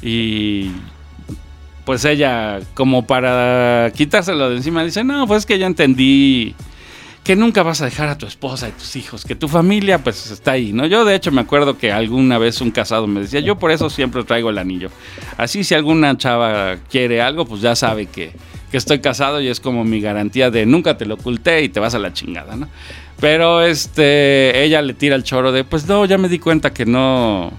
Y 0.00 0.70
pues 1.84 2.04
ella, 2.04 2.60
como 2.74 3.06
para 3.06 3.92
quitárselo 3.94 4.50
de 4.50 4.56
encima, 4.56 4.84
dice, 4.84 5.04
no, 5.04 5.26
pues 5.26 5.40
es 5.40 5.46
que 5.46 5.58
ya 5.58 5.66
entendí 5.66 6.54
que 7.24 7.36
nunca 7.36 7.62
vas 7.62 7.80
a 7.80 7.84
dejar 7.84 8.08
a 8.08 8.18
tu 8.18 8.26
esposa 8.26 8.68
y 8.68 8.72
tus 8.72 8.96
hijos, 8.96 9.24
que 9.24 9.36
tu 9.36 9.46
familia 9.48 9.98
pues 10.02 10.30
está 10.30 10.52
ahí, 10.52 10.72
¿no? 10.72 10.86
Yo 10.86 11.04
de 11.04 11.14
hecho 11.14 11.30
me 11.30 11.40
acuerdo 11.40 11.78
que 11.78 11.92
alguna 11.92 12.38
vez 12.38 12.60
un 12.60 12.72
casado 12.72 13.06
me 13.06 13.20
decía, 13.20 13.40
yo 13.40 13.56
por 13.58 13.70
eso 13.70 13.90
siempre 13.90 14.24
traigo 14.24 14.50
el 14.50 14.58
anillo. 14.58 14.90
Así 15.36 15.62
si 15.62 15.74
alguna 15.74 16.16
chava 16.18 16.78
quiere 16.90 17.22
algo, 17.22 17.44
pues 17.44 17.60
ya 17.60 17.76
sabe 17.76 18.06
que, 18.06 18.32
que 18.72 18.76
estoy 18.76 18.98
casado 18.98 19.40
y 19.40 19.48
es 19.48 19.60
como 19.60 19.84
mi 19.84 20.00
garantía 20.00 20.50
de 20.50 20.66
nunca 20.66 20.96
te 20.96 21.06
lo 21.06 21.14
oculté 21.14 21.62
y 21.62 21.68
te 21.68 21.78
vas 21.78 21.94
a 21.94 22.00
la 22.00 22.12
chingada, 22.12 22.56
¿no? 22.56 22.68
Pero 23.20 23.62
este, 23.62 24.64
ella 24.64 24.82
le 24.82 24.94
tira 24.94 25.14
el 25.14 25.22
choro 25.22 25.52
de, 25.52 25.62
pues 25.62 25.86
no, 25.86 26.04
ya 26.06 26.18
me 26.18 26.28
di 26.28 26.40
cuenta 26.40 26.72
que 26.72 26.86
no, 26.86 27.52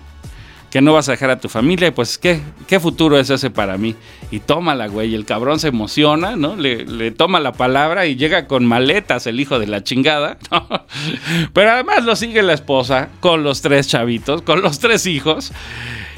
que 0.73 0.81
no 0.81 0.91
vas 0.91 1.07
a 1.07 1.11
dejar 1.11 1.29
a 1.29 1.39
tu 1.39 1.49
familia, 1.49 1.89
y 1.89 1.91
pues 1.91 2.17
¿qué, 2.17 2.41
qué 2.65 2.79
futuro 2.79 3.19
es 3.19 3.29
ese 3.29 3.51
para 3.51 3.77
mí. 3.77 3.93
Y 4.31 4.39
tómala, 4.39 4.87
güey, 4.87 5.13
el 5.13 5.23
cabrón 5.23 5.59
se 5.59 5.67
emociona, 5.67 6.35
¿no? 6.35 6.55
Le, 6.55 7.11
toma 7.11 7.39
la 7.39 7.51
palabra 7.51 8.07
y 8.07 8.15
llega 8.15 8.47
con 8.47 8.65
maletas 8.65 9.27
el 9.27 9.39
hijo 9.39 9.59
de 9.59 9.67
la 9.67 9.83
chingada, 9.83 10.39
Pero 11.53 11.69
además 11.69 12.05
lo 12.05 12.15
sigue 12.15 12.41
la 12.41 12.53
esposa 12.53 13.09
con 13.19 13.43
los 13.43 13.61
tres 13.61 13.87
chavitos, 13.87 14.41
con 14.41 14.63
los 14.63 14.79
tres 14.79 15.05
hijos, 15.05 15.51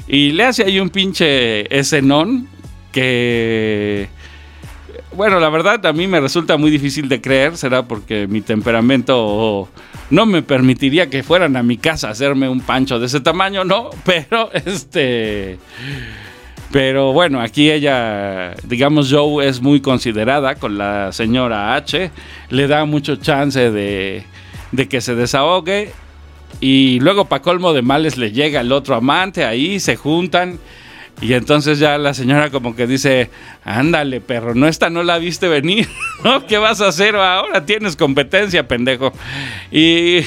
y 0.08 0.32
le 0.32 0.46
hace 0.46 0.64
ahí 0.64 0.80
un 0.80 0.90
pinche 0.90 1.78
escenón 1.78 2.48
que 2.94 4.08
bueno, 5.16 5.40
la 5.40 5.50
verdad 5.50 5.86
a 5.86 5.94
mí 5.94 6.08
me 6.08 6.20
resulta 6.20 6.58
muy 6.58 6.70
difícil 6.72 7.08
de 7.10 7.22
creer, 7.22 7.58
será 7.58 7.88
porque 7.88 8.28
mi 8.28 8.42
temperamento 8.42 9.70
no 10.10 10.26
me 10.26 10.42
permitiría 10.42 11.10
que 11.10 11.24
fueran 11.24 11.56
a 11.56 11.64
mi 11.64 11.78
casa 11.78 12.10
a 12.10 12.12
hacerme 12.12 12.50
un 12.50 12.62
pancho 12.62 13.00
de 13.00 13.08
ese 13.08 13.20
tamaño, 13.22 13.64
¿no? 13.64 13.90
Pero 14.06 14.52
este... 14.54 15.58
Pero 16.72 17.14
bueno, 17.14 17.40
aquí 17.40 17.72
ella, 17.72 18.54
digamos, 18.64 19.10
Joe 19.10 19.48
es 19.48 19.62
muy 19.62 19.80
considerada 19.80 20.56
con 20.56 20.78
la 20.78 21.14
señora 21.14 21.76
H, 21.76 22.12
le 22.50 22.68
da 22.68 22.84
mucho 22.84 23.16
chance 23.16 23.72
de, 23.72 24.24
de 24.74 24.88
que 24.90 25.00
se 25.00 25.16
desahogue 25.16 25.94
y 26.60 27.00
luego 27.00 27.26
para 27.26 27.42
colmo 27.42 27.72
de 27.72 27.82
males 27.82 28.18
le 28.18 28.32
llega 28.32 28.62
el 28.62 28.72
otro 28.74 28.96
amante, 28.96 29.46
ahí 29.46 29.80
se 29.80 29.96
juntan 29.96 30.60
y 31.22 31.34
entonces 31.34 31.80
ya 31.80 31.98
la 31.98 32.14
señora 32.14 32.50
como 32.50 32.76
que 32.76 32.88
dice, 32.88 33.30
ándale, 33.64 34.20
perro, 34.22 34.54
no 34.54 34.68
esta 34.68 34.90
no 34.90 35.04
la 35.04 35.18
viste 35.18 35.48
venir, 35.48 35.88
¿no? 36.24 36.46
¿Qué 36.46 36.58
vas 36.58 36.82
a 36.82 36.88
hacer 36.88 37.16
ahora? 37.16 37.66
Tienes 37.66 37.96
competencia, 37.96 38.68
pendejo. 38.68 39.14
Y 39.72 40.22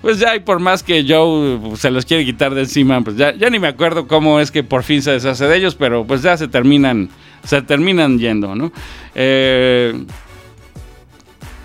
pues 0.00 0.18
ya, 0.18 0.34
y 0.34 0.40
por 0.40 0.58
más 0.58 0.82
que 0.82 1.04
Joe 1.06 1.76
se 1.76 1.90
los 1.90 2.06
quiere 2.06 2.24
quitar 2.24 2.54
de 2.54 2.62
encima, 2.62 3.00
pues 3.02 3.16
ya, 3.16 3.34
ya 3.34 3.50
ni 3.50 3.58
me 3.58 3.68
acuerdo 3.68 4.06
cómo 4.06 4.40
es 4.40 4.50
que 4.50 4.62
por 4.62 4.84
fin 4.84 5.02
se 5.02 5.10
deshace 5.12 5.46
de 5.46 5.56
ellos, 5.56 5.74
pero 5.74 6.06
pues 6.06 6.22
ya 6.22 6.36
se 6.36 6.48
terminan, 6.48 7.10
se 7.44 7.60
terminan 7.62 8.18
yendo, 8.18 8.54
¿no? 8.54 8.72
Eh, 9.14 9.92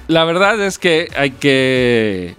la 0.08 0.26
verdad 0.26 0.60
es 0.60 0.78
que 0.78 1.08
hay 1.16 1.32
que 1.32 2.36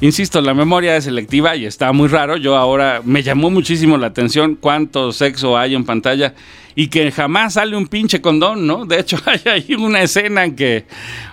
Insisto, 0.00 0.40
la 0.40 0.54
memoria 0.54 0.96
es 0.96 1.04
selectiva 1.04 1.56
y 1.56 1.64
está 1.64 1.92
muy 1.92 2.06
raro. 2.06 2.36
Yo 2.36 2.56
ahora 2.56 3.02
me 3.04 3.24
llamó 3.24 3.50
muchísimo 3.50 3.96
la 3.96 4.06
atención 4.06 4.54
cuánto 4.54 5.10
sexo 5.10 5.58
hay 5.58 5.74
en 5.74 5.84
pantalla 5.84 6.34
y 6.76 6.86
que 6.86 7.10
jamás 7.10 7.54
sale 7.54 7.76
un 7.76 7.88
pinche 7.88 8.20
condón, 8.20 8.64
¿no? 8.64 8.86
De 8.86 9.00
hecho, 9.00 9.16
hay 9.26 9.40
ahí 9.46 9.74
una 9.74 10.00
escena 10.00 10.44
en 10.44 10.54
que 10.54 10.84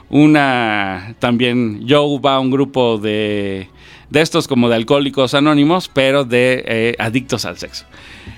una 0.10 1.16
también 1.20 1.86
Joe 1.88 2.20
va 2.20 2.36
a 2.36 2.40
un 2.40 2.50
grupo 2.50 2.98
de, 2.98 3.70
de 4.10 4.22
estos 4.22 4.48
como 4.48 4.68
de 4.68 4.76
alcohólicos 4.76 5.36
anónimos, 5.36 5.88
pero 5.94 6.26
de 6.26 6.64
eh, 6.66 6.96
adictos 6.98 7.46
al 7.46 7.60
sexo. 7.60 7.86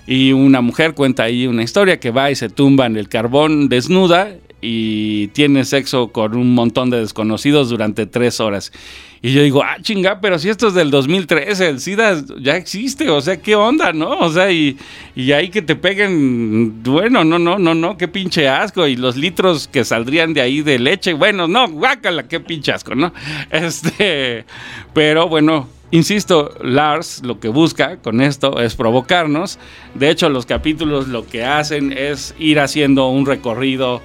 Y 0.07 0.33
una 0.33 0.59
mujer 0.59 0.93
cuenta 0.93 1.23
ahí 1.23 1.47
una 1.47 1.63
historia 1.63 2.01
que 2.01 2.11
va 2.11 2.31
y 2.31 2.35
se 2.35 2.49
tumba 2.49 2.85
en 2.85 2.97
el 2.97 3.07
carbón 3.07 3.69
desnuda 3.69 4.35
y 4.59 5.27
tiene 5.27 5.63
sexo 5.63 6.09
con 6.09 6.35
un 6.35 6.53
montón 6.53 6.89
de 6.89 6.99
desconocidos 6.99 7.69
durante 7.69 8.05
tres 8.05 8.41
horas. 8.41 8.73
Y 9.21 9.33
yo 9.33 9.41
digo, 9.41 9.63
ah, 9.63 9.77
chinga, 9.81 10.19
pero 10.21 10.37
si 10.37 10.49
esto 10.49 10.67
es 10.67 10.73
del 10.73 10.91
2013, 10.91 11.69
el 11.69 11.79
SIDA 11.79 12.23
ya 12.39 12.55
existe, 12.55 13.09
o 13.09 13.19
sea, 13.19 13.37
¿qué 13.37 13.55
onda, 13.55 13.91
no? 13.93 14.09
O 14.19 14.31
sea, 14.31 14.51
y, 14.51 14.77
y 15.15 15.31
ahí 15.31 15.49
que 15.49 15.61
te 15.61 15.75
peguen, 15.75 16.83
bueno, 16.83 17.23
no, 17.23 17.39
no, 17.39 17.57
no, 17.57 17.73
no, 17.73 17.97
qué 17.97 18.07
pinche 18.07 18.47
asco, 18.47 18.87
y 18.87 18.95
los 18.95 19.15
litros 19.17 19.67
que 19.67 19.83
saldrían 19.83 20.33
de 20.33 20.41
ahí 20.41 20.61
de 20.61 20.77
leche, 20.79 21.13
bueno, 21.13 21.47
no, 21.47 21.67
guácala, 21.67 22.27
qué 22.27 22.39
pinche 22.39 22.71
asco, 22.71 22.95
¿no? 22.95 23.13
Este, 23.51 24.45
pero 24.93 25.27
bueno, 25.27 25.67
Insisto, 25.89 26.53
Lars 26.61 27.21
lo 27.23 27.39
que 27.39 27.47
busca 27.47 27.95
con 27.97 28.19
esto 28.19 28.59
es 28.59 28.75
provocarnos. 28.75 29.57
De 29.93 30.09
hecho, 30.09 30.27
los 30.27 30.45
capítulos 30.45 31.07
lo 31.07 31.25
que 31.25 31.45
hacen 31.45 31.93
es 31.93 32.35
ir 32.37 32.59
haciendo 32.59 33.07
un 33.07 33.25
recorrido 33.25 34.01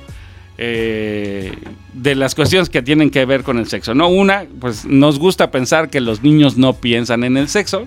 eh, 0.59 1.53
de 1.93 2.15
las 2.15 2.35
cuestiones 2.35 2.69
que 2.69 2.83
tienen 2.83 3.11
que 3.11 3.25
ver 3.25 3.43
con 3.43 3.59
el 3.59 3.67
sexo. 3.67 3.95
No, 3.95 4.09
una, 4.09 4.45
pues 4.61 4.85
nos 4.85 5.19
gusta 5.19 5.51
pensar 5.51 5.91
que 5.91 6.01
los 6.01 6.23
niños 6.23 6.57
no 6.57 6.75
piensan 6.75 7.25
en 7.25 7.37
el 7.37 7.49
sexo 7.49 7.87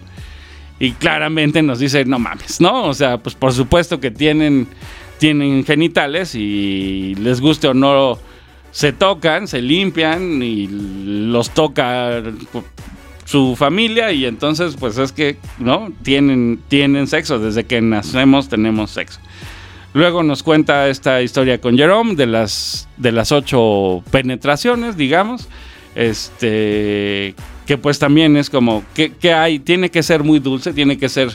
y 0.79 0.91
claramente 0.91 1.61
nos 1.61 1.79
dice, 1.79 2.05
no 2.05 2.19
mames, 2.19 2.59
¿no? 2.59 2.85
O 2.85 2.93
sea, 2.93 3.17
pues 3.17 3.35
por 3.35 3.53
supuesto 3.53 3.99
que 3.99 4.11
tienen, 4.11 4.67
tienen 5.19 5.63
genitales 5.63 6.35
y 6.35 7.15
les 7.15 7.39
guste 7.39 7.67
o 7.67 7.73
no, 7.73 8.19
se 8.71 8.91
tocan, 8.91 9.47
se 9.47 9.61
limpian 9.61 10.41
y 10.43 10.67
los 10.67 11.51
toca 11.51 12.21
su 13.23 13.55
familia 13.55 14.11
y 14.11 14.25
entonces 14.25 14.75
pues 14.77 14.97
es 14.97 15.11
que, 15.11 15.37
¿no? 15.59 15.91
Tienen, 16.03 16.59
tienen 16.67 17.07
sexo, 17.07 17.39
desde 17.39 17.63
que 17.63 17.81
nacemos 17.81 18.49
tenemos 18.49 18.91
sexo. 18.91 19.19
Luego 19.95 20.23
nos 20.23 20.43
cuenta 20.43 20.89
esta 20.89 21.21
historia 21.21 21.61
con 21.61 21.77
Jerome 21.77 22.15
de 22.15 22.27
las, 22.27 22.89
de 22.97 23.13
las 23.13 23.31
ocho 23.31 24.03
penetraciones, 24.11 24.97
digamos. 24.97 25.47
Este, 25.95 27.33
que 27.65 27.77
pues 27.77 27.97
también 27.97 28.35
es 28.35 28.49
como, 28.49 28.83
que, 28.93 29.33
hay? 29.33 29.59
Tiene 29.59 29.89
que 29.89 30.03
ser 30.03 30.21
muy 30.21 30.39
dulce, 30.39 30.73
tiene 30.73 30.97
que 30.97 31.07
ser... 31.07 31.29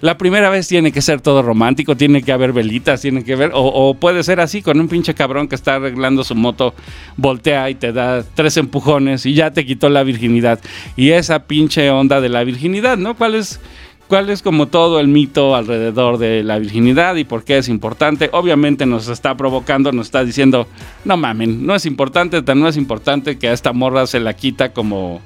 La 0.00 0.16
primera 0.16 0.48
vez 0.48 0.66
tiene 0.66 0.92
que 0.92 1.02
ser 1.02 1.20
todo 1.20 1.42
romántico, 1.42 1.94
tiene 1.94 2.22
que 2.22 2.32
haber 2.32 2.54
velitas, 2.54 3.02
tiene 3.02 3.22
que 3.22 3.36
ver, 3.36 3.50
o, 3.52 3.60
o, 3.60 3.92
puede 3.92 4.22
ser 4.22 4.40
así, 4.40 4.62
con 4.62 4.80
un 4.80 4.88
pinche 4.88 5.12
cabrón 5.12 5.46
que 5.46 5.54
está 5.54 5.74
arreglando 5.74 6.24
su 6.24 6.34
moto, 6.34 6.74
voltea 7.18 7.68
y 7.68 7.74
te 7.74 7.92
da 7.92 8.22
tres 8.22 8.56
empujones 8.56 9.26
y 9.26 9.34
ya 9.34 9.50
te 9.50 9.66
quitó 9.66 9.90
la 9.90 10.02
virginidad. 10.04 10.58
Y 10.96 11.10
esa 11.10 11.40
pinche 11.40 11.90
onda 11.90 12.22
de 12.22 12.30
la 12.30 12.44
virginidad, 12.44 12.96
¿no? 12.96 13.14
¿Cuál 13.14 13.34
es? 13.34 13.60
Cuál 14.08 14.30
es 14.30 14.42
como 14.42 14.66
todo 14.66 15.00
el 15.00 15.08
mito 15.08 15.56
alrededor 15.56 16.18
de 16.18 16.42
la 16.42 16.58
virginidad 16.58 17.16
y 17.16 17.24
por 17.24 17.44
qué 17.44 17.58
es 17.58 17.68
importante. 17.68 18.30
Obviamente 18.32 18.86
nos 18.86 19.08
está 19.08 19.36
provocando, 19.36 19.92
nos 19.92 20.06
está 20.06 20.24
diciendo, 20.24 20.66
no 21.04 21.16
mamen, 21.16 21.66
no 21.66 21.74
es 21.74 21.86
importante, 21.86 22.42
tan 22.42 22.60
no 22.60 22.68
es 22.68 22.76
importante 22.76 23.38
que 23.38 23.48
a 23.48 23.52
esta 23.52 23.72
morra 23.72 24.06
se 24.06 24.20
la 24.20 24.34
quita 24.34 24.72
como, 24.72 25.20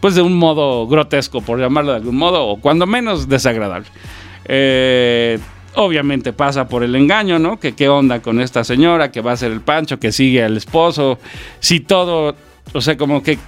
pues 0.00 0.14
de 0.14 0.22
un 0.22 0.36
modo 0.36 0.86
grotesco, 0.86 1.40
por 1.40 1.58
llamarlo 1.58 1.92
de 1.92 1.98
algún 1.98 2.16
modo, 2.16 2.46
o 2.46 2.56
cuando 2.60 2.86
menos 2.86 3.28
desagradable. 3.28 3.88
Eh, 4.46 5.38
obviamente 5.74 6.32
pasa 6.32 6.68
por 6.68 6.82
el 6.82 6.94
engaño, 6.96 7.38
¿no? 7.38 7.60
Que 7.60 7.72
qué 7.72 7.88
onda 7.88 8.20
con 8.20 8.40
esta 8.40 8.64
señora, 8.64 9.12
que 9.12 9.20
va 9.20 9.32
a 9.32 9.36
ser 9.36 9.52
el 9.52 9.60
pancho, 9.60 10.00
que 10.00 10.12
sigue 10.12 10.42
al 10.42 10.56
esposo, 10.56 11.18
si 11.60 11.80
todo, 11.80 12.34
o 12.72 12.80
sea, 12.80 12.96
como 12.96 13.22
que 13.22 13.38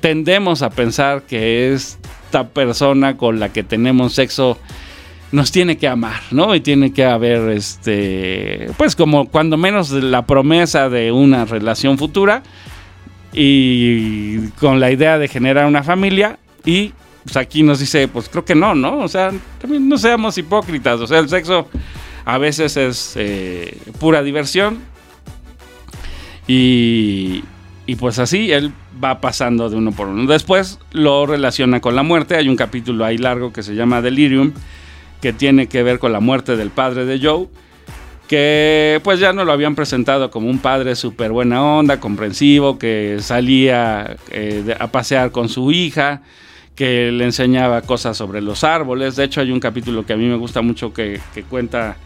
tendemos 0.00 0.62
a 0.62 0.70
pensar 0.70 1.22
que 1.22 1.72
es 1.72 1.98
persona 2.44 3.16
con 3.16 3.40
la 3.40 3.52
que 3.52 3.62
tenemos 3.62 4.14
sexo 4.14 4.58
nos 5.32 5.50
tiene 5.50 5.76
que 5.76 5.88
amar, 5.88 6.20
¿no? 6.30 6.54
Y 6.54 6.60
tiene 6.60 6.92
que 6.92 7.04
haber, 7.04 7.50
este, 7.50 8.70
pues 8.76 8.94
como 8.94 9.28
cuando 9.28 9.56
menos 9.56 9.90
la 9.90 10.24
promesa 10.24 10.88
de 10.88 11.12
una 11.12 11.44
relación 11.44 11.98
futura 11.98 12.42
y 13.32 14.48
con 14.60 14.80
la 14.80 14.90
idea 14.90 15.18
de 15.18 15.28
generar 15.28 15.66
una 15.66 15.82
familia 15.82 16.38
y 16.64 16.92
pues 17.24 17.36
aquí 17.36 17.62
nos 17.62 17.80
dice, 17.80 18.06
pues 18.08 18.28
creo 18.28 18.44
que 18.44 18.54
no, 18.54 18.74
¿no? 18.74 18.98
O 18.98 19.08
sea, 19.08 19.32
también 19.60 19.88
no 19.88 19.98
seamos 19.98 20.38
hipócritas, 20.38 21.00
o 21.00 21.06
sea, 21.06 21.18
el 21.18 21.28
sexo 21.28 21.68
a 22.24 22.38
veces 22.38 22.76
es 22.76 23.14
eh, 23.16 23.76
pura 23.98 24.22
diversión 24.22 24.78
y, 26.46 27.42
y 27.84 27.96
pues 27.96 28.20
así 28.20 28.52
él 28.52 28.72
va 29.02 29.20
pasando 29.20 29.68
de 29.68 29.76
uno 29.76 29.92
por 29.92 30.08
uno. 30.08 30.30
Después 30.30 30.78
lo 30.92 31.26
relaciona 31.26 31.80
con 31.80 31.96
la 31.96 32.02
muerte. 32.02 32.36
Hay 32.36 32.48
un 32.48 32.56
capítulo 32.56 33.04
ahí 33.04 33.18
largo 33.18 33.52
que 33.52 33.62
se 33.62 33.74
llama 33.74 34.02
Delirium, 34.02 34.52
que 35.20 35.32
tiene 35.32 35.66
que 35.68 35.82
ver 35.82 35.98
con 35.98 36.12
la 36.12 36.20
muerte 36.20 36.56
del 36.56 36.70
padre 36.70 37.04
de 37.04 37.20
Joe, 37.20 37.48
que 38.28 39.00
pues 39.04 39.20
ya 39.20 39.32
no 39.32 39.44
lo 39.44 39.52
habían 39.52 39.74
presentado 39.74 40.30
como 40.30 40.48
un 40.48 40.58
padre 40.58 40.96
súper 40.96 41.30
buena 41.30 41.62
onda, 41.62 42.00
comprensivo, 42.00 42.78
que 42.78 43.18
salía 43.20 44.16
eh, 44.30 44.76
a 44.78 44.86
pasear 44.88 45.30
con 45.30 45.48
su 45.48 45.70
hija, 45.72 46.22
que 46.74 47.10
le 47.12 47.24
enseñaba 47.24 47.82
cosas 47.82 48.16
sobre 48.16 48.40
los 48.40 48.64
árboles. 48.64 49.16
De 49.16 49.24
hecho 49.24 49.40
hay 49.40 49.50
un 49.50 49.60
capítulo 49.60 50.04
que 50.04 50.12
a 50.12 50.16
mí 50.16 50.26
me 50.26 50.36
gusta 50.36 50.62
mucho 50.62 50.92
que, 50.92 51.20
que 51.34 51.42
cuenta 51.42 51.96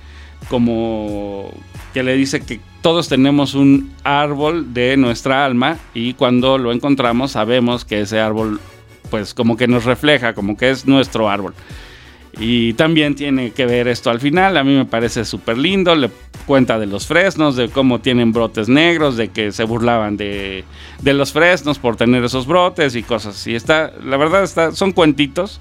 como 0.48 1.50
que 1.92 2.02
le 2.02 2.14
dice 2.14 2.40
que 2.40 2.60
todos 2.82 3.08
tenemos 3.08 3.54
un 3.54 3.92
árbol 4.04 4.72
de 4.72 4.96
nuestra 4.96 5.44
alma 5.44 5.78
y 5.94 6.14
cuando 6.14 6.58
lo 6.58 6.72
encontramos 6.72 7.32
sabemos 7.32 7.84
que 7.84 8.00
ese 8.02 8.20
árbol 8.20 8.60
pues 9.10 9.34
como 9.34 9.56
que 9.56 9.66
nos 9.66 9.84
refleja, 9.84 10.34
como 10.34 10.56
que 10.56 10.70
es 10.70 10.86
nuestro 10.86 11.28
árbol. 11.28 11.54
Y 12.38 12.74
también 12.74 13.16
tiene 13.16 13.50
que 13.50 13.66
ver 13.66 13.88
esto 13.88 14.08
al 14.08 14.20
final, 14.20 14.56
a 14.56 14.64
mí 14.64 14.72
me 14.72 14.84
parece 14.84 15.24
súper 15.24 15.58
lindo, 15.58 15.94
le 15.96 16.10
cuenta 16.46 16.78
de 16.78 16.86
los 16.86 17.06
fresnos, 17.06 17.56
de 17.56 17.68
cómo 17.68 18.00
tienen 18.00 18.32
brotes 18.32 18.68
negros, 18.68 19.16
de 19.16 19.28
que 19.28 19.52
se 19.52 19.64
burlaban 19.64 20.16
de, 20.16 20.64
los 21.02 21.32
fresnos 21.32 21.78
por 21.78 21.96
tener 21.96 22.24
esos 22.24 22.46
brotes 22.46 22.94
y 22.94 23.02
cosas 23.02 23.36
así. 23.36 23.54
Está, 23.54 23.92
la 24.04 24.16
verdad 24.16 24.44
está, 24.44 24.72
son 24.72 24.92
cuentitos 24.92 25.60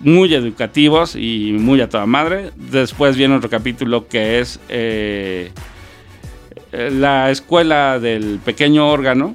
muy 0.00 0.34
educativos 0.34 1.14
y 1.16 1.52
muy 1.52 1.80
a 1.80 1.88
toda 1.88 2.06
madre. 2.06 2.50
Después 2.56 3.16
viene 3.16 3.36
otro 3.36 3.50
capítulo 3.50 4.08
que 4.08 4.40
es 4.40 4.58
eh, 4.68 5.52
la 6.72 7.30
escuela 7.30 7.98
del 7.98 8.40
pequeño 8.44 8.88
órgano. 8.88 9.34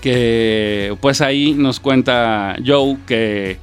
Que 0.00 0.96
pues 1.00 1.20
ahí 1.20 1.54
nos 1.54 1.80
cuenta 1.80 2.56
Joe 2.64 2.98
que 3.06 3.58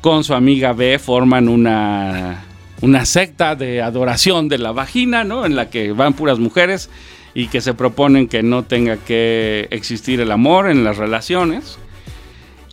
con 0.00 0.22
su 0.22 0.34
amiga 0.34 0.72
B 0.72 0.98
forman 0.98 1.48
una, 1.48 2.44
una 2.82 3.06
secta 3.06 3.54
de 3.54 3.80
adoración 3.80 4.48
de 4.48 4.58
la 4.58 4.72
vagina, 4.72 5.24
¿no? 5.24 5.46
En 5.46 5.56
la 5.56 5.70
que 5.70 5.92
van 5.92 6.12
puras 6.12 6.38
mujeres 6.38 6.90
y 7.32 7.46
que 7.46 7.60
se 7.60 7.72
proponen 7.72 8.28
que 8.28 8.42
no 8.42 8.64
tenga 8.64 8.96
que 8.96 9.68
existir 9.70 10.20
el 10.20 10.30
amor 10.30 10.68
en 10.68 10.84
las 10.84 10.98
relaciones 10.98 11.78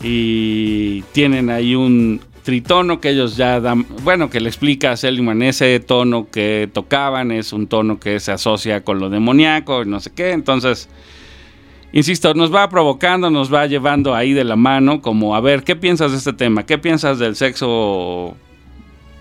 y 0.02 1.02
tienen 1.14 1.50
ahí 1.50 1.76
un 1.76 2.22
tritono 2.44 3.02
que 3.02 3.10
ellos 3.10 3.36
ya 3.36 3.60
dan, 3.60 3.86
bueno, 4.04 4.30
que 4.30 4.40
le 4.40 4.48
explica 4.48 4.92
a 4.92 4.98
Seligman, 4.98 5.42
ese 5.42 5.80
tono 5.82 6.30
que 6.32 6.70
tocaban 6.72 7.32
es 7.32 7.52
un 7.52 7.68
tono 7.68 8.00
que 8.00 8.22
se 8.22 8.32
asocia 8.32 8.86
con 8.86 9.00
lo 9.00 9.10
demoníaco, 9.10 9.84
no 9.84 10.00
sé 10.00 10.12
qué, 10.16 10.32
entonces, 10.32 10.88
insisto, 11.92 12.34
nos 12.36 12.54
va 12.54 12.70
provocando, 12.70 13.30
nos 13.30 13.54
va 13.54 13.66
llevando 13.66 14.16
ahí 14.16 14.32
de 14.32 14.46
la 14.46 14.56
mano, 14.56 15.02
como, 15.02 15.36
a 15.36 15.42
ver, 15.42 15.64
¿qué 15.64 15.76
piensas 15.76 16.12
de 16.12 16.20
este 16.20 16.32
tema? 16.32 16.66
¿Qué 16.66 16.78
piensas 16.78 17.20
del 17.20 17.36
sexo 17.36 18.38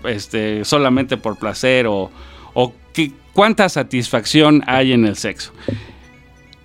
este, 0.05 0.63
solamente 0.63 1.17
por 1.17 1.37
placer 1.37 1.85
o, 1.87 2.09
o 2.53 2.73
qué, 2.93 3.11
cuánta 3.33 3.67
satisfacción 3.67 4.63
hay 4.67 4.93
en 4.93 5.05
el 5.05 5.17
sexo? 5.17 5.51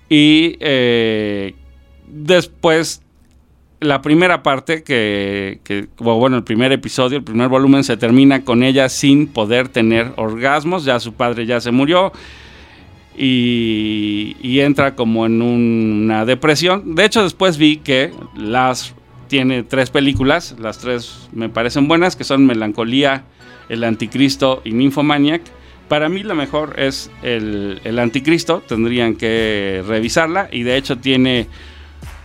Y 0.08 0.58
eh, 0.60 1.56
después 2.06 3.02
la 3.82 4.00
primera 4.00 4.42
parte, 4.42 4.82
que, 4.82 5.88
bueno, 5.98 6.36
el 6.36 6.44
primer 6.44 6.72
episodio, 6.72 7.18
el 7.18 7.24
primer 7.24 7.48
volumen 7.48 7.84
se 7.84 7.96
termina 7.96 8.44
con 8.44 8.62
ella 8.62 8.88
sin 8.88 9.26
poder 9.26 9.68
tener 9.68 10.12
orgasmos, 10.16 10.84
ya 10.84 11.00
su 11.00 11.12
padre 11.12 11.46
ya 11.46 11.60
se 11.60 11.70
murió 11.70 12.12
y, 13.16 14.60
entra 14.60 14.94
como 14.94 15.26
en 15.26 15.42
una 15.42 16.24
depresión. 16.24 16.94
De 16.94 17.04
hecho, 17.04 17.22
después 17.22 17.58
vi 17.58 17.78
que 17.78 18.12
las 18.36 18.94
tiene 19.28 19.62
tres 19.62 19.90
películas, 19.90 20.56
las 20.58 20.78
tres 20.78 21.28
me 21.32 21.48
parecen 21.48 21.88
buenas, 21.88 22.16
que 22.16 22.24
son 22.24 22.46
Melancolía, 22.46 23.24
El 23.68 23.84
Anticristo 23.84 24.62
y 24.64 24.72
Nymphomaniac. 24.72 25.42
Para 25.88 26.08
mí 26.08 26.22
la 26.22 26.34
mejor 26.34 26.78
es 26.78 27.10
el, 27.22 27.80
el 27.84 27.98
Anticristo, 27.98 28.62
tendrían 28.66 29.16
que 29.16 29.82
revisarla 29.86 30.48
y 30.50 30.62
de 30.62 30.76
hecho 30.76 30.98
tiene 30.98 31.48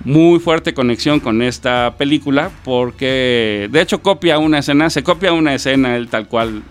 muy 0.03 0.39
fuerte 0.39 0.73
conexión 0.73 1.19
con 1.19 1.41
esta 1.41 1.95
película 1.97 2.51
porque 2.63 3.67
de 3.71 3.81
hecho 3.81 4.01
copia 4.01 4.37
una 4.37 4.59
escena, 4.59 4.89
se 4.89 5.03
copia 5.03 5.33
una 5.33 5.53
escena 5.53 5.95
él 5.95 6.07
tal 6.07 6.27
cual 6.27 6.63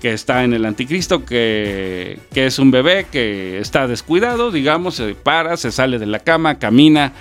que 0.00 0.12
está 0.12 0.44
en 0.44 0.52
el 0.52 0.64
anticristo, 0.66 1.24
que, 1.24 2.18
que 2.32 2.46
es 2.46 2.58
un 2.58 2.70
bebé 2.70 3.06
que 3.10 3.58
está 3.58 3.86
descuidado, 3.86 4.50
digamos, 4.50 4.96
se 4.96 5.14
para, 5.14 5.56
se 5.56 5.72
sale 5.72 5.98
de 5.98 6.06
la 6.06 6.18
cama, 6.18 6.58
camina 6.58 7.12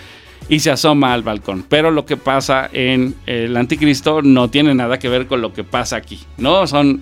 y 0.50 0.60
se 0.60 0.72
asoma 0.72 1.14
al 1.14 1.24
balcón. 1.24 1.66
Pero 1.68 1.92
lo 1.92 2.06
que 2.06 2.18
pasa 2.18 2.70
en 2.72 3.16
el 3.26 3.56
anticristo 3.56 4.22
no 4.22 4.50
tiene 4.50 4.76
nada 4.76 5.00
que 5.00 5.10
ver 5.10 5.28
con 5.28 5.42
lo 5.42 5.54
que 5.54 5.64
pasa 5.64 5.96
aquí, 5.96 6.20
¿no? 6.38 6.68
Son, 6.68 7.02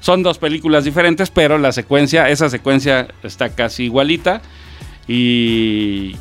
son 0.00 0.22
dos 0.22 0.38
películas 0.38 0.84
diferentes, 0.84 1.30
pero 1.30 1.58
la 1.58 1.72
secuencia, 1.72 2.28
esa 2.30 2.48
secuencia 2.48 3.08
está 3.22 3.50
casi 3.50 3.84
igualita 3.84 4.40
y 5.06 6.16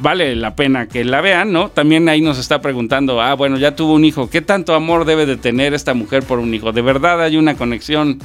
vale 0.00 0.36
la 0.36 0.54
pena 0.54 0.86
que 0.86 1.04
la 1.04 1.20
vean, 1.20 1.52
¿no? 1.52 1.70
También 1.70 2.08
ahí 2.08 2.20
nos 2.20 2.38
está 2.38 2.60
preguntando, 2.60 3.20
ah, 3.20 3.34
bueno, 3.34 3.58
ya 3.58 3.74
tuvo 3.74 3.94
un 3.94 4.04
hijo, 4.04 4.30
¿qué 4.30 4.40
tanto 4.40 4.74
amor 4.74 5.04
debe 5.04 5.26
de 5.26 5.36
tener 5.36 5.74
esta 5.74 5.94
mujer 5.94 6.22
por 6.22 6.38
un 6.38 6.54
hijo? 6.54 6.72
¿De 6.72 6.82
verdad 6.82 7.22
hay 7.22 7.36
una 7.36 7.56
conexión 7.56 8.18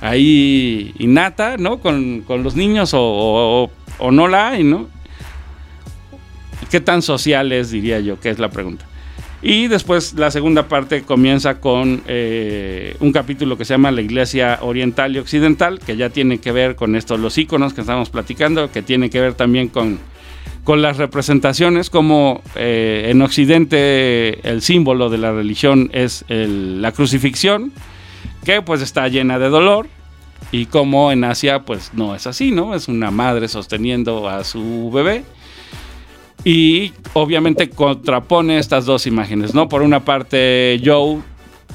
ahí 0.00 0.94
innata, 0.98 1.56
¿no? 1.56 1.78
Con, 1.78 2.24
los 2.28 2.54
niños 2.54 2.90
o, 2.94 3.70
no 4.10 4.28
la 4.28 4.50
hay, 4.50 4.64
¿no? 4.64 4.88
¿Qué 6.70 6.80
tan 6.80 7.02
social 7.02 7.50
es, 7.52 7.70
diría 7.70 8.00
yo, 8.00 8.20
que 8.20 8.30
es 8.30 8.38
la 8.38 8.50
pregunta? 8.50 8.86
Y 9.42 9.68
después 9.68 10.12
la 10.14 10.30
segunda 10.30 10.68
parte 10.68 11.02
comienza 11.02 11.60
con 11.60 12.02
eh, 12.06 12.94
un 13.00 13.10
capítulo 13.10 13.56
que 13.56 13.64
se 13.64 13.72
llama 13.72 13.90
La 13.90 14.02
Iglesia 14.02 14.58
Oriental 14.60 15.16
y 15.16 15.18
Occidental, 15.18 15.80
que 15.80 15.96
ya 15.96 16.10
tiene 16.10 16.38
que 16.38 16.52
ver 16.52 16.76
con 16.76 16.94
estos 16.94 17.18
los 17.18 17.38
iconos 17.38 17.72
que 17.72 17.80
estamos 17.80 18.10
platicando, 18.10 18.70
que 18.70 18.82
tiene 18.82 19.08
que 19.08 19.18
ver 19.18 19.32
también 19.32 19.68
con 19.68 19.98
con 20.70 20.82
las 20.82 20.98
representaciones 20.98 21.90
como 21.90 22.42
eh, 22.54 23.08
en 23.08 23.20
Occidente 23.22 24.48
el 24.48 24.62
símbolo 24.62 25.10
de 25.10 25.18
la 25.18 25.32
religión 25.32 25.90
es 25.92 26.24
la 26.28 26.92
crucifixión, 26.92 27.72
que 28.44 28.62
pues 28.62 28.80
está 28.80 29.08
llena 29.08 29.40
de 29.40 29.48
dolor, 29.48 29.88
y 30.52 30.66
como 30.66 31.10
en 31.10 31.24
Asia 31.24 31.62
pues 31.62 31.90
no 31.94 32.14
es 32.14 32.28
así, 32.28 32.52
¿no? 32.52 32.76
Es 32.76 32.86
una 32.86 33.10
madre 33.10 33.48
sosteniendo 33.48 34.28
a 34.28 34.44
su 34.44 34.92
bebé. 34.94 35.24
Y 36.44 36.92
obviamente 37.14 37.68
contrapone 37.70 38.60
estas 38.60 38.86
dos 38.86 39.08
imágenes, 39.08 39.52
¿no? 39.52 39.68
Por 39.68 39.82
una 39.82 40.04
parte 40.04 40.80
Joe 40.84 41.18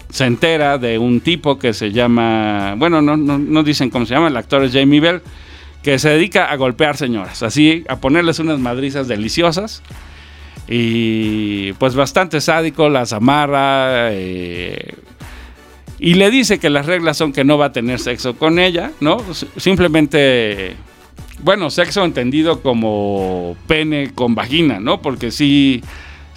se 0.09 0.23
entera 0.23 0.77
de 0.77 0.97
un 0.97 1.19
tipo 1.19 1.59
que 1.59 1.73
se 1.73 1.91
llama, 1.91 2.75
bueno, 2.77 3.01
no, 3.01 3.17
no, 3.17 3.37
no 3.37 3.61
dicen 3.61 3.89
cómo 3.89 4.05
se 4.05 4.13
llama, 4.13 4.29
el 4.29 4.37
actor 4.37 4.63
es 4.63 4.71
Jamie 4.71 5.01
Bell, 5.01 5.21
que 5.85 5.99
se 5.99 6.09
dedica 6.09 6.45
a 6.45 6.55
golpear 6.55 6.97
señoras, 6.97 7.43
así, 7.43 7.83
a 7.87 7.97
ponerles 7.97 8.39
unas 8.39 8.57
madrizas 8.57 9.07
deliciosas. 9.07 9.83
Y 10.67 11.73
pues 11.73 11.93
bastante 11.93 12.41
sádico, 12.41 12.89
las 12.89 13.13
amarra. 13.13 14.11
Eh, 14.11 14.95
y 15.99 16.15
le 16.15 16.31
dice 16.31 16.57
que 16.57 16.71
las 16.71 16.87
reglas 16.87 17.17
son 17.17 17.31
que 17.31 17.43
no 17.43 17.59
va 17.59 17.67
a 17.67 17.71
tener 17.71 17.99
sexo 17.99 18.35
con 18.35 18.57
ella, 18.57 18.93
¿no? 18.99 19.17
Simplemente, 19.57 20.75
bueno, 21.43 21.69
sexo 21.69 22.03
entendido 22.03 22.63
como 22.63 23.55
pene 23.67 24.11
con 24.15 24.33
vagina, 24.33 24.79
¿no? 24.79 25.03
Porque 25.03 25.29
sí 25.29 25.83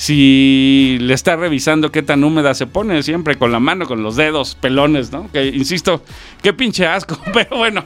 le 0.06 1.12
está 1.12 1.36
revisando 1.36 1.90
qué 1.90 2.02
tan 2.02 2.22
húmeda 2.22 2.54
se 2.54 2.66
pone, 2.66 3.02
siempre 3.02 3.36
con 3.36 3.50
la 3.50 3.58
mano, 3.58 3.86
con 3.86 4.02
los 4.02 4.16
dedos, 4.16 4.54
pelones, 4.54 5.10
¿no? 5.10 5.30
Que 5.32 5.46
insisto, 5.46 6.02
qué 6.42 6.52
pinche 6.52 6.86
asco, 6.86 7.20
pero 7.32 7.56
bueno, 7.56 7.84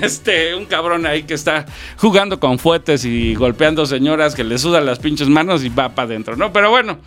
este, 0.00 0.54
un 0.54 0.66
cabrón 0.66 1.04
ahí 1.06 1.24
que 1.24 1.34
está 1.34 1.66
jugando 1.96 2.38
con 2.38 2.58
fuetes 2.58 3.04
y 3.04 3.34
golpeando 3.34 3.86
señoras 3.86 4.34
que 4.34 4.44
le 4.44 4.58
sudan 4.58 4.86
las 4.86 5.00
pinches 5.00 5.28
manos 5.28 5.64
y 5.64 5.68
va 5.68 5.90
para 5.90 6.06
adentro, 6.06 6.36
¿no? 6.36 6.52
Pero 6.52 6.70
bueno, 6.70 6.98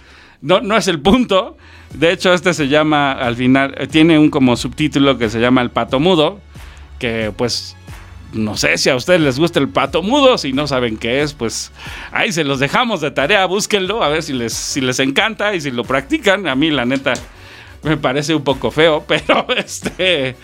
no, 0.42 0.60
no 0.60 0.76
es 0.76 0.88
el 0.88 1.00
punto. 1.00 1.58
De 1.94 2.12
hecho, 2.12 2.34
este 2.34 2.54
se 2.54 2.68
llama, 2.68 3.14
al 3.14 3.36
final, 3.36 3.76
eh, 3.78 3.88
tiene 3.88 4.20
un 4.20 4.30
como 4.30 4.56
subtítulo 4.58 5.18
que 5.18 5.30
se 5.30 5.40
llama 5.40 5.62
El 5.62 5.70
Pato 5.70 6.00
Mudo, 6.00 6.40
que 7.00 7.32
pues 7.36 7.76
no 8.34 8.56
sé 8.56 8.78
si 8.78 8.90
a 8.90 8.96
ustedes 8.96 9.22
les 9.22 9.40
gusta 9.40 9.60
el 9.60 9.70
pato 9.70 10.02
mudo, 10.02 10.38
si 10.38 10.54
no 10.54 10.68
saben 10.68 10.98
qué 10.98 11.22
es, 11.22 11.34
pues 11.34 11.72
ahí 12.12 12.32
se 12.32 12.44
los 12.44 12.60
dejamos 12.60 13.02
de 13.02 13.12
tarea, 13.12 13.46
búsquenlo, 13.46 14.04
a 14.04 14.10
ver 14.10 14.24
si 14.24 14.34
les, 14.34 14.54
si 14.54 14.82
les 14.82 15.00
encanta 15.00 15.54
y 15.54 15.62
si 15.62 15.72
lo 15.72 15.84
practican. 15.84 16.48
A 16.48 16.56
mí 16.56 16.72
la 16.72 16.86
neta 16.86 17.14
me 17.84 17.98
parece 17.98 18.34
un 18.34 18.44
poco 18.44 18.72
feo, 18.72 19.04
pero 19.08 19.46
este 19.56 20.36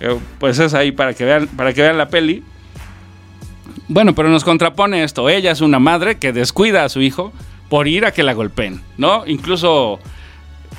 eh, 0.00 0.18
pues 0.38 0.58
es 0.58 0.74
ahí 0.74 0.92
para 0.92 1.14
que 1.14 1.24
vean, 1.24 1.48
para 1.48 1.72
que 1.72 1.82
vean 1.82 1.98
la 1.98 2.08
peli. 2.08 2.42
Bueno, 3.88 4.14
pero 4.14 4.28
nos 4.28 4.44
contrapone 4.44 5.04
esto, 5.04 5.28
ella 5.28 5.52
es 5.52 5.60
una 5.60 5.78
madre 5.78 6.18
que 6.18 6.32
descuida 6.32 6.84
a 6.84 6.88
su 6.88 7.00
hijo 7.02 7.32
por 7.68 7.88
ir 7.88 8.04
a 8.04 8.12
que 8.12 8.22
la 8.22 8.32
golpeen, 8.32 8.80
¿no? 8.98 9.24
Incluso 9.26 10.00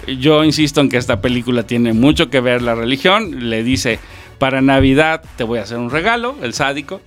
yo 0.08 0.44
insisto 0.44 0.82
en 0.82 0.90
que 0.90 0.98
esta 0.98 1.22
película 1.22 1.64
tiene 1.64 1.94
mucho 1.94 2.30
que 2.30 2.40
ver 2.40 2.62
la 2.62 2.76
religión, 2.76 3.50
le 3.50 3.64
dice 3.64 4.00
para 4.40 4.62
Navidad 4.62 5.24
te 5.36 5.44
voy 5.44 5.60
a 5.60 5.64
hacer 5.64 5.78
un 5.78 5.90
regalo, 5.90 6.36
el 6.42 6.54
sádico, 6.54 7.02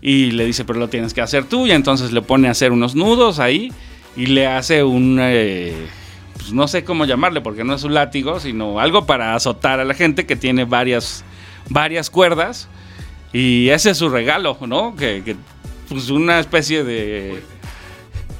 y 0.00 0.30
le 0.32 0.44
dice, 0.44 0.64
pero 0.64 0.78
lo 0.78 0.88
tienes 0.88 1.14
que 1.14 1.20
hacer 1.20 1.44
tú, 1.44 1.66
y 1.66 1.72
entonces 1.72 2.12
le 2.12 2.22
pone 2.22 2.48
a 2.48 2.52
hacer 2.52 2.72
unos 2.72 2.94
nudos 2.94 3.38
ahí 3.38 3.72
y 4.16 4.26
le 4.26 4.46
hace 4.46 4.84
un, 4.84 5.18
eh, 5.20 5.74
pues 6.34 6.52
no 6.52 6.68
sé 6.68 6.84
cómo 6.84 7.04
llamarle, 7.04 7.40
porque 7.40 7.64
no 7.64 7.74
es 7.74 7.84
un 7.84 7.94
látigo, 7.94 8.40
sino 8.40 8.80
algo 8.80 9.06
para 9.06 9.34
azotar 9.34 9.80
a 9.80 9.84
la 9.84 9.94
gente 9.94 10.26
que 10.26 10.36
tiene 10.36 10.64
varias, 10.64 11.24
varias 11.70 12.10
cuerdas, 12.10 12.68
y 13.32 13.68
ese 13.68 13.90
es 13.90 13.98
su 13.98 14.08
regalo, 14.08 14.56
¿no? 14.66 14.96
Que, 14.96 15.22
que 15.24 15.36
pues 15.88 16.10
una 16.10 16.40
especie 16.40 16.84
de... 16.84 17.42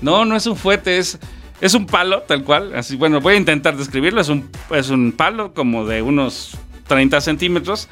No, 0.01 0.24
no 0.24 0.36
es 0.36 0.47
un 0.47 0.57
fuete, 0.57 0.99
es... 0.99 1.18
Es 1.59 1.72
un 1.72 1.86
palo, 1.86 2.20
tal 2.22 2.44
cual. 2.44 2.74
Así, 2.74 2.97
bueno, 2.97 3.20
voy 3.22 3.32
a 3.32 3.36
intentar 3.38 3.78
describirlo. 3.78 4.20
Es 4.20 4.28
un, 4.28 4.51
es 4.70 4.90
un 4.90 5.12
palo 5.12 5.55
como 5.55 5.86
de 5.86 6.03
unos 6.03 6.59
30 6.86 7.20
centímetros 7.22 7.88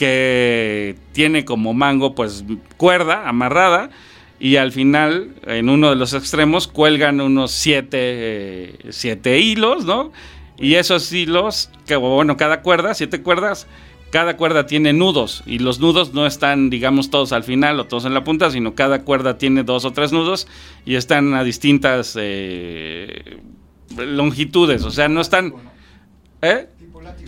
que 0.00 0.96
tiene 1.12 1.44
como 1.44 1.74
mango 1.74 2.14
pues 2.14 2.42
cuerda 2.78 3.28
amarrada 3.28 3.90
y 4.38 4.56
al 4.56 4.72
final 4.72 5.34
en 5.46 5.68
uno 5.68 5.90
de 5.90 5.96
los 5.96 6.14
extremos 6.14 6.68
cuelgan 6.68 7.20
unos 7.20 7.50
siete, 7.50 8.78
siete 8.88 9.40
hilos, 9.40 9.84
¿no? 9.84 10.10
Y 10.56 10.76
esos 10.76 11.12
hilos, 11.12 11.68
que 11.86 11.96
bueno, 11.96 12.38
cada 12.38 12.62
cuerda, 12.62 12.94
siete 12.94 13.20
cuerdas, 13.20 13.66
cada 14.10 14.38
cuerda 14.38 14.64
tiene 14.64 14.94
nudos 14.94 15.42
y 15.44 15.58
los 15.58 15.80
nudos 15.80 16.14
no 16.14 16.26
están, 16.26 16.70
digamos, 16.70 17.10
todos 17.10 17.32
al 17.32 17.44
final 17.44 17.78
o 17.78 17.84
todos 17.84 18.06
en 18.06 18.14
la 18.14 18.24
punta, 18.24 18.50
sino 18.50 18.74
cada 18.74 19.02
cuerda 19.02 19.36
tiene 19.36 19.64
dos 19.64 19.84
o 19.84 19.90
tres 19.90 20.12
nudos 20.12 20.48
y 20.86 20.94
están 20.94 21.34
a 21.34 21.44
distintas 21.44 22.16
eh, 22.18 23.38
longitudes, 23.98 24.82
o 24.82 24.90
sea, 24.90 25.10
no 25.10 25.20
están... 25.20 25.52
¿Eh? 26.40 26.68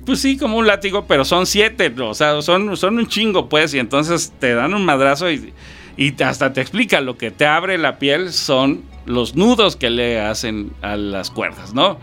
Pues 0.04 0.20
sí, 0.20 0.36
como 0.36 0.56
un 0.58 0.66
látigo, 0.66 1.06
pero 1.06 1.24
son 1.24 1.46
siete, 1.46 1.92
o 2.00 2.14
sea, 2.14 2.42
son, 2.42 2.68
un 2.68 3.06
chingo, 3.06 3.48
pues, 3.48 3.74
y 3.74 3.78
entonces 3.78 4.32
te 4.38 4.54
dan 4.54 4.74
un 4.74 4.84
madrazo 4.84 5.30
y, 5.30 5.52
y 5.96 6.22
hasta 6.22 6.52
te 6.52 6.60
explica 6.60 7.00
lo 7.00 7.16
que 7.16 7.30
te 7.30 7.46
abre 7.46 7.78
la 7.78 7.98
piel 7.98 8.32
son 8.32 8.82
los 9.06 9.34
nudos 9.34 9.76
que 9.76 9.90
le 9.90 10.20
hacen 10.20 10.72
a 10.82 10.96
las 10.96 11.30
cuerdas, 11.30 11.74
¿no? 11.74 11.98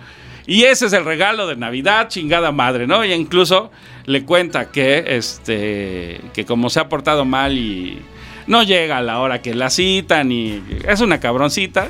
Y 0.46 0.64
ese 0.64 0.88
es 0.88 0.94
el 0.94 1.06
regalo 1.06 1.46
de 1.46 1.56
Navidad, 1.56 2.08
chingada 2.08 2.52
madre, 2.52 2.88
¿no? 2.88 3.06
Y 3.06 3.14
incluso 3.14 3.72
le 4.06 4.26
cuenta 4.26 4.72
que, 4.72 5.06
este, 5.08 6.22
que 6.34 6.46
como 6.46 6.72
se 6.72 6.80
ha 6.80 6.90
portado 6.90 7.24
mal 7.24 7.56
y 7.56 8.02
no 8.48 8.64
llega 8.64 8.98
a 8.98 9.02
la 9.04 9.20
hora 9.20 9.44
que 9.44 9.54
la 9.54 9.70
citan 9.70 10.32
y 10.32 10.64
es 10.88 11.02
una 11.02 11.20
cabroncita, 11.20 11.90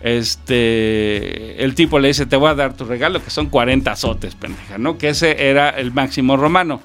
este, 0.00 1.62
el 1.62 1.74
tipo 1.74 1.98
le 1.98 2.08
dice, 2.08 2.26
te 2.26 2.36
voy 2.36 2.50
a 2.50 2.54
dar 2.54 2.74
tu 2.74 2.84
regalo, 2.84 3.22
que 3.22 3.30
son 3.30 3.46
40 3.46 3.90
azotes, 3.90 4.34
pendeja, 4.34 4.78
¿no? 4.78 4.98
Que 4.98 5.10
ese 5.10 5.48
era 5.48 5.70
el 5.70 5.92
máximo 5.92 6.36
romano. 6.36 6.80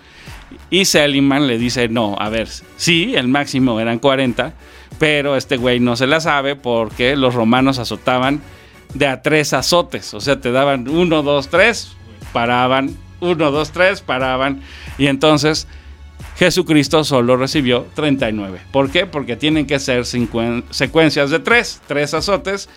Y 0.70 0.86
Seligman 0.86 1.48
le 1.48 1.58
dice, 1.58 1.90
no, 1.90 2.16
a 2.18 2.30
ver, 2.30 2.48
sí, 2.78 3.14
el 3.16 3.28
máximo 3.28 3.80
eran 3.80 4.00
40, 4.00 4.54
pero 5.00 5.36
este 5.36 5.58
güey 5.58 5.80
no 5.80 5.96
se 5.96 6.08
la 6.08 6.20
sabe 6.20 6.56
porque 6.56 7.16
los 7.16 7.34
romanos 7.34 7.80
azotaban 7.80 8.42
de 8.94 9.08
a 9.08 9.22
tres 9.22 9.54
azotes, 9.54 10.14
o 10.14 10.22
sea, 10.22 10.40
te 10.42 10.52
daban 10.52 10.88
uno, 10.88 11.24
dos, 11.24 11.50
tres, 11.50 11.96
paraban, 12.34 12.96
uno, 13.20 13.52
dos, 13.52 13.72
tres, 13.72 14.02
paraban, 14.02 14.62
y 14.98 15.08
entonces 15.08 15.68
Jesucristo 16.42 17.04
solo 17.04 17.38
recibió 17.38 17.86
39. 17.94 18.62
¿Por 18.72 18.90
qué? 18.90 19.06
Porque 19.06 19.36
tienen 19.36 19.68
que 19.68 19.78
ser 19.78 20.08
secuencias 20.08 21.30
de 21.30 21.38
3. 21.38 21.82
3 21.86 22.14
azotes 22.16 22.68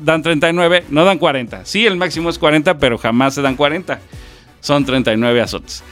dan 0.00 0.24
39, 0.24 0.86
no 0.88 1.04
dan 1.04 1.16
40. 1.16 1.64
Sí, 1.66 1.86
el 1.86 1.94
máximo 1.94 2.30
es 2.30 2.38
40, 2.40 2.80
pero 2.80 2.98
jamás 2.98 3.34
se 3.34 3.42
dan 3.42 3.54
40. 3.54 4.00
Son 4.58 4.84
39 4.84 5.40
azotes. 5.40 5.84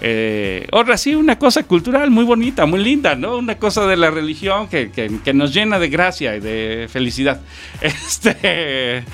Eh, 0.00 0.66
otra 0.72 0.96
sí, 0.96 1.14
una 1.14 1.38
cosa 1.38 1.62
cultural 1.64 2.10
muy 2.10 2.24
bonita, 2.24 2.64
muy 2.64 2.82
linda, 2.82 3.16
¿no? 3.16 3.36
Una 3.36 3.58
cosa 3.58 3.86
de 3.86 3.98
la 3.98 4.10
religión 4.10 4.66
que, 4.68 5.10
nos 5.34 5.52
llena 5.52 5.78
de 5.78 5.90
gracia 5.90 6.36
y 6.36 6.40
de 6.40 6.88
felicidad. 6.90 7.42
Este, 7.82 9.04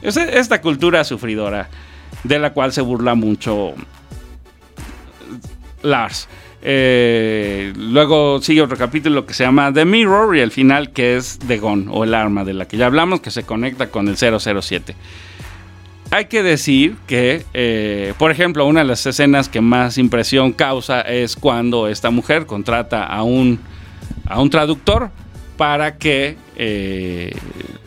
esta 0.00 0.62
cultura 0.62 1.04
sufridora, 1.04 1.68
de 2.24 2.38
la 2.38 2.54
cual 2.54 2.72
se 2.72 2.80
burla 2.80 3.14
mucho 3.14 3.74
Lars. 5.82 6.26
Eh, 6.64 7.72
luego 7.76 8.40
sigue 8.40 8.62
otro 8.62 8.76
capítulo 8.76 9.26
que 9.26 9.34
se 9.34 9.42
llama 9.42 9.72
The 9.72 9.84
Mirror 9.84 10.36
y 10.36 10.40
el 10.40 10.52
final 10.52 10.92
que 10.92 11.16
es 11.16 11.40
The 11.40 11.58
Gun 11.58 11.88
o 11.90 12.04
el 12.04 12.14
arma 12.14 12.44
de 12.44 12.54
la 12.54 12.68
que 12.68 12.76
ya 12.76 12.86
hablamos 12.86 13.20
que 13.20 13.32
se 13.32 13.42
conecta 13.42 13.88
con 13.88 14.06
el 14.08 14.16
007. 14.16 14.94
Hay 16.12 16.26
que 16.26 16.42
decir 16.42 16.96
que, 17.06 17.44
eh, 17.54 18.12
por 18.18 18.30
ejemplo, 18.30 18.66
una 18.66 18.80
de 18.80 18.86
las 18.86 19.04
escenas 19.06 19.48
que 19.48 19.60
más 19.60 19.96
impresión 19.98 20.52
causa 20.52 21.00
es 21.00 21.36
cuando 21.36 21.88
esta 21.88 22.10
mujer 22.10 22.46
contrata 22.46 23.06
a 23.06 23.22
un, 23.22 23.58
a 24.26 24.40
un 24.40 24.50
traductor 24.50 25.10
para 25.56 25.96
que 25.96 26.36
eh, 26.56 27.34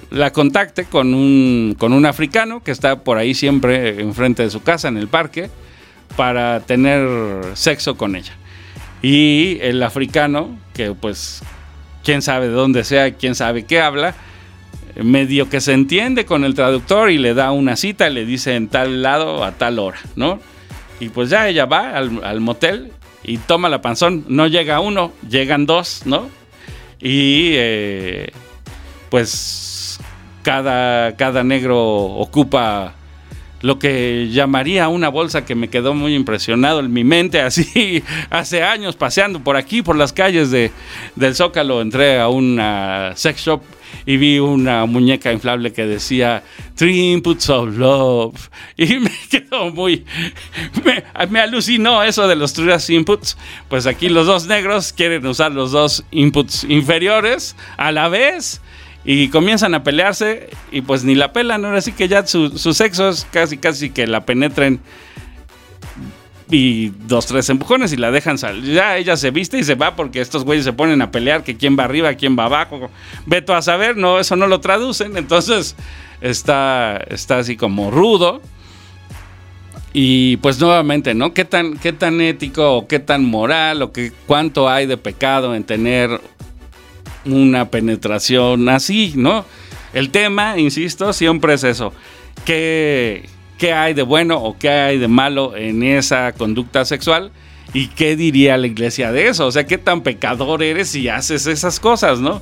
la 0.10 0.32
contacte 0.32 0.86
con 0.86 1.14
un, 1.14 1.76
con 1.78 1.94
un 1.94 2.06
africano 2.06 2.64
que 2.64 2.72
está 2.72 3.04
por 3.04 3.18
ahí 3.18 3.36
siempre 3.36 4.02
enfrente 4.02 4.44
de 4.44 4.50
su 4.50 4.64
casa 4.64 4.88
en 4.88 4.98
el 4.98 5.08
parque 5.08 5.50
para 6.16 6.62
tener 6.62 7.08
sexo 7.54 7.96
con 7.96 8.16
ella. 8.16 8.34
Y 9.02 9.60
el 9.62 9.82
africano, 9.84 10.58
que 10.74 10.94
pues 10.94 11.42
quién 12.04 12.22
sabe 12.22 12.48
de 12.48 12.54
dónde 12.54 12.84
sea, 12.84 13.14
quién 13.14 13.36
sabe 13.36 13.66
qué 13.66 13.82
habla, 13.82 14.16
medio 14.96 15.50
que 15.50 15.62
se 15.62 15.74
entiende 15.74 16.26
con 16.26 16.44
el 16.44 16.54
traductor 16.54 17.12
y 17.12 17.18
le 17.18 17.34
da 17.34 17.52
una 17.52 17.76
cita 17.76 18.10
y 18.10 18.14
le 18.14 18.26
dice 18.26 18.56
en 18.56 18.68
tal 18.68 19.02
lado 19.02 19.44
a 19.44 19.52
tal 19.52 19.80
hora, 19.80 20.00
¿no? 20.16 20.40
Y 21.00 21.10
pues 21.10 21.30
ya 21.30 21.50
ella 21.50 21.66
va 21.66 21.98
al, 21.98 22.40
motel 22.40 22.92
y 23.24 23.38
toma 23.38 23.68
la 23.68 23.82
panzón. 23.82 24.24
No 24.30 24.48
llega 24.48 24.80
uno, 24.80 25.12
llegan 25.30 25.66
dos, 25.66 26.04
¿no? 26.06 26.30
Y 27.02 27.52
eh, 27.56 28.32
pues 29.10 30.00
cada, 30.44 31.18
cada 31.18 31.44
negro 31.44 31.78
ocupa 31.80 32.94
lo 33.62 33.80
que 33.80 34.30
llamaría 34.32 34.88
una 34.88 35.10
bolsa 35.10 35.46
que 35.46 35.56
me 35.56 35.70
quedó 35.70 35.94
muy 35.94 36.16
impresionado 36.16 36.80
en 36.80 36.94
mi 36.94 37.04
mente, 37.04 37.42
así 37.42 38.04
hace 38.30 38.64
años 38.64 38.96
paseando 38.96 39.40
por 39.40 39.58
aquí, 39.58 39.82
por 39.82 39.96
las 39.96 40.14
calles 40.14 40.52
de, 40.52 40.72
del 41.16 41.36
Zócalo, 41.36 41.82
entré 41.82 42.20
a 42.20 42.28
una 42.28 43.14
sex 43.16 43.42
shop 43.42 43.62
y 44.06 44.18
vi 44.18 44.40
una 44.40 44.86
muñeca 44.86 45.32
inflable 45.32 45.72
que 45.74 45.86
decía 45.86 46.44
Three 46.76 47.14
Inputs 47.14 47.50
of 47.50 47.78
Love 47.78 48.50
y 48.78 49.00
me 49.00 49.12
quedó 49.30 49.72
muy 49.72 50.06
me, 50.84 51.04
me, 51.30 51.40
alucinó 51.40 52.04
eso 52.04 52.28
de 52.28 52.36
los 52.36 52.54
tres 52.54 52.90
inputs. 52.90 53.38
Pues 53.70 53.88
aquí 53.88 54.10
los 54.10 54.28
dos 54.28 54.48
negros 54.48 54.94
quieren 54.94 55.26
usar 55.26 55.52
los 55.52 55.72
dos 55.72 56.04
inputs 56.12 56.66
inferiores 56.66 57.56
a 57.78 57.92
la 57.92 58.10
vez 58.10 58.62
y 59.06 59.30
comienzan 59.30 59.76
a 59.76 59.84
pelearse 59.84 60.50
y 60.72 60.82
pues 60.82 61.04
ni 61.04 61.14
la 61.14 61.32
pelan, 61.32 61.64
ahora 61.64 61.82
sí 61.82 61.92
que 61.92 62.08
ya 62.08 62.26
su, 62.26 62.50
sexo 62.58 63.10
es 63.10 63.28
casi 63.32 63.58
casi 63.58 63.92
que 63.92 64.08
la 64.08 64.26
penetren 64.26 64.80
y 66.50 66.90
dos, 67.08 67.28
tres 67.28 67.50
empujones 67.50 67.94
y 67.94 67.98
la 67.98 68.12
dejan 68.12 68.38
salir. 68.38 68.74
Ya 68.74 68.98
ella 68.98 69.16
se 69.18 69.32
viste 69.32 69.58
y 69.58 69.64
se 69.64 69.76
va 69.76 69.96
porque 69.96 70.22
estos 70.22 70.44
güeyes 70.44 70.66
se 70.66 70.74
ponen 70.74 71.02
a 71.02 71.12
pelear 71.12 71.44
que 71.44 71.58
quién 71.58 71.78
va 71.78 71.84
arriba, 71.84 72.14
quién 72.16 72.38
va 72.38 72.46
abajo. 72.46 72.90
Veto 73.26 73.56
a 73.56 73.62
saber, 73.62 73.98
no, 73.98 74.20
eso 74.20 74.36
no 74.36 74.48
lo 74.48 74.60
traducen. 74.60 75.18
Entonces 75.18 75.76
está, 76.22 76.98
está 77.10 77.40
así 77.40 77.56
como 77.58 77.90
rudo. 77.90 78.42
Y 79.92 80.38
pues 80.38 80.60
nuevamente, 80.60 81.14
¿no? 81.14 81.34
¿Qué 81.34 81.46
tan, 81.46 81.78
qué 81.78 81.94
tan 81.94 82.22
ético 82.22 82.76
o 82.76 82.88
qué 82.88 83.00
tan 83.00 83.24
moral 83.24 83.82
o 83.82 83.92
qué, 83.92 84.12
cuánto 84.28 84.70
hay 84.70 84.86
de 84.86 84.98
pecado 84.98 85.56
en 85.56 85.64
tener 85.64 86.20
una 87.26 87.70
penetración 87.70 88.70
así, 88.70 89.14
¿no? 89.16 89.46
El 89.94 90.10
tema, 90.10 90.58
insisto, 90.58 91.14
siempre 91.14 91.54
es 91.54 91.64
eso. 91.64 91.94
¿Qué, 92.46 93.28
¿Qué 93.58 93.74
hay 93.74 93.94
de 93.94 94.04
bueno 94.04 94.38
o 94.38 94.58
qué 94.58 94.70
hay 94.70 94.98
de 94.98 95.08
malo 95.08 95.56
en 95.56 95.84
esa 95.84 96.34
conducta 96.34 96.86
sexual? 96.86 97.32
¿Y 97.74 97.88
qué 97.88 98.16
diría 98.16 98.58
la 98.58 98.68
iglesia 98.68 99.12
de 99.12 99.28
eso? 99.28 99.48
O 99.48 99.52
sea, 99.52 99.66
¿qué 99.66 99.78
tan 99.78 100.02
pecador 100.02 100.64
eres 100.64 100.90
si 100.90 101.08
haces 101.08 101.48
esas 101.48 101.80
cosas, 101.80 102.20
no? 102.20 102.42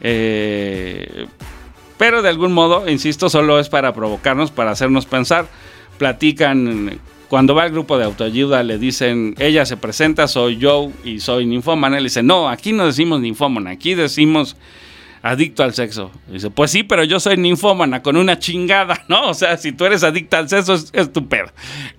Eh, 0.00 1.26
pero 1.96 2.22
de 2.22 2.28
algún 2.28 2.52
modo, 2.52 2.88
insisto, 2.88 3.30
solo 3.30 3.60
es 3.60 3.68
para 3.68 3.92
provocarnos, 3.92 4.50
para 4.50 4.72
hacernos 4.72 5.06
pensar. 5.06 5.46
Platican 5.98 6.98
cuando 7.34 7.56
va 7.56 7.66
el 7.66 7.72
grupo 7.72 7.98
de 7.98 8.04
autoayuda, 8.04 8.62
le 8.62 8.78
dicen, 8.78 9.34
ella 9.40 9.66
se 9.66 9.76
presenta, 9.76 10.28
soy 10.28 10.56
yo 10.56 10.92
y 11.02 11.18
soy 11.18 11.46
ninfómana. 11.46 11.96
Le 11.96 12.04
dice, 12.04 12.22
no, 12.22 12.48
aquí 12.48 12.70
no 12.70 12.86
decimos 12.86 13.20
ninfómana, 13.20 13.70
aquí 13.70 13.96
decimos 13.96 14.56
adicto 15.20 15.64
al 15.64 15.74
sexo. 15.74 16.12
dice, 16.28 16.50
pues 16.50 16.70
sí, 16.70 16.84
pero 16.84 17.02
yo 17.02 17.18
soy 17.18 17.36
ninfómana 17.36 18.04
con 18.04 18.16
una 18.16 18.38
chingada, 18.38 19.02
¿no? 19.08 19.30
O 19.30 19.34
sea, 19.34 19.56
si 19.56 19.72
tú 19.72 19.84
eres 19.84 20.04
adicta 20.04 20.38
al 20.38 20.48
sexo, 20.48 20.74
es, 20.74 20.92
estupendo. 20.92 21.50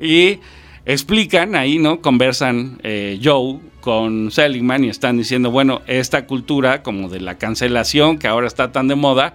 Y 0.01 0.39
explican 0.85 1.57
ahí, 1.57 1.79
¿no? 1.79 1.99
Conversan 1.99 2.79
eh, 2.83 3.19
Joe 3.21 3.59
con 3.81 4.31
Seligman 4.31 4.85
y 4.85 4.87
están 4.87 5.17
diciendo, 5.17 5.51
bueno, 5.51 5.81
esta 5.85 6.27
cultura 6.27 6.81
como 6.81 7.09
de 7.09 7.19
la 7.19 7.37
cancelación 7.37 8.19
que 8.19 8.29
ahora 8.29 8.47
está 8.47 8.71
tan 8.71 8.87
de 8.87 8.95
moda, 8.95 9.33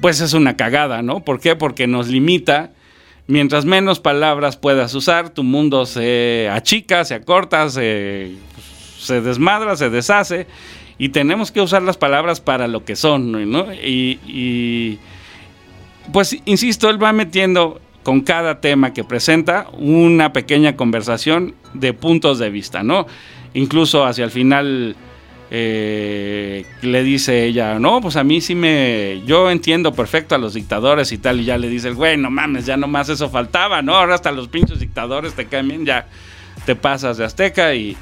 pues 0.00 0.22
es 0.22 0.32
una 0.32 0.56
cagada, 0.56 1.02
¿no? 1.02 1.20
¿Por 1.20 1.40
qué? 1.40 1.56
Porque 1.56 1.86
nos 1.86 2.08
limita 2.08 2.70
Mientras 3.28 3.64
menos 3.64 3.98
palabras 3.98 4.56
puedas 4.56 4.94
usar, 4.94 5.30
tu 5.30 5.42
mundo 5.42 5.84
se 5.84 6.48
achica, 6.52 7.04
se 7.04 7.14
acorta, 7.14 7.68
se, 7.70 8.36
desmadra, 9.08 9.76
se 9.76 9.90
deshace. 9.90 10.46
Y 10.96 11.08
tenemos 11.08 11.50
que 11.50 11.60
usar 11.60 11.82
las 11.82 11.96
palabras 11.96 12.40
para 12.40 12.68
lo 12.68 12.84
que 12.84 12.94
son, 12.94 13.50
¿no? 13.50 13.66
Y, 13.74 14.98
pues, 16.12 16.38
insisto, 16.44 16.88
él 16.88 17.02
va 17.02 17.12
metiendo 17.12 17.80
con 18.04 18.20
cada 18.20 18.60
tema 18.60 18.92
que 18.92 19.02
presenta 19.02 19.66
una 19.72 20.32
pequeña 20.32 20.76
conversación 20.76 21.56
de 21.74 21.92
puntos 21.92 22.38
de 22.38 22.50
vista, 22.50 22.84
¿no? 22.84 23.08
Incluso 23.54 24.04
hacia 24.04 24.24
el 24.24 24.30
final 24.30 24.94
eh, 25.50 26.66
le 26.82 27.02
dice 27.02 27.44
ella, 27.44 27.78
no, 27.78 28.00
pues 28.00 28.16
a 28.16 28.24
mí 28.24 28.40
sí 28.40 28.54
me, 28.54 29.22
yo 29.26 29.50
entiendo 29.50 29.92
perfecto 29.92 30.34
a 30.34 30.38
los 30.38 30.54
dictadores 30.54 31.12
y 31.12 31.18
tal, 31.18 31.40
y 31.40 31.44
ya 31.44 31.56
le 31.56 31.68
dice 31.68 31.88
el 31.88 31.94
güey, 31.94 32.16
no 32.16 32.30
mames, 32.30 32.66
ya 32.66 32.76
nomás 32.76 33.08
eso 33.08 33.30
faltaba, 33.30 33.82
¿no? 33.82 33.94
Ahora 33.94 34.14
hasta 34.14 34.32
los 34.32 34.48
pinches 34.48 34.80
dictadores 34.80 35.34
te 35.34 35.46
caen 35.46 35.68
bien, 35.68 35.86
ya 35.86 36.06
te 36.64 36.74
pasas 36.74 37.16
de 37.16 37.24
azteca 37.24 37.74
y... 37.74 37.96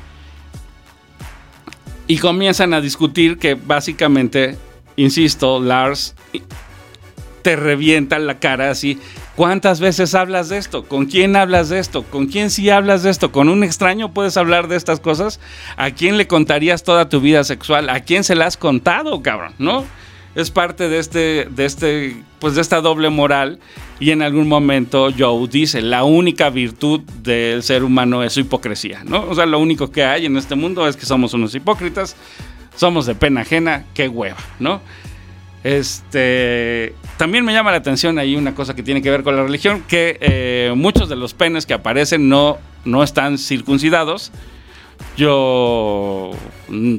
Y 2.06 2.18
comienzan 2.18 2.74
a 2.74 2.82
discutir 2.82 3.38
que 3.38 3.54
básicamente, 3.54 4.58
insisto, 4.96 5.58
Lars 5.58 6.14
te 7.40 7.56
revienta 7.56 8.18
la 8.18 8.38
cara 8.38 8.70
así. 8.70 8.98
¿Cuántas 9.36 9.80
veces 9.80 10.14
hablas 10.14 10.48
de 10.48 10.58
esto? 10.58 10.84
¿Con 10.84 11.06
quién 11.06 11.34
hablas 11.34 11.68
de 11.68 11.80
esto? 11.80 12.04
¿Con 12.04 12.26
quién 12.26 12.50
sí 12.50 12.70
hablas 12.70 13.02
de 13.02 13.10
esto? 13.10 13.32
¿Con 13.32 13.48
un 13.48 13.64
extraño 13.64 14.12
puedes 14.12 14.36
hablar 14.36 14.68
de 14.68 14.76
estas 14.76 15.00
cosas? 15.00 15.40
¿A 15.76 15.90
quién 15.90 16.16
le 16.16 16.28
contarías 16.28 16.84
toda 16.84 17.08
tu 17.08 17.20
vida 17.20 17.42
sexual? 17.42 17.90
¿A 17.90 18.00
quién 18.00 18.22
se 18.22 18.36
la 18.36 18.46
has 18.46 18.56
contado, 18.56 19.22
cabrón? 19.22 19.52
¿No? 19.58 19.84
Es 20.36 20.50
parte 20.50 20.88
de 20.88 20.98
este, 21.00 21.48
de 21.50 21.64
este, 21.64 22.16
pues 22.38 22.54
de 22.54 22.60
esta 22.60 22.80
doble 22.80 23.10
moral. 23.10 23.58
Y 23.98 24.12
en 24.12 24.22
algún 24.22 24.46
momento 24.46 25.08
Joe 25.16 25.48
dice, 25.48 25.82
la 25.82 26.04
única 26.04 26.50
virtud 26.50 27.00
del 27.22 27.64
ser 27.64 27.82
humano 27.82 28.22
es 28.22 28.34
su 28.34 28.40
hipocresía, 28.40 29.02
¿no? 29.04 29.24
O 29.28 29.34
sea, 29.34 29.46
lo 29.46 29.58
único 29.58 29.90
que 29.90 30.04
hay 30.04 30.26
en 30.26 30.36
este 30.36 30.54
mundo 30.54 30.86
es 30.86 30.96
que 30.96 31.06
somos 31.06 31.34
unos 31.34 31.54
hipócritas, 31.56 32.14
somos 32.76 33.06
de 33.06 33.16
pena 33.16 33.40
ajena, 33.40 33.84
qué 33.94 34.08
hueva, 34.08 34.38
¿no? 34.60 34.80
Este, 35.64 36.94
también 37.16 37.42
me 37.42 37.54
llama 37.54 37.70
la 37.70 37.78
atención 37.78 38.18
ahí 38.18 38.36
una 38.36 38.54
cosa 38.54 38.76
que 38.76 38.82
tiene 38.82 39.00
que 39.00 39.10
ver 39.10 39.22
con 39.22 39.34
la 39.34 39.42
religión, 39.42 39.82
que 39.88 40.18
eh, 40.20 40.72
muchos 40.76 41.08
de 41.08 41.16
los 41.16 41.32
penes 41.32 41.64
que 41.64 41.72
aparecen 41.72 42.28
no, 42.28 42.58
no 42.84 43.02
están 43.02 43.38
circuncidados. 43.38 44.30
Yo, 45.16 46.32
mm, 46.68 46.98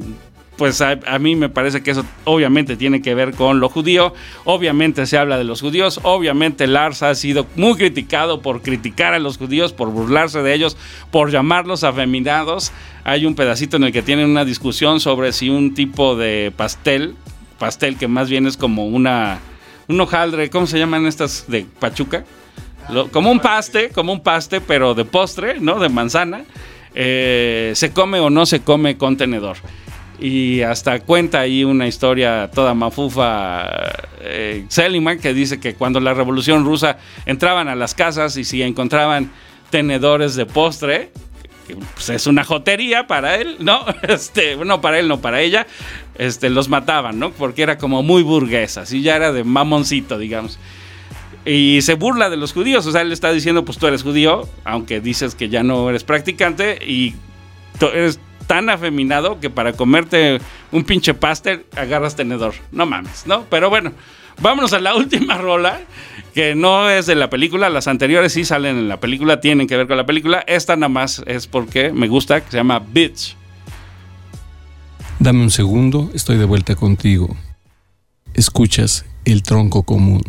pues 0.56 0.80
a, 0.80 0.96
mí 1.20 1.36
me 1.36 1.48
parece 1.48 1.84
que 1.84 1.92
eso 1.92 2.04
obviamente 2.24 2.76
tiene 2.76 3.02
que 3.02 3.14
ver 3.14 3.34
con 3.34 3.60
lo 3.60 3.68
judío, 3.68 4.12
obviamente 4.44 5.06
se 5.06 5.16
habla 5.16 5.38
de 5.38 5.44
los 5.44 5.60
judíos, 5.60 6.00
obviamente 6.02 6.66
Lars 6.66 7.04
ha 7.04 7.14
sido 7.14 7.46
muy 7.54 7.74
criticado 7.74 8.42
por 8.42 8.62
criticar 8.62 9.14
a 9.14 9.20
los 9.20 9.38
judíos, 9.38 9.72
por 9.72 9.90
burlarse 9.90 10.42
de 10.42 10.54
ellos, 10.54 10.76
por 11.12 11.30
llamarlos 11.30 11.84
afeminados. 11.84 12.72
Hay 13.04 13.26
un 13.26 13.36
pedacito 13.36 13.76
en 13.76 13.84
el 13.84 13.92
que 13.92 14.02
tienen 14.02 14.28
una 14.28 14.44
discusión 14.44 14.98
sobre 14.98 15.32
si 15.32 15.50
un 15.50 15.72
tipo 15.74 16.16
de 16.16 16.52
pastel 16.56 17.14
pastel 17.58 17.96
que 17.96 18.08
más 18.08 18.28
bien 18.28 18.46
es 18.46 18.56
como 18.56 18.86
una 18.86 19.40
un 19.88 20.00
hojaldre, 20.00 20.50
¿cómo 20.50 20.66
se 20.66 20.78
llaman 20.78 21.06
estas 21.06 21.46
de 21.48 21.66
Pachuca? 21.78 22.24
como 23.12 23.32
un 23.32 23.40
paste, 23.40 23.90
como 23.90 24.12
un 24.12 24.20
paste, 24.20 24.60
pero 24.60 24.94
de 24.94 25.04
postre, 25.04 25.58
¿no? 25.60 25.80
De 25.80 25.88
manzana. 25.88 26.44
Eh, 26.94 27.72
¿Se 27.74 27.90
come 27.90 28.20
o 28.20 28.30
no 28.30 28.46
se 28.46 28.60
come 28.60 28.96
con 28.96 29.16
tenedor? 29.16 29.56
Y 30.18 30.62
hasta 30.62 31.00
cuenta 31.00 31.40
ahí 31.40 31.64
una 31.64 31.86
historia 31.86 32.50
toda 32.54 32.74
mafufa 32.74 33.66
eh, 34.20 34.64
Seligman 34.68 35.18
que 35.18 35.34
dice 35.34 35.60
que 35.60 35.74
cuando 35.74 36.00
la 36.00 36.14
revolución 36.14 36.64
rusa 36.64 36.98
entraban 37.26 37.68
a 37.68 37.74
las 37.74 37.94
casas 37.94 38.36
y 38.36 38.44
si 38.44 38.62
encontraban 38.62 39.30
tenedores 39.70 40.36
de 40.36 40.46
postre, 40.46 41.10
pues 41.94 42.08
es 42.08 42.26
una 42.26 42.44
jotería 42.44 43.06
para 43.06 43.36
él, 43.36 43.56
¿no? 43.58 43.84
Este, 44.08 44.56
no 44.56 44.80
para 44.80 44.98
él, 44.98 45.08
no 45.08 45.20
para 45.20 45.40
ella, 45.40 45.66
este, 46.18 46.50
los 46.50 46.68
mataban, 46.68 47.18
¿no? 47.18 47.30
Porque 47.32 47.62
era 47.62 47.78
como 47.78 48.02
muy 48.02 48.22
burguesa, 48.22 48.82
así 48.82 49.02
ya 49.02 49.16
era 49.16 49.32
de 49.32 49.44
mamoncito, 49.44 50.18
digamos. 50.18 50.58
Y 51.44 51.80
se 51.82 51.94
burla 51.94 52.28
de 52.28 52.36
los 52.36 52.52
judíos, 52.52 52.86
o 52.86 52.92
sea, 52.92 53.02
él 53.02 53.12
está 53.12 53.30
diciendo, 53.32 53.64
pues 53.64 53.78
tú 53.78 53.86
eres 53.86 54.02
judío, 54.02 54.48
aunque 54.64 55.00
dices 55.00 55.34
que 55.34 55.48
ya 55.48 55.62
no 55.62 55.88
eres 55.88 56.02
practicante, 56.02 56.78
y 56.84 57.14
to- 57.78 57.92
eres 57.92 58.18
tan 58.48 58.68
afeminado 58.68 59.38
que 59.40 59.48
para 59.50 59.72
comerte 59.72 60.40
un 60.72 60.84
pinche 60.84 61.14
pastel 61.14 61.66
agarras 61.76 62.16
tenedor. 62.16 62.54
No 62.72 62.84
mames, 62.86 63.26
¿no? 63.26 63.44
Pero 63.48 63.70
bueno, 63.70 63.92
vámonos 64.40 64.72
a 64.72 64.80
la 64.80 64.94
última 64.96 65.38
rola, 65.38 65.80
que 66.34 66.54
no 66.56 66.90
es 66.90 67.06
de 67.06 67.14
la 67.14 67.30
película. 67.30 67.70
Las 67.70 67.86
anteriores 67.88 68.32
sí 68.32 68.44
salen 68.44 68.76
en 68.76 68.88
la 68.88 68.98
película, 68.98 69.40
tienen 69.40 69.66
que 69.68 69.76
ver 69.76 69.86
con 69.86 69.96
la 69.96 70.06
película. 70.06 70.44
Esta 70.48 70.74
nada 70.76 70.88
más 70.88 71.22
es 71.26 71.46
porque 71.46 71.92
me 71.92 72.08
gusta, 72.08 72.40
que 72.40 72.50
se 72.50 72.56
llama 72.56 72.80
Bitch. 72.80 73.36
Dame 75.26 75.42
un 75.42 75.50
segundo, 75.50 76.12
estoy 76.14 76.36
de 76.36 76.44
vuelta 76.44 76.76
contigo. 76.76 77.36
Escuchas 78.34 79.04
el 79.24 79.42
tronco 79.42 79.82
común. 79.82 80.22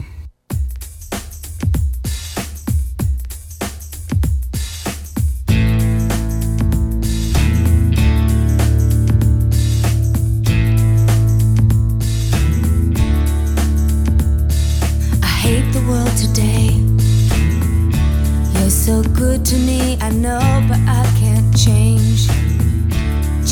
So 18.68 19.04
good 19.04 19.44
to 19.44 19.58
me, 19.58 19.98
I 20.02 20.10
know, 20.10 20.40
but 20.68 20.80
I 20.88 21.06
can't 21.20 21.56
change. 21.56 22.30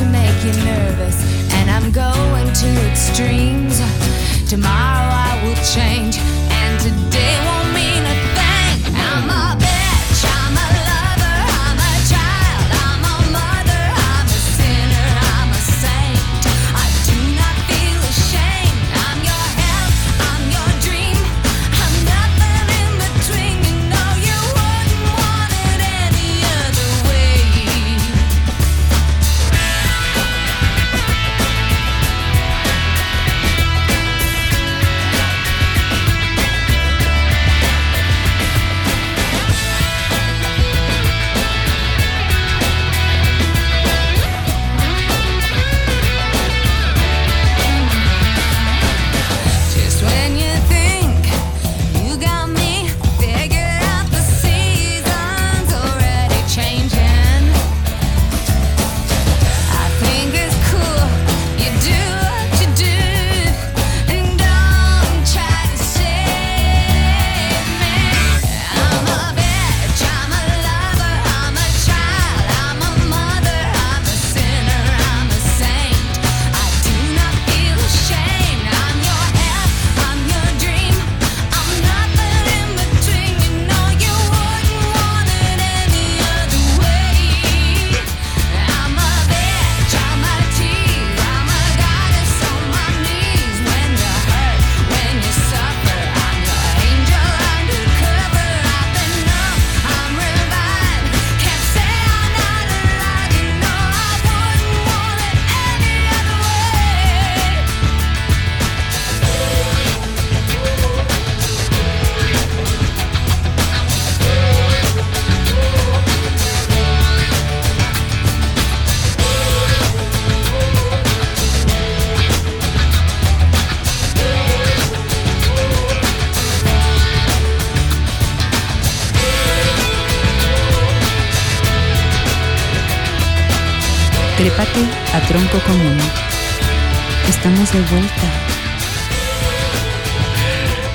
to 0.00 0.06
make 0.06 0.44
you 0.44 0.52
nervous 0.64 1.16
and 1.52 1.70
I'm 1.70 1.92
going 1.92 2.50
to 2.54 2.90
extremes, 2.90 3.78
tomorrow 4.48 5.10
I 5.28 5.38
will 5.44 5.60
change 5.74 6.16
and 6.16 6.80
today 6.80 7.36
won't 7.44 7.59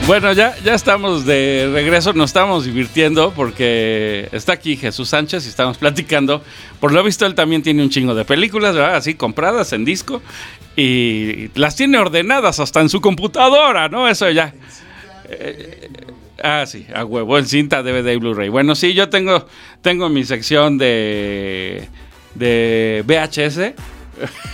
Bueno, 0.07 0.33
ya, 0.33 0.55
ya 0.63 0.75
estamos 0.75 1.25
de 1.25 1.67
regreso, 1.73 2.13
nos 2.13 2.29
estamos 2.29 2.65
divirtiendo 2.65 3.33
porque 3.35 4.29
está 4.31 4.53
aquí 4.53 4.77
Jesús 4.77 5.09
Sánchez 5.09 5.47
y 5.47 5.49
estamos 5.49 5.79
platicando. 5.79 6.43
Por 6.79 6.93
lo 6.93 7.03
visto, 7.03 7.25
él 7.25 7.33
también 7.33 7.63
tiene 7.63 7.81
un 7.81 7.89
chingo 7.89 8.13
de 8.13 8.23
películas, 8.23 8.75
¿verdad? 8.75 8.97
Así 8.97 9.15
compradas 9.15 9.73
en 9.73 9.83
disco 9.83 10.21
y 10.75 11.49
las 11.55 11.75
tiene 11.75 11.97
ordenadas 11.97 12.59
hasta 12.59 12.81
en 12.81 12.89
su 12.89 13.01
computadora, 13.01 13.89
¿no? 13.89 14.07
Eso 14.07 14.29
ya. 14.29 14.53
Eh, 15.27 15.89
ah, 16.43 16.65
sí, 16.67 16.85
a 16.93 17.03
huevo, 17.03 17.39
en 17.39 17.47
cinta, 17.47 17.81
DVD 17.81 18.13
y 18.13 18.17
Blu-ray. 18.17 18.49
Bueno, 18.49 18.75
sí, 18.75 18.93
yo 18.93 19.09
tengo, 19.09 19.47
tengo 19.81 20.07
mi 20.09 20.23
sección 20.23 20.77
de, 20.77 21.89
de 22.35 23.03
VHS. 23.07 23.73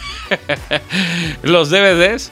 los 1.44 1.70
DVDs, 1.70 2.32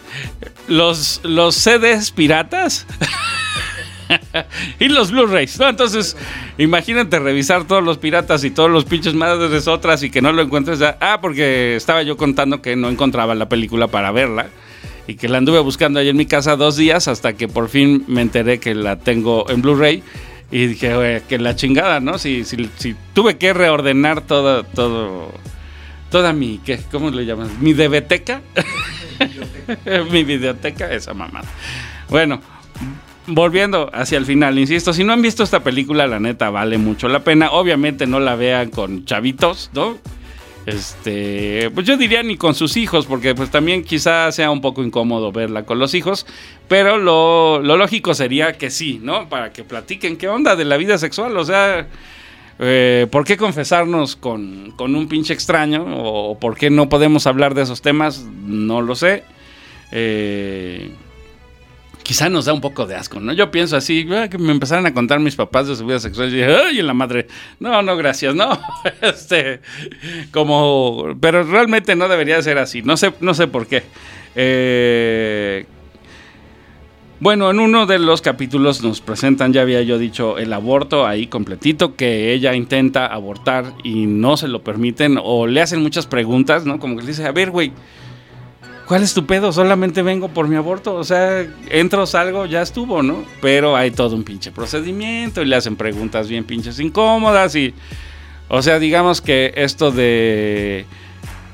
los, 0.68 1.22
los 1.24 1.56
CDs 1.56 2.12
piratas 2.12 2.86
y 4.80 4.88
los 4.88 5.12
Blu-rays, 5.12 5.60
¿no? 5.60 5.70
Entonces, 5.70 6.18
imagínate 6.58 7.20
revisar 7.20 7.66
todos 7.66 7.84
los 7.84 7.98
piratas 7.98 8.44
y 8.44 8.52
todos 8.52 8.70
los 8.70 8.86
pinches 8.86 9.14
madres 9.14 9.68
otras 9.68 10.02
y 10.04 10.10
que 10.10 10.22
no 10.22 10.32
lo 10.32 10.42
encuentres. 10.42 10.80
ya- 10.80 10.98
Ah, 11.00 11.20
porque 11.22 11.76
estaba 11.76 12.02
yo 12.04 12.18
contando 12.18 12.62
que 12.62 12.76
no 12.76 12.90
encontraba 12.90 13.36
la 13.36 13.50
película 13.50 13.88
para 13.88 14.12
verla 14.12 14.48
y 15.08 15.16
que 15.16 15.28
la 15.28 15.40
anduve 15.40 15.60
buscando 15.60 16.00
ahí 16.00 16.10
en 16.10 16.18
mi 16.18 16.26
casa 16.26 16.56
dos 16.56 16.76
días 16.78 17.08
hasta 17.08 17.34
que 17.34 17.48
por 17.48 17.70
fin 17.70 18.04
me 18.08 18.22
enteré 18.22 18.60
que 18.60 18.76
la 18.76 18.98
tengo 19.00 19.50
en 19.50 19.62
Blu-ray 19.62 20.04
Y 20.52 20.68
dije, 20.68 21.22
que 21.28 21.38
la 21.40 21.56
chingada, 21.56 22.00
¿no? 22.00 22.18
Si, 22.18 22.44
si, 22.44 22.70
si 22.78 22.96
tuve 23.14 23.38
que 23.38 23.54
reordenar 23.54 24.22
todo, 24.22 24.64
todo, 24.64 25.32
toda 26.10 26.34
mi, 26.34 26.60
¿qué? 26.64 26.80
¿cómo 26.92 27.10
le 27.10 27.26
llamas? 27.26 27.50
Mi 27.60 27.74
debeteca. 27.74 28.42
mi 30.12 30.24
videoteca, 30.24 30.92
esa 30.92 31.14
mamada. 31.14 31.48
Bueno, 32.10 32.42
volviendo 33.28 33.90
hacia 33.94 34.18
el 34.18 34.26
final, 34.26 34.58
insisto, 34.58 34.94
si 34.94 35.04
no 35.04 35.14
han 35.14 35.22
visto 35.22 35.44
esta 35.44 35.62
película, 35.62 36.08
la 36.08 36.20
neta 36.20 36.50
vale 36.50 36.78
mucho 36.78 37.08
la 37.08 37.24
pena. 37.24 37.52
Obviamente 37.52 38.08
no 38.08 38.20
la 38.20 38.36
vean 38.36 38.70
con 38.70 39.06
chavitos, 39.06 39.70
¿no? 39.74 39.98
Este, 40.66 41.72
pues 41.74 41.88
yo 41.88 41.98
diría 41.98 42.22
ni 42.22 42.38
con 42.38 42.54
sus 42.54 42.78
hijos, 42.78 43.06
porque 43.06 43.34
pues 43.34 43.50
también 43.50 43.84
quizá 43.84 44.32
sea 44.32 44.52
un 44.52 44.62
poco 44.62 44.84
incómodo 44.84 45.32
verla 45.32 45.64
con 45.64 45.80
los 45.80 45.94
hijos, 45.96 46.28
pero 46.68 46.98
lo, 46.98 47.60
lo 47.60 47.78
lógico 47.78 48.14
sería 48.14 48.54
que 48.54 48.70
sí, 48.70 49.00
¿no? 49.02 49.30
Para 49.30 49.52
que 49.52 49.64
platiquen 49.64 50.18
qué 50.18 50.28
onda 50.28 50.56
de 50.56 50.66
la 50.66 50.78
vida 50.78 50.98
sexual, 50.98 51.36
o 51.38 51.46
sea, 51.46 51.88
eh, 52.60 53.08
¿por 53.10 53.24
qué 53.24 53.38
confesarnos 53.38 54.16
con, 54.16 54.72
con 54.76 54.96
un 54.96 55.08
pinche 55.08 55.34
extraño? 55.34 55.86
¿O 55.88 56.38
por 56.38 56.58
qué 56.58 56.70
no 56.70 56.90
podemos 56.90 57.26
hablar 57.26 57.54
de 57.54 57.64
esos 57.64 57.82
temas? 57.82 58.26
No 58.46 58.82
lo 58.82 58.96
sé. 58.96 59.24
Eh, 59.92 60.92
quizá 62.04 62.28
nos 62.28 62.46
da 62.46 62.54
un 62.54 62.62
poco 62.62 62.86
de 62.86 62.96
asco, 62.96 63.20
¿no? 63.20 63.34
Yo 63.34 63.52
pienso 63.52 63.78
así, 63.78 64.08
ah, 64.12 64.28
que 64.30 64.38
me 64.38 64.52
empezaran 64.52 64.86
a 64.86 64.94
contar 64.94 65.20
mis 65.20 65.36
papás 65.36 65.68
de 65.68 65.76
su 65.76 65.86
vida 65.86 66.00
sexual 66.00 66.30
y 66.30 66.38
dije, 66.38 66.54
ay, 66.54 66.80
en 66.80 66.88
la 66.88 66.94
madre, 66.94 67.28
no, 67.60 67.82
no, 67.82 67.96
gracias, 67.96 68.36
no, 68.36 68.60
este, 69.02 69.62
como, 70.32 71.16
pero 71.22 71.44
realmente 71.44 71.96
no 71.96 72.08
debería 72.08 72.42
ser 72.42 72.58
así, 72.58 72.82
no 72.82 72.98
sé, 72.98 73.14
no 73.22 73.34
sé 73.34 73.48
por 73.48 73.68
qué. 73.68 73.84
Eh, 74.36 75.66
bueno, 77.20 77.52
en 77.52 77.60
uno 77.60 77.86
de 77.86 78.00
los 78.00 78.22
capítulos 78.22 78.82
nos 78.82 79.02
presentan, 79.02 79.52
ya 79.52 79.62
había 79.62 79.82
yo 79.82 79.98
dicho, 79.98 80.38
el 80.38 80.54
aborto 80.54 81.06
ahí 81.06 81.28
completito, 81.28 81.96
que 81.96 82.34
ella 82.34 82.56
intenta 82.56 83.08
abortar 83.08 83.74
y 83.84 84.06
no 84.06 84.38
se 84.38 84.48
lo 84.48 84.64
permiten, 84.64 85.20
o 85.22 85.46
le 85.46 85.62
hacen 85.62 85.82
muchas 85.82 86.08
preguntas, 86.08 86.66
¿no? 86.66 86.80
Como 86.80 86.96
que 86.96 87.02
le 87.02 87.10
dice, 87.10 87.26
a 87.26 87.32
ver, 87.32 87.52
güey, 87.52 87.74
¿cuál 88.90 89.04
es 89.04 89.14
tu 89.14 89.26
pedo? 89.26 89.52
Solamente 89.52 90.02
vengo 90.02 90.30
por 90.30 90.48
mi 90.48 90.56
aborto. 90.56 90.96
O 90.96 91.04
sea, 91.04 91.46
entro, 91.70 92.06
salgo, 92.08 92.46
ya 92.48 92.62
estuvo, 92.62 93.04
¿no? 93.04 93.24
Pero 93.42 93.76
hay 93.76 93.92
todo 93.92 94.16
un 94.16 94.24
pinche 94.24 94.52
procedimiento 94.52 95.42
y 95.42 95.46
le 95.46 95.56
hacen 95.56 95.76
preguntas 95.76 96.28
bien 96.28 96.44
pinches 96.44 96.80
incómodas 96.80 97.56
y... 97.56 97.74
O 98.52 98.64
sea, 98.64 98.80
digamos 98.80 99.22
que 99.22 99.54
esto 99.56 99.92
de... 99.92 100.88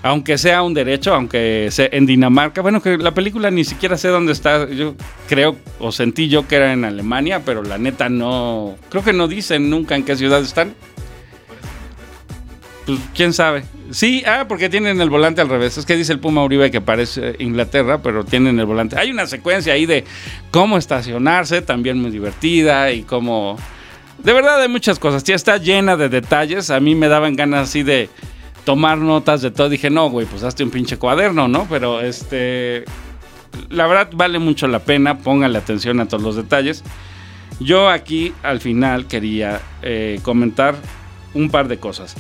Aunque 0.06 0.38
sea 0.38 0.62
un 0.62 0.76
derecho, 0.76 1.16
aunque 1.16 1.70
sea 1.72 1.90
en 1.92 2.06
Dinamarca, 2.06 2.62
bueno, 2.62 2.80
que 2.80 2.96
la 2.96 3.16
película 3.16 3.50
ni 3.50 3.64
siquiera 3.64 3.98
sé 3.98 4.10
dónde 4.10 4.34
está, 4.34 4.70
yo 4.70 4.94
creo 5.28 5.56
o 5.80 5.92
sentí 5.92 6.30
yo 6.30 6.48
que 6.48 6.58
era 6.58 6.74
en 6.74 6.86
Alemania, 6.86 7.42
pero 7.44 7.64
la 7.64 7.80
neta 7.80 8.08
no, 8.08 8.76
creo 8.90 9.04
que 9.04 9.14
no 9.14 9.28
dicen 9.28 9.68
nunca 9.72 9.96
en 9.96 10.04
qué 10.04 10.16
ciudad 10.16 10.42
están. 10.42 10.76
Pues 12.86 13.00
quién 13.16 13.34
sabe. 13.34 13.64
Sí, 13.90 14.22
ah, 14.28 14.46
porque 14.48 14.70
tienen 14.70 15.02
el 15.02 15.10
volante 15.10 15.42
al 15.42 15.50
revés. 15.50 15.76
Es 15.80 15.88
que 15.88 15.96
dice 15.96 16.14
el 16.14 16.20
Puma 16.20 16.44
Uribe 16.44 16.70
que 16.70 16.82
parece 16.82 17.36
Inglaterra, 17.40 18.04
pero 18.04 18.24
tienen 18.24 18.60
el 18.60 18.68
volante. 18.68 19.00
Hay 19.00 19.10
una 19.10 19.26
secuencia 19.26 19.74
ahí 19.74 19.88
de 19.88 20.04
cómo 20.52 20.78
estacionarse, 20.78 21.64
también 21.64 22.00
muy 22.00 22.12
divertida 22.12 22.92
y 22.92 23.02
cómo... 23.02 23.58
De 24.20 24.34
verdad 24.34 24.62
hay 24.62 24.70
muchas 24.70 25.00
cosas. 25.00 25.24
Ya 25.24 25.34
está 25.34 25.58
llena 25.58 25.98
de 25.98 26.10
detalles. 26.10 26.70
A 26.70 26.80
mí 26.80 26.94
me 26.94 27.08
daban 27.08 27.36
ganas 27.36 27.70
así 27.70 27.82
de 27.82 28.08
tomar 28.66 28.98
notas 28.98 29.42
de 29.42 29.52
todo. 29.52 29.70
Dije, 29.70 29.90
no, 29.90 30.10
güey, 30.10 30.26
pues 30.26 30.44
hazte 30.44 30.64
un 30.64 30.72
pinche 30.72 30.98
cuaderno, 30.98 31.48
¿no? 31.48 31.68
Pero 31.70 32.02
este... 32.02 32.84
La 33.70 33.88
verdad 33.88 34.10
vale 34.14 34.38
mucho 34.40 34.68
la 34.68 34.80
pena. 34.80 35.20
Póngale 35.20 35.58
atención 35.58 36.02
a 36.02 36.08
todos 36.08 36.24
los 36.24 36.36
detalles. 36.36 36.84
Yo 37.62 37.90
aquí 37.90 38.34
al 38.44 38.60
final 38.60 39.08
quería 39.08 39.62
eh, 39.82 40.20
comentar 40.24 40.76
un 41.34 41.50
par 41.50 41.70
de 41.70 41.78
cosas 41.78 42.18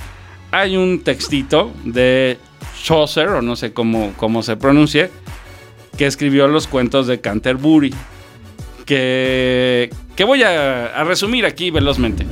hay 0.56 0.78
un 0.78 1.02
textito 1.02 1.74
de 1.84 2.38
Chaucer, 2.82 3.28
o 3.28 3.42
no 3.42 3.58
sé 3.58 3.74
cómo, 3.74 4.14
cómo 4.16 4.42
se 4.42 4.56
pronuncie, 4.56 5.10
que 5.98 6.06
escribió 6.06 6.48
los 6.48 6.68
cuentos 6.68 7.08
de 7.08 7.20
Canterbury. 7.20 7.94
Que, 8.86 9.90
que 10.16 10.24
voy 10.24 10.44
a, 10.44 11.04
resumir 11.04 11.46
aquí 11.46 11.72
velozmente. 11.72 12.26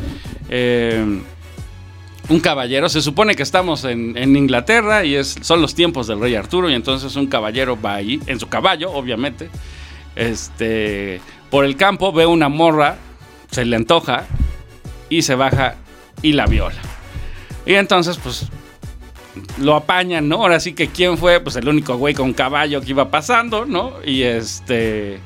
Eh, 0.50 1.04
un 2.30 2.40
caballero, 2.40 2.88
se 2.90 3.02
supone 3.02 3.36
que 3.36 3.44
estamos 3.44 3.84
en, 3.84 4.16
Inglaterra 4.36 5.04
y 5.04 5.16
es, 5.16 5.36
son 5.42 5.62
los 5.62 5.76
tiempos 5.76 6.08
del 6.08 6.20
rey 6.20 6.36
Arturo 6.36 6.70
y 6.70 6.74
entonces 6.74 7.16
un 7.16 7.28
caballero 7.28 7.80
va 7.80 7.96
ahí, 7.96 8.20
en 8.28 8.40
su 8.40 8.48
caballo, 8.48 8.92
obviamente, 8.92 9.50
este, 10.16 11.20
por 11.50 11.66
el 11.66 11.76
campo 11.76 12.12
ve 12.12 12.26
una 12.26 12.50
morra, 12.50 12.98
se 13.52 13.66
le 13.66 13.76
antoja 13.76 14.26
y 15.10 15.22
se 15.24 15.36
baja 15.36 15.76
y 16.22 16.34
la 16.34 16.46
viola. 16.46 16.82
Y 17.66 17.74
entonces, 17.76 18.18
pues, 18.18 18.48
lo 19.60 19.76
apañan, 19.76 20.28
¿no? 20.30 20.38
Ahora 20.38 20.60
sí 20.60 20.74
que 20.74 20.88
quién 20.88 21.18
fue, 21.18 21.40
pues 21.40 21.56
el 21.56 21.68
único 21.68 21.98
güey 21.98 22.14
con 22.14 22.34
caballo 22.34 22.82
que 22.82 22.90
iba 22.90 23.10
pasando, 23.10 23.66
¿no? 23.66 23.94
Y 24.06 24.24
este... 24.24 25.20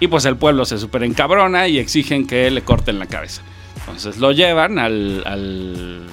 Y 0.00 0.06
pues 0.06 0.24
el 0.26 0.36
pueblo 0.36 0.64
se 0.64 0.78
super 0.78 1.02
encabrona 1.02 1.66
y 1.66 1.78
exigen 1.78 2.26
que 2.26 2.50
le 2.50 2.62
corten 2.62 3.00
la 3.00 3.06
cabeza. 3.06 3.42
Entonces 3.88 4.18
lo 4.18 4.32
llevan 4.32 4.78
al, 4.78 6.04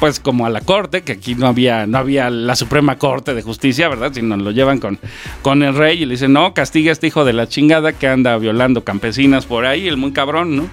pues 0.00 0.20
como 0.20 0.46
a 0.46 0.50
la 0.50 0.60
corte, 0.60 1.02
que 1.02 1.12
aquí 1.12 1.34
no 1.34 1.46
había, 1.46 1.86
no 1.86 1.98
había 1.98 2.30
la 2.30 2.56
Suprema 2.56 2.96
Corte 2.96 3.34
de 3.34 3.42
Justicia, 3.42 3.88
¿verdad? 3.88 4.12
Sino 4.14 4.36
lo 4.36 4.50
llevan 4.50 4.80
con, 4.80 4.98
con 5.42 5.62
el 5.62 5.74
rey 5.74 6.02
y 6.02 6.06
le 6.06 6.12
dicen, 6.12 6.32
no, 6.32 6.54
castiga 6.54 6.90
a 6.90 6.92
este 6.92 7.08
hijo 7.08 7.24
de 7.24 7.32
la 7.32 7.48
chingada 7.48 7.92
que 7.92 8.08
anda 8.08 8.36
violando 8.38 8.84
campesinas 8.84 9.46
por 9.46 9.66
ahí, 9.66 9.86
el 9.86 9.96
muy 9.96 10.12
cabrón, 10.12 10.56
¿no? 10.56 10.68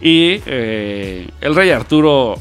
Y 0.00 0.40
eh, 0.46 1.28
el 1.40 1.54
rey 1.54 1.70
Arturo 1.70 2.38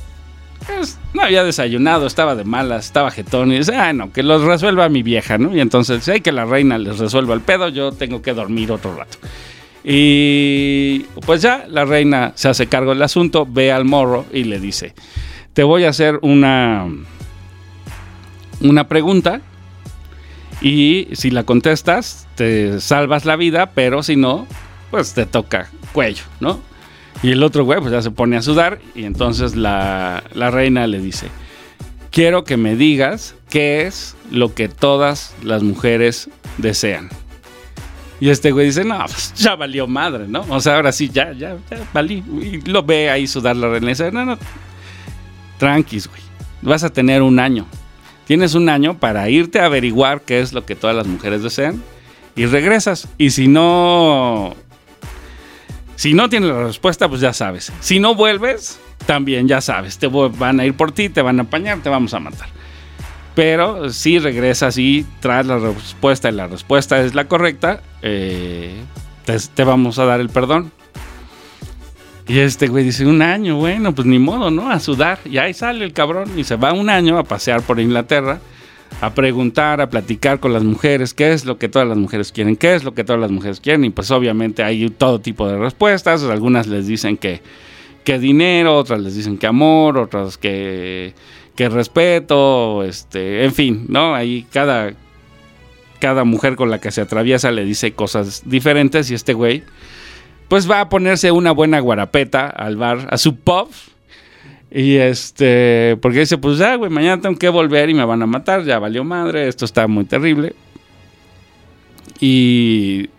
pues, 0.66 0.98
no 1.14 1.22
había 1.22 1.44
desayunado, 1.44 2.08
estaba 2.08 2.36
de 2.36 2.44
malas, 2.44 2.86
estaba 2.86 3.12
jetón. 3.12 3.52
Y 3.52 3.60
dice, 3.60 3.76
ah, 3.76 3.94
no, 3.94 4.12
que 4.12 4.24
los 4.24 4.42
resuelva 4.42 4.90
mi 4.90 5.04
vieja, 5.04 5.38
¿no? 5.38 5.56
Y 5.56 5.60
entonces, 5.60 6.04
si 6.04 6.12
hay 6.12 6.22
que 6.22 6.32
la 6.32 6.46
reina 6.46 6.78
les 6.78 6.98
resuelva 6.98 7.34
el 7.34 7.42
pedo, 7.42 7.70
yo 7.70 7.92
tengo 7.92 8.22
que 8.22 8.34
dormir 8.34 8.72
otro 8.72 8.96
rato. 8.96 9.18
Y 9.88 11.02
pues 11.26 11.44
ya 11.44 11.66
la 11.70 11.86
reina 11.86 12.34
se 12.36 12.50
hace 12.50 12.66
cargo 12.66 12.92
del 12.92 13.04
asunto, 13.04 13.48
ve 13.48 13.72
al 13.72 13.86
morro 13.86 14.26
y 14.34 14.46
le 14.46 14.60
dice, 14.60 14.96
te 15.54 15.64
voy 15.64 15.84
a 15.86 15.90
hacer 15.90 16.18
una, 16.24 16.88
una 18.62 18.88
pregunta 18.88 19.42
y 20.60 21.10
si 21.14 21.30
la 21.30 21.44
contestas, 21.44 22.28
te 22.36 22.82
salvas 22.82 23.26
la 23.26 23.36
vida, 23.36 23.72
pero 23.76 24.02
si 24.02 24.16
no, 24.16 24.48
pues 24.90 25.14
te 25.14 25.26
toca 25.28 25.70
cuello, 25.94 26.24
¿no? 26.40 26.60
Y 27.22 27.32
el 27.32 27.44
otro 27.44 27.64
güey 27.64 27.80
pues 27.80 27.92
ya 27.92 28.02
se 28.02 28.12
pone 28.12 28.38
a 28.38 28.42
sudar 28.42 28.80
y 28.94 29.06
entonces 29.06 29.56
la, 29.56 30.24
reina 30.34 30.88
le 30.88 31.00
dice, 31.00 31.28
quiero 32.12 32.44
que 32.44 32.58
me 32.58 32.76
digas 32.76 33.36
qué 33.50 33.86
es 33.86 34.16
lo 34.32 34.54
que 34.54 34.68
todas 34.68 35.36
las 35.44 35.64
mujeres 35.64 36.30
desean. 36.58 37.10
Y 38.20 38.30
este 38.30 38.52
güey 38.52 38.68
dice, 38.68 38.84
no, 38.84 38.98
pues 39.00 39.34
ya 39.36 39.56
valió 39.56 39.88
madre, 39.88 40.26
¿no? 40.28 40.46
O 40.50 40.60
sea, 40.60 40.76
ahora 40.76 40.92
sí, 40.92 41.10
ya, 41.10 41.34
ya, 41.34 41.58
ya 41.70 41.88
valí. 41.94 42.24
Y 42.42 42.62
lo 42.70 42.84
ve 42.84 43.10
ahí 43.10 43.28
sudar 43.28 43.56
la 43.56 43.70
reina 43.70 43.88
y 43.88 43.90
dice, 43.90 44.12
no, 44.12 44.26
no, 44.26 44.38
tranquis, 45.58 46.08
güey. 46.08 46.22
Vas 46.62 46.84
a 46.84 46.90
tener 46.90 47.22
un 47.22 47.40
año. 47.40 47.66
Tienes 48.26 48.56
un 48.56 48.70
año 48.70 48.98
para 48.98 49.30
irte 49.30 49.60
a 49.60 49.66
averiguar 49.66 50.22
qué 50.22 50.40
es 50.40 50.54
lo 50.54 50.66
que 50.66 50.76
todas 50.76 50.96
las 50.96 51.06
mujeres 51.06 51.44
desean 51.44 51.84
y 52.36 52.46
regresas. 52.46 53.08
Y 53.18 53.30
si 53.30 53.48
no 53.48 54.56
si 55.96 56.14
no 56.14 56.30
tienes 56.30 56.50
la 56.50 56.64
respuesta, 56.64 57.08
pues 57.08 57.22
ya 57.22 57.34
sabes. 57.34 57.72
Si 57.80 58.00
no 58.00 58.16
vuelves, 58.16 58.80
también 59.06 59.48
ya 59.48 59.62
sabes. 59.62 59.98
Te 59.98 60.08
van 60.08 60.60
a 60.60 60.66
ir 60.66 60.76
por 60.76 60.92
ti, 60.92 61.10
te 61.10 61.22
van 61.22 61.40
a 61.40 61.44
apañar, 61.44 61.80
te 61.80 61.90
vamos 61.90 62.14
a 62.14 62.20
matar. 62.20 62.50
Pero 63.36 63.90
si 63.92 64.18
regresas 64.18 64.78
y 64.78 65.06
traes 65.20 65.46
la 65.46 65.60
respuesta 65.60 66.30
y 66.30 66.32
la 66.32 66.48
respuesta 66.48 67.02
es 67.02 67.14
la 67.14 67.28
correcta, 67.28 67.82
eh, 68.02 68.74
te, 69.26 69.64
vamos 69.64 70.00
a 70.00 70.06
dar 70.06 70.22
el 70.22 70.30
perdón. 70.30 70.72
Y 72.28 72.40
este 72.40 72.68
güey 72.68 72.86
dice, 72.86 73.06
un 73.06 73.22
año, 73.22 73.58
bueno, 73.58 73.94
pues 73.94 74.08
ni 74.08 74.18
modo, 74.18 74.50
¿no? 74.50 74.72
A 74.72 74.80
sudar. 74.80 75.20
Y 75.26 75.38
ahí 75.38 75.54
sale 75.54 75.84
el 75.86 75.94
cabrón 75.94 76.32
y 76.40 76.44
se 76.46 76.56
va 76.56 76.74
un 76.74 76.90
año 76.90 77.20
a 77.20 77.24
pasear 77.24 77.62
por 77.62 77.80
Inglaterra 77.80 78.40
a 79.02 79.14
preguntar, 79.14 79.82
a 79.82 79.90
platicar 79.90 80.40
con 80.40 80.54
las 80.54 80.64
mujeres, 80.64 81.14
qué 81.14 81.34
es 81.34 81.46
lo 81.46 81.58
que 81.58 81.68
todas 81.68 81.88
las 81.88 81.98
mujeres 81.98 82.32
quieren, 82.32 82.56
qué 82.56 82.76
es 82.76 82.84
lo 82.84 82.94
que 82.94 83.04
todas 83.04 83.22
las 83.22 83.32
mujeres 83.32 83.60
quieren, 83.60 83.84
y 83.84 83.90
pues 83.90 84.10
obviamente 84.12 84.64
hay 84.64 84.90
todo 84.90 85.20
tipo 85.20 85.48
de 85.48 85.58
respuestas, 85.58 86.24
algunas 86.24 86.68
les 86.68 86.88
dicen 86.88 87.18
que, 87.18 87.42
que 88.04 88.20
dinero, 88.20 88.78
otras 88.78 89.02
les 89.02 89.16
dicen 89.16 89.38
que 89.38 89.48
amor, 89.48 89.98
otras 89.98 90.38
que, 90.38 91.14
que 91.56 91.70
respeto, 91.70 92.84
este, 92.84 93.46
en 93.46 93.54
fin, 93.54 93.86
¿no? 93.88 94.14
Ahí 94.14 94.46
cada, 94.52 94.94
cada 96.00 96.24
mujer 96.24 96.56
con 96.56 96.70
la 96.70 96.80
que 96.80 96.92
se 96.92 97.02
atraviesa 97.02 97.52
le 97.52 97.66
dice 97.66 97.94
cosas 97.94 98.44
diferentes 98.46 99.10
y 99.12 99.14
este 99.14 99.34
güey 99.34 99.64
pues 100.48 100.70
va 100.70 100.82
a 100.82 100.90
ponerse 100.90 101.32
una 101.32 101.52
buena 101.52 101.80
guarapeta 101.80 102.48
al 102.48 102.78
bar, 102.78 103.08
a 103.10 103.18
su 103.18 103.36
pub, 103.36 103.70
y 104.70 104.98
este, 104.98 105.98
porque 106.02 106.20
dice, 106.20 106.38
pues 106.38 106.60
ya, 106.60 106.76
güey, 106.76 106.92
mañana 106.92 107.20
tengo 107.20 107.36
que 107.36 107.50
volver 107.50 107.90
y 107.90 107.96
me 107.96 108.06
van 108.06 108.22
a 108.22 108.28
matar, 108.28 108.64
ya 108.64 108.78
valió 108.78 109.04
madre, 109.04 109.48
esto 109.48 109.66
está 109.66 109.88
muy 109.88 110.06
terrible. 110.06 110.54
Y 112.20 113.10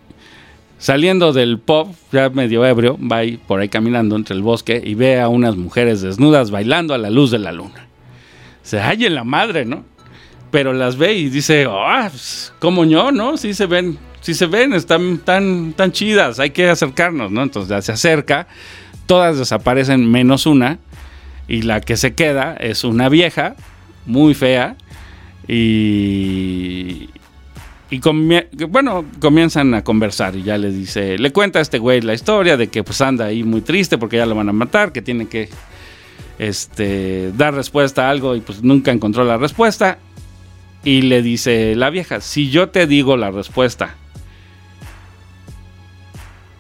Saliendo 0.79 1.33
del 1.33 1.59
pub, 1.59 1.95
ya 2.13 2.29
medio 2.29 2.65
ebrio, 2.67 2.99
va 2.99 3.23
por 3.47 3.61
ahí 3.61 3.69
caminando 3.69 4.15
entre 4.15 4.37
el 4.37 4.43
bosque 4.43 4.83
y 4.85 4.95
ve 4.95 5.21
a 5.21 5.29
unas 5.29 5.57
mujeres 5.57 6.03
desnudas 6.03 6.51
bailando 6.51 6.93
a 6.93 6.99
la 6.99 7.09
luz 7.09 7.31
de 7.31 7.39
la 7.39 7.51
luna. 7.53 7.89
Se 8.67 8.81
halla 8.81 9.07
en 9.07 9.15
la 9.15 9.23
madre, 9.23 9.65
¿no? 9.65 9.85
Pero 10.51 10.73
las 10.73 10.97
ve 10.97 11.15
y 11.15 11.29
dice, 11.29 11.69
ah, 11.71 12.09
pues, 12.11 12.53
¿cómo 12.59 12.85
yo, 12.85 13.13
no? 13.13 13.37
Sí 13.37 13.55
se 13.55 13.67
ven, 13.67 13.97
sí 14.23 14.35
se 14.35 14.47
ven, 14.47 14.73
están 14.73 15.19
tan, 15.19 15.73
tan 15.73 15.93
chidas, 15.93 16.41
hay 16.41 16.51
que 16.51 16.69
acercarnos, 16.69 17.31
¿no? 17.31 17.45
Entonces 17.45 17.69
ya 17.69 17.81
se 17.81 17.93
acerca, 17.93 18.49
todas 19.07 19.39
desaparecen 19.39 20.11
menos 20.11 20.47
una, 20.47 20.81
y 21.47 21.63
la 21.63 21.81
que 21.81 21.97
se 21.97 22.15
queda 22.15 22.57
es 22.57 22.83
una 22.83 23.09
vieja, 23.09 23.55
muy 24.05 24.35
fea, 24.35 24.75
y, 25.47 27.09
y 27.89 28.01
bueno, 28.69 29.05
comienzan 29.21 29.75
a 29.75 29.85
conversar 29.85 30.35
y 30.35 30.43
ya 30.43 30.59
le 30.59 30.73
dice, 30.73 31.19
le 31.19 31.31
cuenta 31.31 31.61
a 31.61 31.63
este 31.63 31.79
güey 31.79 32.01
la 32.01 32.15
historia 32.15 32.57
de 32.57 32.67
que 32.67 32.83
pues 32.83 33.01
anda 33.01 33.27
ahí 33.27 33.45
muy 33.45 33.61
triste 33.61 33.97
porque 33.97 34.17
ya 34.17 34.27
lo 34.27 34.35
van 34.35 34.49
a 34.49 34.53
matar, 34.53 34.91
que 34.91 35.03
tiene 35.03 35.29
que 35.29 35.51
este, 36.39 37.33
dar 37.33 37.55
respuesta 37.55 38.07
a 38.07 38.11
algo 38.11 38.37
y 38.37 38.41
pues 38.41 38.63
nunca 38.63 38.93
encontró 38.93 39.25
la 39.25 39.37
respuesta. 39.37 39.99
Y 40.85 41.03
le 41.03 41.23
dice 41.23 41.75
la 41.75 41.91
vieja, 41.91 42.21
si 42.21 42.51
yo 42.51 42.69
te 42.69 42.87
digo 42.87 43.17
la 43.17 43.31
respuesta, 43.31 43.97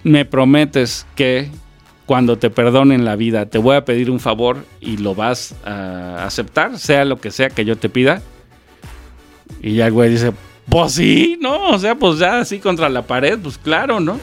me 0.02 0.24
prometes 0.24 1.06
que 1.14 1.50
cuando 2.06 2.38
te 2.38 2.50
perdonen 2.50 3.04
la 3.04 3.16
vida 3.16 3.46
te 3.46 3.58
voy 3.58 3.76
a 3.76 3.84
pedir 3.84 4.10
un 4.10 4.20
favor 4.20 4.64
y 4.80 4.96
lo 4.96 5.14
vas 5.14 5.54
a 5.64 6.24
aceptar, 6.24 6.78
sea 6.78 7.04
lo 7.04 7.20
que 7.20 7.30
sea 7.30 7.50
que 7.50 7.64
yo 7.64 7.76
te 7.76 7.88
pida. 7.88 8.22
Y 9.62 9.74
ya 9.74 9.86
el 9.86 9.92
güey 9.92 10.10
dice, 10.10 10.32
pues 10.68 10.92
sí, 10.92 11.38
¿no? 11.40 11.70
O 11.70 11.78
sea, 11.78 11.94
pues 11.94 12.18
ya 12.18 12.40
así 12.40 12.58
contra 12.58 12.88
la 12.88 13.02
pared, 13.02 13.38
pues 13.40 13.58
claro, 13.58 14.00
¿no? 14.00 14.18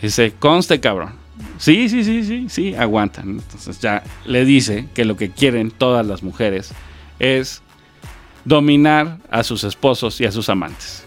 Dice, 0.00 0.32
conste, 0.38 0.80
cabrón. 0.80 1.25
Sí, 1.58 1.88
sí, 1.88 2.04
sí, 2.04 2.24
sí, 2.24 2.46
sí, 2.48 2.74
aguantan. 2.74 3.30
Entonces 3.30 3.80
ya 3.80 4.02
le 4.24 4.44
dice 4.44 4.88
que 4.94 5.04
lo 5.04 5.16
que 5.16 5.30
quieren 5.30 5.70
todas 5.70 6.06
las 6.06 6.22
mujeres 6.22 6.72
es 7.18 7.62
dominar 8.44 9.18
a 9.30 9.42
sus 9.42 9.64
esposos 9.64 10.20
y 10.20 10.26
a 10.26 10.32
sus 10.32 10.48
amantes. 10.48 11.04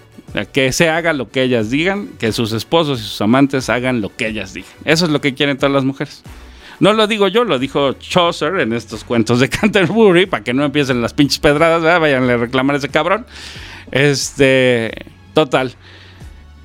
Que 0.54 0.72
se 0.72 0.90
haga 0.90 1.14
lo 1.14 1.30
que 1.30 1.42
ellas 1.42 1.72
digan, 1.72 2.10
que 2.20 2.32
sus 2.32 2.52
esposos 2.54 3.00
y 3.00 3.04
sus 3.04 3.22
amantes 3.22 3.70
hagan 3.70 4.02
lo 4.02 4.16
que 4.16 4.28
ellas 4.28 4.54
digan. 4.54 4.72
Eso 4.86 5.06
es 5.06 5.12
lo 5.12 5.22
que 5.22 5.34
quieren 5.34 5.58
todas 5.58 5.74
las 5.74 5.84
mujeres. 5.84 6.24
No 6.80 6.94
lo 6.94 7.08
digo 7.08 7.28
yo, 7.28 7.44
lo 7.44 7.60
dijo 7.60 7.94
Chaucer 7.94 8.60
en 8.60 8.74
estos 8.74 9.04
cuentos 9.04 9.40
de 9.40 9.50
Canterbury, 9.50 10.28
para 10.28 10.44
que 10.44 10.54
no 10.54 10.64
empiecen 10.64 11.02
las 11.02 11.14
pinches 11.14 11.40
pedradas, 11.40 11.82
¿verdad? 11.82 12.00
vayan 12.00 12.30
a 12.30 12.38
reclamar 12.38 12.76
a 12.76 12.80
ese 12.80 12.90
cabrón. 12.90 13.26
Este, 13.92 14.92
total. 15.34 15.74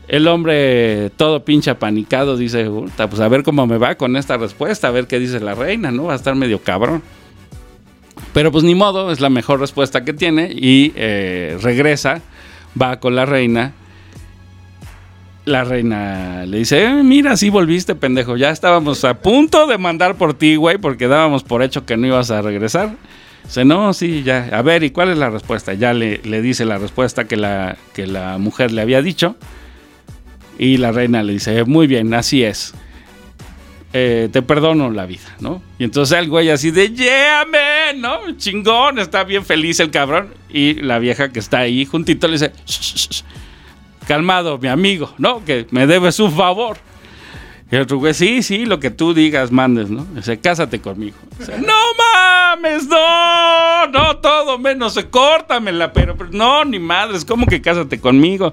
El 0.07 0.29
hombre 0.29 1.11
todo 1.17 1.45
pinche 1.45 1.71
apanicado 1.71 2.37
dice, 2.37 2.67
"Puta, 2.67 3.09
pues 3.09 3.21
a 3.21 3.29
ver 3.29 3.43
cómo 3.43 3.67
me 3.67 3.79
va 3.79 3.95
con 3.95 4.17
esta 4.17 4.37
respuesta, 4.37 4.89
a 4.89 4.91
ver 4.91 5.07
qué 5.07 5.19
dice 5.19 5.41
la 5.41 5.55
reina, 5.55 5.91
¿no? 5.91 6.05
Va 6.05 6.13
a 6.13 6.17
estar 6.17 6.35
medio 6.35 6.61
cabrón. 6.61 7.03
Pero 8.33 8.53
pues 8.53 8.65
ni 8.65 8.75
modo, 8.75 9.11
es 9.11 9.21
la 9.21 9.31
mejor 9.31 9.61
respuesta 9.61 10.05
que 10.05 10.13
tiene 10.13 10.51
y 10.53 10.93
eh, 10.97 11.57
regresa, 11.63 12.21
va 12.81 13.01
con 13.01 13.17
la 13.17 13.27
reina. 13.27 13.73
La 15.47 15.63
reina 15.65 16.45
le 16.47 16.59
dice, 16.59 16.85
"Eh, 16.85 17.03
mira, 17.03 17.37
sí 17.37 17.51
volviste, 17.51 17.95
pendejo, 17.95 18.37
ya 18.37 18.51
estábamos 18.51 19.05
a 19.05 19.15
punto 19.15 19.67
de 19.67 19.79
mandar 19.79 20.17
por 20.17 20.35
ti, 20.35 20.57
güey, 20.57 20.79
porque 20.79 21.07
dábamos 21.07 21.43
por 21.45 21.63
hecho 21.63 21.85
que 21.85 21.97
no 21.97 22.07
ibas 22.07 22.31
a 22.31 22.41
regresar. 22.43 22.95
Dice, 23.45 23.65
no, 23.65 23.93
sí, 23.93 24.23
ya. 24.23 24.49
A 24.53 24.63
ver, 24.63 24.83
¿y 24.85 24.91
cuál 24.91 25.11
es 25.11 25.19
la 25.19 25.29
respuesta? 25.29 25.75
Ya 25.75 25.93
le, 25.93 26.19
le 26.25 26.41
dice 26.41 26.65
la 26.65 26.79
respuesta 26.79 27.25
que 27.27 27.37
la, 27.37 27.77
que 27.93 28.07
la 28.07 28.39
mujer 28.39 28.73
le 28.73 28.81
había 28.81 29.03
dicho. 29.03 29.37
Y 30.59 30.77
la 30.77 30.93
reina 30.93 31.23
le 31.23 31.35
dice, 31.35 31.65
muy 31.65 31.87
bien, 31.87 32.13
así 32.15 32.43
es. 32.45 32.75
Eh, 33.93 34.29
te 34.33 34.43
perdono 34.43 34.91
la 34.91 35.07
vida, 35.07 35.37
¿no? 35.39 35.63
Y 35.79 35.85
entonces 35.85 36.19
el 36.19 36.29
güey 36.29 36.51
así 36.51 36.73
de, 36.73 36.91
yeah, 36.91 37.45
¿no? 37.97 38.37
Chingón, 38.37 38.99
está 38.99 39.23
bien 39.23 39.45
feliz 39.45 39.79
el 39.79 39.91
cabrón. 39.91 40.35
Y 40.51 40.75
la 40.75 40.99
vieja 40.99 41.29
que 41.31 41.39
está 41.39 41.59
ahí 41.61 41.85
juntito 41.85 42.27
le 42.27 42.33
dice, 42.33 42.53
"Shh, 42.67 42.81
shh, 42.81 43.09
shh, 43.09 43.25
calmado, 44.07 44.59
mi 44.59 44.69
amigo, 44.69 45.15
¿no? 45.19 45.45
Que 45.45 45.67
me 45.71 45.87
debes 45.87 46.19
un 46.21 46.33
favor. 46.33 46.77
Y 47.71 47.77
el 47.77 47.83
otro 47.83 47.99
güey, 47.99 48.15
sí, 48.15 48.43
sí, 48.43 48.67
lo 48.67 48.79
que 48.79 48.91
tú 48.91 49.15
digas, 49.15 49.51
mandes, 49.51 49.89
¿no? 49.91 50.05
Dice, 50.15 50.39
cásate 50.39 50.81
conmigo. 50.81 51.17
Dice, 51.39 51.59
no 51.59 51.75
mames, 51.99 52.87
no, 52.87 53.87
no, 53.89 54.17
todo 54.19 54.59
menos, 54.59 54.99
córtamela, 55.11 55.93
pero, 55.93 56.17
pero 56.17 56.31
no, 56.31 56.65
ni 56.65 56.79
madres, 56.79 57.25
¿cómo 57.25 57.47
que 57.47 57.63
cásate 57.63 58.01
conmigo? 58.01 58.53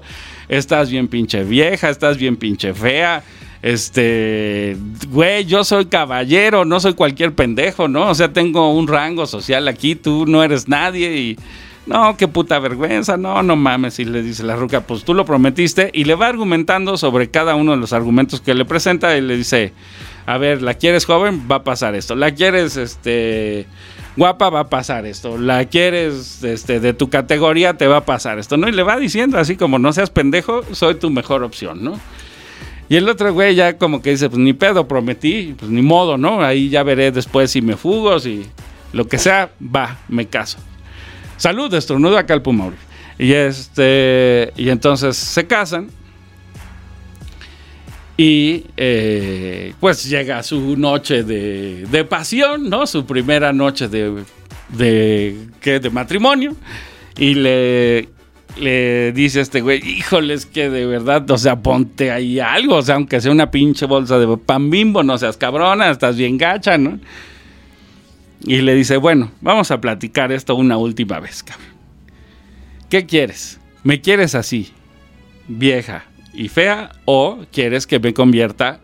Estás 0.52 0.90
bien 0.90 1.08
pinche 1.08 1.44
vieja, 1.44 1.88
estás 1.88 2.18
bien 2.18 2.36
pinche 2.36 2.74
fea. 2.74 3.24
Este, 3.62 4.76
güey, 5.08 5.46
yo 5.46 5.64
soy 5.64 5.86
caballero, 5.86 6.66
no 6.66 6.78
soy 6.78 6.92
cualquier 6.92 7.32
pendejo, 7.32 7.88
¿no? 7.88 8.10
O 8.10 8.14
sea, 8.14 8.34
tengo 8.34 8.70
un 8.74 8.86
rango 8.86 9.24
social 9.24 9.66
aquí, 9.66 9.94
tú 9.94 10.26
no 10.26 10.44
eres 10.44 10.68
nadie 10.68 11.16
y... 11.16 11.38
No, 11.86 12.16
qué 12.18 12.28
puta 12.28 12.58
vergüenza, 12.58 13.16
no, 13.16 13.42
no 13.42 13.56
mames. 13.56 13.98
Y 13.98 14.04
le 14.04 14.22
dice 14.22 14.44
la 14.44 14.54
ruca, 14.54 14.82
pues 14.82 15.04
tú 15.04 15.14
lo 15.14 15.24
prometiste. 15.24 15.90
Y 15.94 16.04
le 16.04 16.14
va 16.14 16.26
argumentando 16.28 16.98
sobre 16.98 17.30
cada 17.30 17.56
uno 17.56 17.72
de 17.72 17.78
los 17.78 17.94
argumentos 17.94 18.40
que 18.40 18.54
le 18.54 18.64
presenta. 18.64 19.16
Y 19.16 19.20
le 19.20 19.36
dice, 19.36 19.72
a 20.26 20.38
ver, 20.38 20.62
¿la 20.62 20.74
quieres 20.74 21.06
joven? 21.06 21.48
Va 21.50 21.56
a 21.56 21.64
pasar 21.64 21.96
esto. 21.96 22.14
¿La 22.14 22.32
quieres 22.32 22.76
este, 22.76 23.66
guapa? 24.16 24.50
Va 24.50 24.60
a 24.60 24.68
pasar 24.68 25.06
esto. 25.06 25.38
¿La 25.38 25.64
quieres 25.66 26.42
este, 26.42 26.80
de 26.80 26.92
tu 26.92 27.08
categoría? 27.10 27.74
Te 27.74 27.86
va 27.86 27.98
a 27.98 28.04
pasar 28.04 28.38
esto. 28.38 28.56
¿no? 28.56 28.68
Y 28.68 28.72
le 28.72 28.82
va 28.82 28.96
diciendo 28.96 29.38
así 29.38 29.56
como, 29.56 29.78
no 29.78 29.92
seas 29.92 30.10
pendejo, 30.10 30.62
soy 30.72 30.96
tu 30.96 31.10
mejor 31.10 31.42
opción, 31.42 31.82
¿no? 31.82 31.98
Y 32.88 32.96
el 32.96 33.08
otro 33.08 33.32
güey 33.32 33.54
ya 33.54 33.78
como 33.78 34.02
que 34.02 34.10
dice, 34.10 34.28
pues 34.28 34.38
ni 34.38 34.52
pedo, 34.52 34.86
prometí, 34.86 35.54
pues 35.58 35.70
ni 35.70 35.80
modo, 35.80 36.18
¿no? 36.18 36.42
Ahí 36.42 36.68
ya 36.68 36.82
veré 36.82 37.10
después 37.10 37.50
si 37.50 37.62
me 37.62 37.76
fugo, 37.76 38.18
si 38.18 38.44
lo 38.92 39.06
que 39.06 39.16
sea, 39.18 39.50
va, 39.74 39.98
me 40.08 40.26
caso. 40.26 40.58
Salud, 41.38 41.72
estornudo 41.72 42.18
acá 42.18 42.34
el 42.34 42.42
Pumauri. 42.42 42.76
Y 43.18 43.32
este. 43.32 44.52
Y 44.56 44.68
entonces 44.68 45.16
se 45.16 45.46
casan. 45.46 45.88
Y 48.16 48.66
eh, 48.76 49.74
pues 49.80 50.08
llega 50.08 50.42
su 50.42 50.76
noche 50.76 51.22
de, 51.22 51.86
de 51.90 52.04
pasión, 52.04 52.68
¿no? 52.68 52.86
Su 52.86 53.06
primera 53.06 53.52
noche 53.52 53.88
de. 53.88 54.24
de. 54.68 55.36
¿qué? 55.60 55.80
de 55.80 55.90
matrimonio. 55.90 56.54
Y 57.18 57.34
le. 57.34 58.08
Le 58.58 59.12
dice 59.12 59.38
a 59.38 59.42
este 59.42 59.62
güey, 59.62 59.80
híjoles 59.82 60.44
que 60.44 60.68
de 60.68 60.84
verdad, 60.84 61.30
o 61.30 61.38
sea, 61.38 61.56
ponte 61.62 62.10
ahí 62.10 62.38
algo, 62.38 62.76
o 62.76 62.82
sea, 62.82 62.96
aunque 62.96 63.18
sea 63.18 63.32
una 63.32 63.50
pinche 63.50 63.86
bolsa 63.86 64.18
de 64.18 64.36
pan 64.36 64.68
bimbo, 64.68 65.02
no 65.02 65.16
seas 65.16 65.38
cabrona, 65.38 65.90
estás 65.90 66.18
bien 66.18 66.36
gacha, 66.36 66.76
¿no? 66.76 67.00
Y 68.42 68.58
le 68.60 68.74
dice, 68.74 68.98
bueno, 68.98 69.32
vamos 69.40 69.70
a 69.70 69.80
platicar 69.80 70.32
esto 70.32 70.54
una 70.54 70.76
última 70.76 71.18
vez, 71.18 71.42
cabrón. 71.42 71.66
¿Qué 72.90 73.06
quieres? 73.06 73.58
¿Me 73.84 74.02
quieres 74.02 74.34
así, 74.34 74.70
vieja 75.48 76.04
y 76.32 76.48
fea? 76.48 76.90
¿O 77.04 77.38
quieres 77.52 77.86
que 77.86 77.98
me 77.98 78.14
convierta 78.14 78.80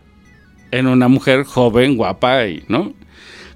en 0.71 0.87
una 0.87 1.07
mujer 1.07 1.43
joven, 1.43 1.95
guapa 1.95 2.47
y, 2.47 2.63
¿no? 2.67 2.93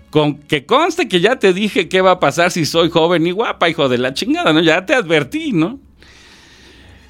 Con 0.10 0.38
que 0.38 0.66
conste 0.66 1.08
que 1.08 1.22
ya 1.22 1.38
te 1.38 1.54
dije 1.54 1.90
qué 1.90 2.02
va 2.02 2.12
a 2.12 2.20
pasar 2.20 2.52
si 2.52 2.66
soy 2.66 2.90
joven 2.90 3.26
y 3.26 3.32
guapa, 3.32 3.70
hijo 3.70 3.90
de 3.90 3.98
la 3.98 4.14
chingada, 4.14 4.54
¿no? 4.54 4.62
Ya 4.62 4.86
te 4.86 4.94
advertí, 4.94 5.54
¿no? 5.54 5.80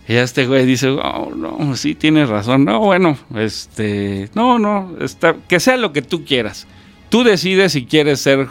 Y 0.07 0.15
este 0.15 0.47
güey 0.47 0.65
dice, 0.65 0.89
oh, 0.89 1.31
no, 1.35 1.75
sí, 1.75 1.95
tienes 1.95 2.27
razón. 2.29 2.65
No, 2.65 2.79
bueno, 2.79 3.17
este, 3.35 4.29
no, 4.35 4.59
no, 4.59 4.95
está, 4.99 5.35
que 5.47 5.59
sea 5.59 5.77
lo 5.77 5.93
que 5.93 6.01
tú 6.01 6.25
quieras. 6.25 6.67
Tú 7.09 7.23
decides 7.23 7.71
si 7.71 7.85
quieres 7.85 8.19
ser 8.19 8.47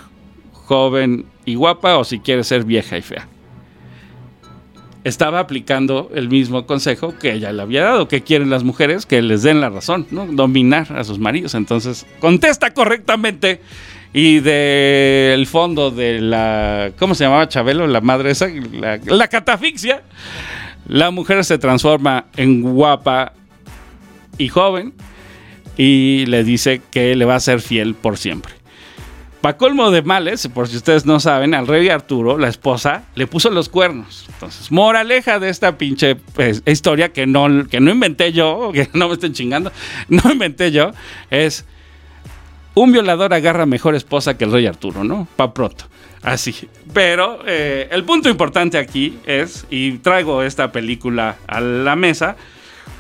joven 0.52 1.26
y 1.44 1.56
guapa 1.56 1.98
o 1.98 2.04
si 2.04 2.20
quieres 2.20 2.46
ser 2.46 2.64
vieja 2.64 2.96
y 2.96 3.02
fea. 3.02 3.28
Estaba 5.04 5.40
aplicando 5.40 6.10
el 6.14 6.28
mismo 6.28 6.64
consejo 6.64 7.18
que 7.18 7.32
ella 7.32 7.52
le 7.52 7.62
había 7.62 7.82
dado. 7.82 8.06
que 8.06 8.22
quieren 8.22 8.50
las 8.50 8.62
mujeres? 8.62 9.04
Que 9.04 9.20
les 9.20 9.42
den 9.42 9.60
la 9.60 9.68
razón, 9.68 10.06
¿no? 10.10 10.26
Dominar 10.26 10.92
a 10.96 11.02
sus 11.02 11.18
maridos. 11.18 11.54
Entonces, 11.54 12.06
contesta 12.20 12.72
correctamente. 12.72 13.60
Y 14.14 14.40
del 14.40 15.46
fondo 15.46 15.90
de 15.90 16.20
la. 16.20 16.92
¿Cómo 16.98 17.14
se 17.14 17.24
llamaba 17.24 17.48
Chabelo? 17.48 17.86
La 17.86 18.00
madre 18.00 18.30
esa. 18.30 18.48
La, 18.48 19.00
la 19.04 19.28
catafixia. 19.28 20.02
La 20.86 21.10
mujer 21.10 21.44
se 21.44 21.58
transforma 21.58 22.26
en 22.36 22.62
guapa 22.62 23.32
y 24.38 24.48
joven. 24.48 24.92
Y 25.76 26.26
le 26.26 26.44
dice 26.44 26.82
que 26.90 27.16
le 27.16 27.24
va 27.24 27.36
a 27.36 27.40
ser 27.40 27.60
fiel 27.60 27.94
por 27.94 28.18
siempre. 28.18 28.61
Pa' 29.42 29.56
colmo 29.56 29.90
de 29.90 30.02
males, 30.02 30.46
por 30.54 30.68
si 30.68 30.76
ustedes 30.76 31.04
no 31.04 31.18
saben, 31.18 31.52
al 31.52 31.66
rey 31.66 31.88
Arturo, 31.88 32.38
la 32.38 32.46
esposa, 32.46 33.02
le 33.16 33.26
puso 33.26 33.50
los 33.50 33.68
cuernos. 33.68 34.26
Entonces, 34.32 34.70
moraleja 34.70 35.40
de 35.40 35.48
esta 35.48 35.76
pinche 35.76 36.14
pues, 36.14 36.62
historia 36.64 37.12
que 37.12 37.26
no, 37.26 37.66
que 37.68 37.80
no 37.80 37.90
inventé 37.90 38.32
yo, 38.32 38.70
que 38.72 38.88
no 38.92 39.08
me 39.08 39.14
estén 39.14 39.32
chingando, 39.32 39.72
no 40.08 40.30
inventé 40.30 40.70
yo, 40.70 40.92
es 41.28 41.66
un 42.74 42.92
violador 42.92 43.34
agarra 43.34 43.66
mejor 43.66 43.96
esposa 43.96 44.38
que 44.38 44.44
el 44.44 44.52
rey 44.52 44.64
Arturo, 44.66 45.02
¿no? 45.02 45.26
Pa' 45.34 45.52
pronto. 45.52 45.86
Así. 46.22 46.68
Pero 46.94 47.40
eh, 47.44 47.88
el 47.90 48.04
punto 48.04 48.28
importante 48.28 48.78
aquí 48.78 49.18
es, 49.26 49.66
y 49.70 49.98
traigo 49.98 50.44
esta 50.44 50.70
película 50.70 51.36
a 51.48 51.60
la 51.60 51.96
mesa, 51.96 52.36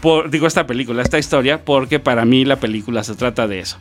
por, 0.00 0.28
digo 0.28 0.48
esta 0.48 0.66
película, 0.66 1.02
esta 1.02 1.20
historia, 1.20 1.64
porque 1.64 2.00
para 2.00 2.24
mí 2.24 2.44
la 2.44 2.56
película 2.56 3.04
se 3.04 3.14
trata 3.14 3.46
de 3.46 3.60
eso. 3.60 3.78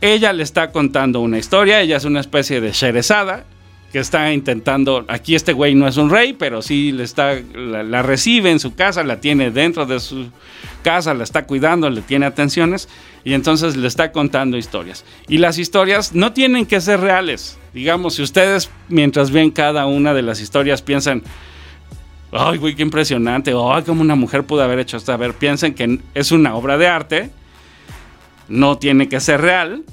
Ella 0.00 0.32
le 0.32 0.42
está 0.42 0.72
contando 0.72 1.20
una 1.20 1.38
historia, 1.38 1.80
ella 1.80 1.96
es 1.96 2.04
una 2.04 2.20
especie 2.20 2.60
de 2.60 2.72
Sherezada 2.72 3.44
que 3.92 4.00
está 4.00 4.32
intentando, 4.32 5.04
aquí 5.08 5.34
este 5.34 5.52
güey 5.52 5.74
no 5.74 5.86
es 5.86 5.96
un 5.96 6.10
rey, 6.10 6.32
pero 6.32 6.60
sí 6.60 6.92
le 6.92 7.04
está, 7.04 7.34
la, 7.54 8.02
recibe 8.02 8.50
en 8.50 8.58
su 8.58 8.74
casa, 8.74 9.04
la 9.04 9.20
tiene 9.20 9.50
dentro 9.50 9.86
de 9.86 10.00
su 10.00 10.26
casa, 10.82 11.14
la 11.14 11.24
está 11.24 11.46
cuidando, 11.46 11.88
le 11.88 12.02
tiene 12.02 12.26
atenciones 12.26 12.88
y 13.24 13.32
entonces 13.32 13.76
le 13.76 13.88
está 13.88 14.12
contando 14.12 14.56
historias. 14.56 15.04
Y 15.28 15.38
las 15.38 15.58
historias 15.58 16.14
no 16.14 16.32
tienen 16.32 16.66
que 16.66 16.80
ser 16.80 17.00
reales. 17.00 17.58
Digamos, 17.72 18.14
si 18.14 18.22
ustedes 18.22 18.70
mientras 18.88 19.30
ven 19.30 19.50
cada 19.50 19.86
una 19.86 20.14
de 20.14 20.22
las 20.22 20.40
historias 20.40 20.82
piensan, 20.82 21.22
ay, 22.32 22.58
güey, 22.58 22.74
qué 22.74 22.82
impresionante, 22.82 23.52
ay, 23.52 23.82
cómo 23.84 24.02
una 24.02 24.14
mujer 24.14 24.44
pudo 24.44 24.62
haber 24.62 24.80
hecho 24.80 24.96
esto. 24.96 25.12
A 25.12 25.16
ver, 25.16 25.34
piensen 25.34 25.74
que 25.74 26.00
es 26.14 26.32
una 26.32 26.54
obra 26.54 26.76
de 26.76 26.88
arte, 26.88 27.30
no 28.48 28.78
tiene 28.78 29.08
que 29.08 29.20
ser 29.20 29.40
real. 29.40 29.84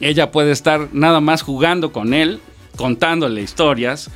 Ella 0.00 0.30
puede 0.30 0.52
estar 0.52 0.88
nada 0.92 1.20
más 1.20 1.42
jugando 1.42 1.92
con 1.92 2.14
él, 2.14 2.40
contándole 2.76 3.42
historias. 3.42 4.10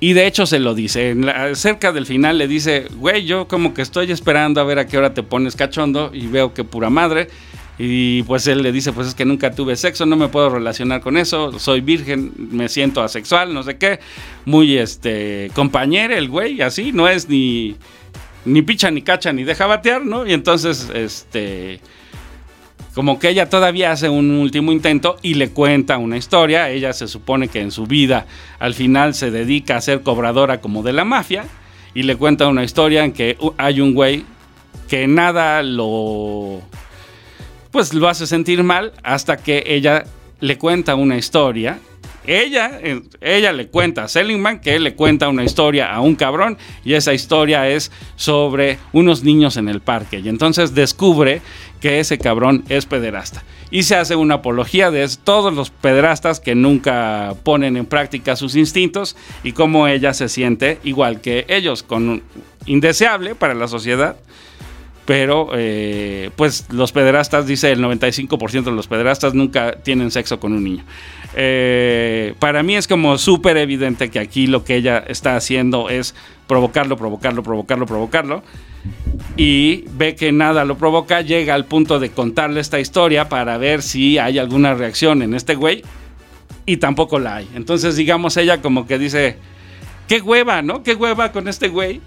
Y 0.00 0.12
de 0.12 0.26
hecho 0.26 0.46
se 0.46 0.60
lo 0.60 0.74
dice. 0.74 1.16
Cerca 1.54 1.92
del 1.92 2.06
final 2.06 2.38
le 2.38 2.46
dice, 2.46 2.86
güey, 2.96 3.24
yo 3.24 3.48
como 3.48 3.74
que 3.74 3.82
estoy 3.82 4.12
esperando 4.12 4.60
a 4.60 4.64
ver 4.64 4.78
a 4.78 4.86
qué 4.86 4.96
hora 4.96 5.12
te 5.12 5.22
pones 5.22 5.56
cachondo 5.56 6.10
y 6.12 6.28
veo 6.28 6.54
que 6.54 6.62
pura 6.64 6.88
madre. 6.88 7.28
Y 7.80 8.24
pues 8.24 8.46
él 8.48 8.62
le 8.62 8.72
dice, 8.72 8.92
pues 8.92 9.08
es 9.08 9.14
que 9.14 9.24
nunca 9.24 9.52
tuve 9.52 9.76
sexo, 9.76 10.04
no 10.04 10.16
me 10.16 10.28
puedo 10.28 10.50
relacionar 10.50 11.00
con 11.00 11.16
eso, 11.16 11.58
soy 11.60 11.80
virgen, 11.80 12.32
me 12.36 12.68
siento 12.68 13.02
asexual, 13.02 13.54
no 13.54 13.62
sé 13.62 13.78
qué. 13.78 14.00
Muy 14.44 14.76
este 14.76 15.50
compañero 15.54 16.16
el 16.16 16.28
güey, 16.28 16.60
así, 16.60 16.90
no 16.90 17.08
es 17.08 17.28
ni 17.28 17.76
ni 18.44 18.62
picha 18.62 18.90
ni 18.90 19.02
cacha 19.02 19.32
ni 19.32 19.44
deja 19.44 19.66
batear, 19.66 20.04
¿no? 20.04 20.26
Y 20.26 20.32
entonces 20.32 20.90
este 20.92 21.80
como 22.98 23.20
que 23.20 23.28
ella 23.28 23.48
todavía 23.48 23.92
hace 23.92 24.08
un 24.08 24.32
último 24.32 24.72
intento 24.72 25.18
y 25.22 25.34
le 25.34 25.50
cuenta 25.50 25.98
una 25.98 26.16
historia. 26.16 26.68
Ella 26.68 26.92
se 26.92 27.06
supone 27.06 27.46
que 27.46 27.60
en 27.60 27.70
su 27.70 27.86
vida 27.86 28.26
al 28.58 28.74
final 28.74 29.14
se 29.14 29.30
dedica 29.30 29.76
a 29.76 29.80
ser 29.80 30.02
cobradora 30.02 30.60
como 30.60 30.82
de 30.82 30.92
la 30.92 31.04
mafia 31.04 31.44
y 31.94 32.02
le 32.02 32.16
cuenta 32.16 32.48
una 32.48 32.64
historia 32.64 33.04
en 33.04 33.12
que 33.12 33.36
uh, 33.38 33.52
hay 33.56 33.80
un 33.80 33.94
güey 33.94 34.24
que 34.88 35.06
nada 35.06 35.62
lo 35.62 36.60
pues 37.70 37.94
lo 37.94 38.08
hace 38.08 38.26
sentir 38.26 38.64
mal 38.64 38.92
hasta 39.04 39.36
que 39.36 39.62
ella 39.64 40.04
le 40.40 40.58
cuenta 40.58 40.96
una 40.96 41.16
historia. 41.16 41.78
Ella, 42.30 42.78
eh, 42.82 43.00
ella 43.22 43.54
le 43.54 43.68
cuenta 43.68 44.04
a 44.04 44.08
Seligman 44.08 44.60
que 44.60 44.74
él 44.74 44.84
le 44.84 44.94
cuenta 44.94 45.30
una 45.30 45.44
historia 45.44 45.94
a 45.94 46.02
un 46.02 46.14
cabrón 46.14 46.58
y 46.84 46.92
esa 46.92 47.14
historia 47.14 47.66
es 47.70 47.90
sobre 48.16 48.78
unos 48.92 49.24
niños 49.24 49.56
en 49.56 49.66
el 49.66 49.80
parque. 49.80 50.18
Y 50.18 50.28
entonces 50.28 50.74
descubre 50.74 51.40
que 51.80 52.00
ese 52.00 52.18
cabrón 52.18 52.64
es 52.68 52.84
pederasta. 52.84 53.44
Y 53.70 53.84
se 53.84 53.96
hace 53.96 54.14
una 54.14 54.34
apología 54.34 54.90
de 54.90 55.08
todos 55.24 55.54
los 55.54 55.70
pederastas 55.70 56.38
que 56.38 56.54
nunca 56.54 57.34
ponen 57.44 57.78
en 57.78 57.86
práctica 57.86 58.36
sus 58.36 58.56
instintos 58.56 59.16
y 59.42 59.52
cómo 59.52 59.88
ella 59.88 60.12
se 60.12 60.28
siente 60.28 60.80
igual 60.84 61.22
que 61.22 61.46
ellos, 61.48 61.82
con 61.82 62.22
indeseable 62.66 63.36
para 63.36 63.54
la 63.54 63.68
sociedad 63.68 64.16
pero 65.08 65.48
eh, 65.54 66.28
pues 66.36 66.66
los 66.70 66.92
pederastas, 66.92 67.46
dice 67.46 67.72
el 67.72 67.82
95% 67.82 68.64
de 68.64 68.72
los 68.72 68.88
pederastas 68.88 69.32
nunca 69.32 69.72
tienen 69.72 70.10
sexo 70.10 70.38
con 70.38 70.52
un 70.52 70.62
niño. 70.62 70.84
Eh, 71.34 72.34
para 72.38 72.62
mí 72.62 72.76
es 72.76 72.88
como 72.88 73.18
súper 73.18 73.56
evidente 73.56 74.10
que 74.10 74.18
aquí 74.18 74.46
lo 74.46 74.64
que 74.64 74.76
ella 74.76 74.98
está 75.06 75.36
haciendo 75.36 75.88
es 75.90 76.14
provocarlo, 76.46 76.96
provocarlo, 76.96 77.42
provocarlo, 77.42 77.86
provocarlo. 77.86 78.42
Y 79.36 79.84
ve 79.92 80.14
que 80.14 80.32
nada 80.32 80.64
lo 80.64 80.78
provoca, 80.78 81.20
llega 81.20 81.54
al 81.54 81.64
punto 81.64 82.00
de 82.00 82.10
contarle 82.10 82.60
esta 82.60 82.80
historia 82.80 83.28
para 83.28 83.58
ver 83.58 83.82
si 83.82 84.18
hay 84.18 84.38
alguna 84.38 84.74
reacción 84.74 85.22
en 85.22 85.34
este 85.34 85.54
güey. 85.54 85.82
Y 86.66 86.78
tampoco 86.78 87.18
la 87.18 87.36
hay. 87.36 87.48
Entonces, 87.54 87.96
digamos, 87.96 88.36
ella 88.36 88.60
como 88.60 88.86
que 88.86 88.98
dice, 88.98 89.36
qué 90.06 90.20
hueva, 90.20 90.62
¿no? 90.62 90.82
Qué 90.82 90.94
hueva 90.94 91.32
con 91.32 91.48
este 91.48 91.68
güey. 91.68 92.00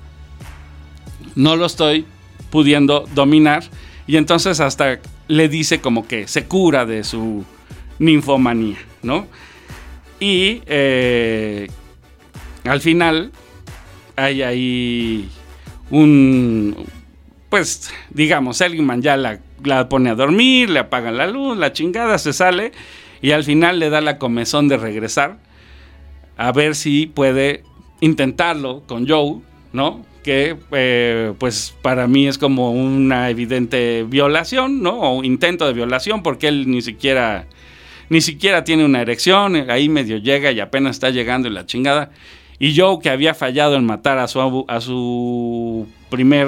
No 1.36 1.56
lo 1.56 1.66
estoy 1.66 2.06
pudiendo 2.50 3.06
dominar. 3.14 3.64
Y 4.08 4.18
entonces 4.18 4.60
hasta 4.60 5.00
le 5.28 5.48
dice 5.48 5.80
como 5.80 6.08
que 6.08 6.28
se 6.28 6.46
cura 6.46 6.86
de 6.86 7.04
su 7.04 7.46
ninfomanía, 8.00 8.78
¿no? 9.04 9.28
Y 10.20 10.62
eh, 10.68 11.68
al 12.64 12.82
final 12.82 13.32
hay 14.16 14.42
ahí 14.44 15.30
un, 15.90 16.76
pues 17.50 17.92
digamos, 18.10 18.58
Seligman 18.58 19.02
ya 19.02 19.18
la, 19.18 19.40
la 19.64 19.90
pone 19.90 20.10
a 20.10 20.16
dormir, 20.16 20.70
le 20.70 20.80
apagan 20.80 21.18
la 21.18 21.28
luz, 21.28 21.58
la 21.58 21.74
chingada, 21.74 22.18
se 22.18 22.34
sale 22.34 22.72
y 23.22 23.32
al 23.32 23.44
final 23.44 23.80
le 23.80 23.90
da 23.90 24.02
la 24.02 24.18
comezón 24.18 24.68
de 24.68 24.78
regresar 24.78 25.38
a 26.38 26.52
ver 26.52 26.76
si 26.76 27.06
puede 27.06 27.64
intentarlo 28.00 28.82
con 28.88 29.08
Joe, 29.08 29.42
¿no? 29.74 30.04
Que 30.24 30.58
eh, 30.72 31.34
pues 31.38 31.76
para 31.82 32.08
mí 32.08 32.28
es 32.28 32.38
como 32.38 32.72
una 32.72 33.30
evidente 33.30 34.04
violación, 34.08 34.82
¿no? 34.82 35.00
O 35.00 35.24
intento 35.24 35.68
de 35.68 35.74
violación 35.74 36.24
porque 36.24 36.48
él 36.48 36.70
ni 36.70 36.82
siquiera 36.82 37.46
ni 38.12 38.22
siquiera 38.22 38.64
tiene 38.64 38.86
una 38.86 39.02
erección, 39.02 39.56
ahí 39.70 39.90
medio 39.90 40.18
llega 40.18 40.52
y 40.52 40.60
apenas 40.60 40.98
está 40.98 41.10
llegando 41.10 41.48
y 41.48 41.52
la 41.52 41.66
chingada. 41.66 42.12
Y 42.60 42.78
Joe 42.78 43.00
que 43.02 43.10
había 43.10 43.34
fallado 43.34 43.76
en 43.76 43.86
matar 43.86 44.20
a 44.20 44.28
su 44.28 45.88
primer 46.10 46.48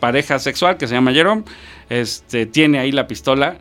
pareja 0.00 0.38
sexual 0.38 0.76
que 0.76 0.86
se 0.86 0.94
llama 0.94 1.12
Jerome, 1.12 1.44
este 1.88 2.46
tiene 2.46 2.78
ahí 2.78 2.92
la 2.92 3.06
pistola 3.06 3.56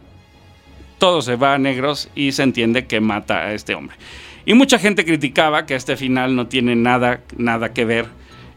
todo 0.97 1.21
se 1.21 1.35
va 1.35 1.53
a 1.53 1.57
negros 1.57 2.09
y 2.15 2.31
se 2.31 2.43
entiende 2.43 2.85
que 2.85 2.99
mata 2.99 3.45
a 3.45 3.53
este 3.53 3.75
hombre. 3.75 3.95
Y 4.45 4.53
mucha 4.53 4.79
gente 4.79 5.05
criticaba 5.05 5.65
que 5.65 5.75
este 5.75 5.97
final 5.97 6.35
no 6.35 6.47
tiene 6.47 6.75
nada, 6.75 7.21
nada 7.37 7.73
que 7.73 7.85
ver 7.85 8.07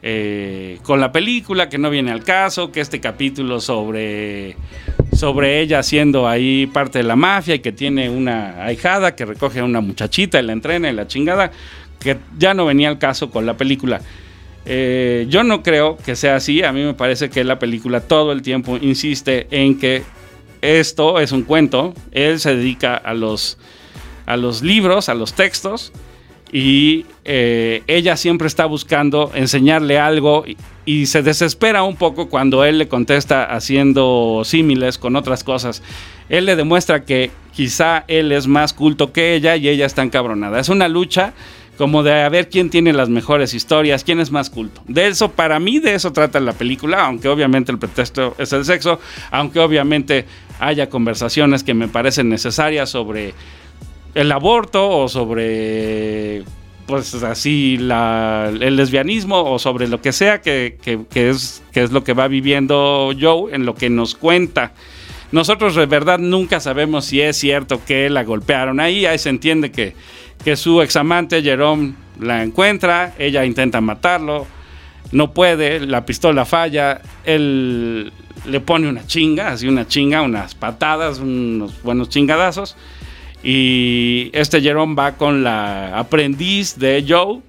eh, 0.02 0.78
con 0.82 1.00
la 1.00 1.10
película, 1.10 1.68
que 1.68 1.78
no 1.78 1.90
viene 1.90 2.12
al 2.12 2.22
caso, 2.22 2.70
que 2.70 2.80
este 2.80 3.00
capítulo 3.00 3.60
sobre, 3.60 4.56
sobre 5.12 5.60
ella 5.60 5.82
siendo 5.82 6.28
ahí 6.28 6.66
parte 6.66 6.98
de 6.98 7.04
la 7.04 7.16
mafia 7.16 7.56
y 7.56 7.58
que 7.58 7.72
tiene 7.72 8.08
una 8.08 8.64
ahijada 8.64 9.16
que 9.16 9.24
recoge 9.24 9.60
a 9.60 9.64
una 9.64 9.80
muchachita 9.80 10.38
y 10.38 10.44
la 10.44 10.52
entrena 10.52 10.88
y 10.90 10.92
la 10.92 11.06
chingada, 11.08 11.50
que 11.98 12.16
ya 12.38 12.54
no 12.54 12.66
venía 12.66 12.88
al 12.88 12.98
caso 12.98 13.30
con 13.30 13.44
la 13.44 13.56
película. 13.56 14.00
Eh, 14.66 15.26
yo 15.28 15.42
no 15.42 15.62
creo 15.62 15.96
que 15.96 16.14
sea 16.14 16.36
así, 16.36 16.62
a 16.62 16.72
mí 16.72 16.82
me 16.82 16.94
parece 16.94 17.30
que 17.30 17.42
la 17.42 17.58
película 17.58 18.00
todo 18.00 18.32
el 18.32 18.42
tiempo 18.42 18.76
insiste 18.76 19.48
en 19.50 19.78
que 19.78 20.02
esto 20.60 21.20
es 21.20 21.32
un 21.32 21.42
cuento, 21.42 21.94
él 22.12 22.38
se 22.38 22.54
dedica 22.54 22.94
a 22.96 23.14
los, 23.14 23.58
a 24.26 24.36
los 24.36 24.62
libros, 24.62 25.08
a 25.08 25.14
los 25.14 25.32
textos, 25.32 25.92
y 26.52 27.06
eh, 27.24 27.82
ella 27.86 28.16
siempre 28.16 28.46
está 28.46 28.66
buscando 28.66 29.30
enseñarle 29.34 29.98
algo 29.98 30.44
y, 30.46 30.56
y 30.84 31.06
se 31.06 31.22
desespera 31.22 31.82
un 31.82 31.96
poco 31.96 32.28
cuando 32.28 32.64
él 32.64 32.78
le 32.78 32.88
contesta 32.88 33.44
haciendo 33.44 34.42
símiles 34.44 34.98
con 34.98 35.16
otras 35.16 35.44
cosas. 35.44 35.82
Él 36.28 36.46
le 36.46 36.56
demuestra 36.56 37.04
que 37.04 37.30
quizá 37.52 38.04
él 38.08 38.32
es 38.32 38.46
más 38.46 38.72
culto 38.72 39.12
que 39.12 39.34
ella 39.34 39.56
y 39.56 39.68
ella 39.68 39.86
está 39.86 40.02
encabronada. 40.02 40.60
Es 40.60 40.68
una 40.68 40.88
lucha 40.88 41.34
como 41.78 42.02
de 42.02 42.12
a 42.22 42.28
ver 42.28 42.48
quién 42.48 42.70
tiene 42.70 42.92
las 42.92 43.08
mejores 43.08 43.54
historias, 43.54 44.02
quién 44.02 44.18
es 44.18 44.32
más 44.32 44.50
culto. 44.50 44.82
De 44.88 45.06
eso, 45.06 45.30
para 45.30 45.60
mí, 45.60 45.78
de 45.78 45.94
eso 45.94 46.12
trata 46.12 46.40
la 46.40 46.52
película, 46.52 47.06
aunque 47.06 47.28
obviamente 47.28 47.70
el 47.70 47.78
pretexto 47.78 48.34
es 48.36 48.52
el 48.52 48.64
sexo, 48.64 48.98
aunque 49.30 49.60
obviamente 49.60 50.26
haya 50.58 50.88
conversaciones 50.88 51.62
que 51.62 51.74
me 51.74 51.86
parecen 51.86 52.28
necesarias 52.28 52.90
sobre 52.90 53.32
el 54.14 54.32
aborto 54.32 54.88
o 54.88 55.08
sobre 55.08 56.42
pues 56.86 57.14
así 57.22 57.76
la- 57.76 58.50
el 58.50 58.76
lesbianismo 58.76 59.42
o 59.52 59.58
sobre 59.58 59.88
lo 59.88 60.00
que 60.00 60.12
sea 60.12 60.40
que, 60.40 60.78
que- 60.82 61.28
es, 61.28 61.62
que 61.70 61.82
es 61.82 61.92
lo 61.92 62.02
que 62.02 62.14
va 62.14 62.28
viviendo 62.28 63.12
Joe 63.20 63.54
en 63.54 63.66
lo 63.66 63.74
que 63.74 63.90
nos 63.90 64.14
cuenta. 64.14 64.72
Nosotros 65.30 65.74
de 65.74 65.84
verdad 65.84 66.18
nunca 66.18 66.60
sabemos 66.60 67.04
si 67.04 67.20
es 67.20 67.36
cierto 67.36 67.82
que 67.84 68.08
la 68.08 68.24
golpearon 68.24 68.80
ahí, 68.80 69.04
ahí 69.04 69.18
se 69.18 69.28
entiende 69.28 69.70
que, 69.70 69.92
que 70.42 70.56
su 70.56 70.80
examante 70.80 71.42
Jerome 71.42 71.92
la 72.18 72.42
encuentra, 72.42 73.12
ella 73.18 73.44
intenta 73.44 73.82
matarlo, 73.82 74.46
no 75.12 75.32
puede, 75.34 75.80
la 75.80 76.06
pistola 76.06 76.46
falla, 76.46 77.02
él 77.24 78.10
le 78.46 78.60
pone 78.60 78.88
una 78.88 79.06
chinga, 79.06 79.48
así 79.48 79.68
una 79.68 79.86
chinga, 79.86 80.22
unas 80.22 80.54
patadas, 80.54 81.18
unos 81.18 81.82
buenos 81.82 82.08
chingadazos. 82.08 82.76
Y 83.42 84.30
este 84.32 84.60
Jerome 84.60 84.94
va 84.94 85.12
con 85.12 85.44
la 85.44 85.98
aprendiz 85.98 86.78
de 86.78 87.04
Joe 87.06 87.40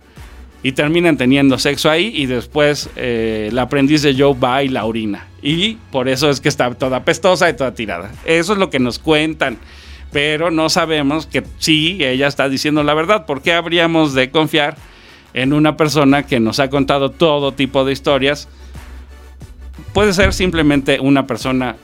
y 0.61 0.73
terminan 0.73 1.17
teniendo 1.17 1.57
sexo 1.57 1.89
ahí 1.89 2.11
y 2.13 2.25
después 2.25 2.89
eh, 2.95 3.49
la 3.53 3.63
aprendiz 3.63 4.01
de 4.01 4.15
Joe 4.15 4.37
va 4.37 4.63
y 4.63 4.67
la 4.69 4.85
orina. 4.85 5.27
Y 5.41 5.75
por 5.91 6.09
eso 6.09 6.29
es 6.29 6.41
que 6.41 6.49
está 6.49 6.73
toda 6.75 7.03
pestosa 7.03 7.49
y 7.49 7.55
toda 7.55 7.73
tirada. 7.73 8.11
Eso 8.25 8.53
es 8.53 8.59
lo 8.59 8.69
que 8.69 8.79
nos 8.79 8.99
cuentan. 8.99 9.57
Pero 10.11 10.49
no 10.49 10.69
sabemos 10.69 11.27
que 11.27 11.43
sí, 11.59 11.99
ella 12.03 12.27
está 12.27 12.49
diciendo 12.49 12.83
la 12.83 12.95
verdad. 12.95 13.25
¿Por 13.25 13.41
qué 13.41 13.53
habríamos 13.53 14.15
de 14.15 14.31
confiar 14.31 14.75
en 15.33 15.53
una 15.53 15.77
persona 15.77 16.23
que 16.23 16.39
nos 16.39 16.59
ha 16.59 16.69
contado 16.69 17.11
todo 17.11 17.51
tipo 17.51 17.85
de 17.85 17.93
historias 17.93 18.47
puede 19.93 20.13
ser 20.13 20.33
simplemente 20.33 20.99
una 20.99 21.27
persona 21.27 21.75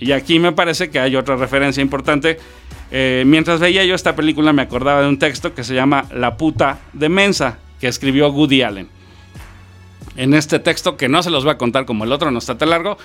Y 0.00 0.12
aquí 0.12 0.38
me 0.38 0.52
parece 0.52 0.90
que 0.90 0.98
hay 0.98 1.14
otra 1.14 1.36
referencia 1.36 1.80
importante. 1.80 2.38
Eh, 2.90 3.22
mientras 3.26 3.60
veía 3.60 3.84
yo 3.84 3.94
esta 3.94 4.16
película 4.16 4.52
me 4.52 4.62
acordaba 4.62 5.02
de 5.02 5.08
un 5.08 5.18
texto 5.18 5.54
que 5.54 5.62
se 5.62 5.74
llama 5.74 6.06
La 6.12 6.36
puta 6.36 6.80
de 6.92 7.08
Mensa, 7.08 7.58
que 7.80 7.86
escribió 7.86 8.30
Woody 8.30 8.62
Allen. 8.62 8.88
En 10.16 10.34
este 10.34 10.58
texto, 10.58 10.96
que 10.96 11.08
no 11.08 11.22
se 11.22 11.30
los 11.30 11.44
voy 11.44 11.52
a 11.52 11.58
contar 11.58 11.86
como 11.86 12.04
el 12.04 12.12
otro, 12.12 12.30
no 12.30 12.38
está 12.38 12.58
tan 12.58 12.70
largo, 12.70 12.98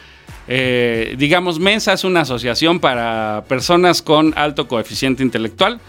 eh, 0.48 1.16
digamos, 1.18 1.60
Mensa 1.60 1.94
es 1.94 2.04
una 2.04 2.22
asociación 2.22 2.80
para 2.80 3.44
personas 3.48 4.02
con 4.02 4.34
alto 4.38 4.68
coeficiente 4.68 5.24
intelectual 5.24 5.80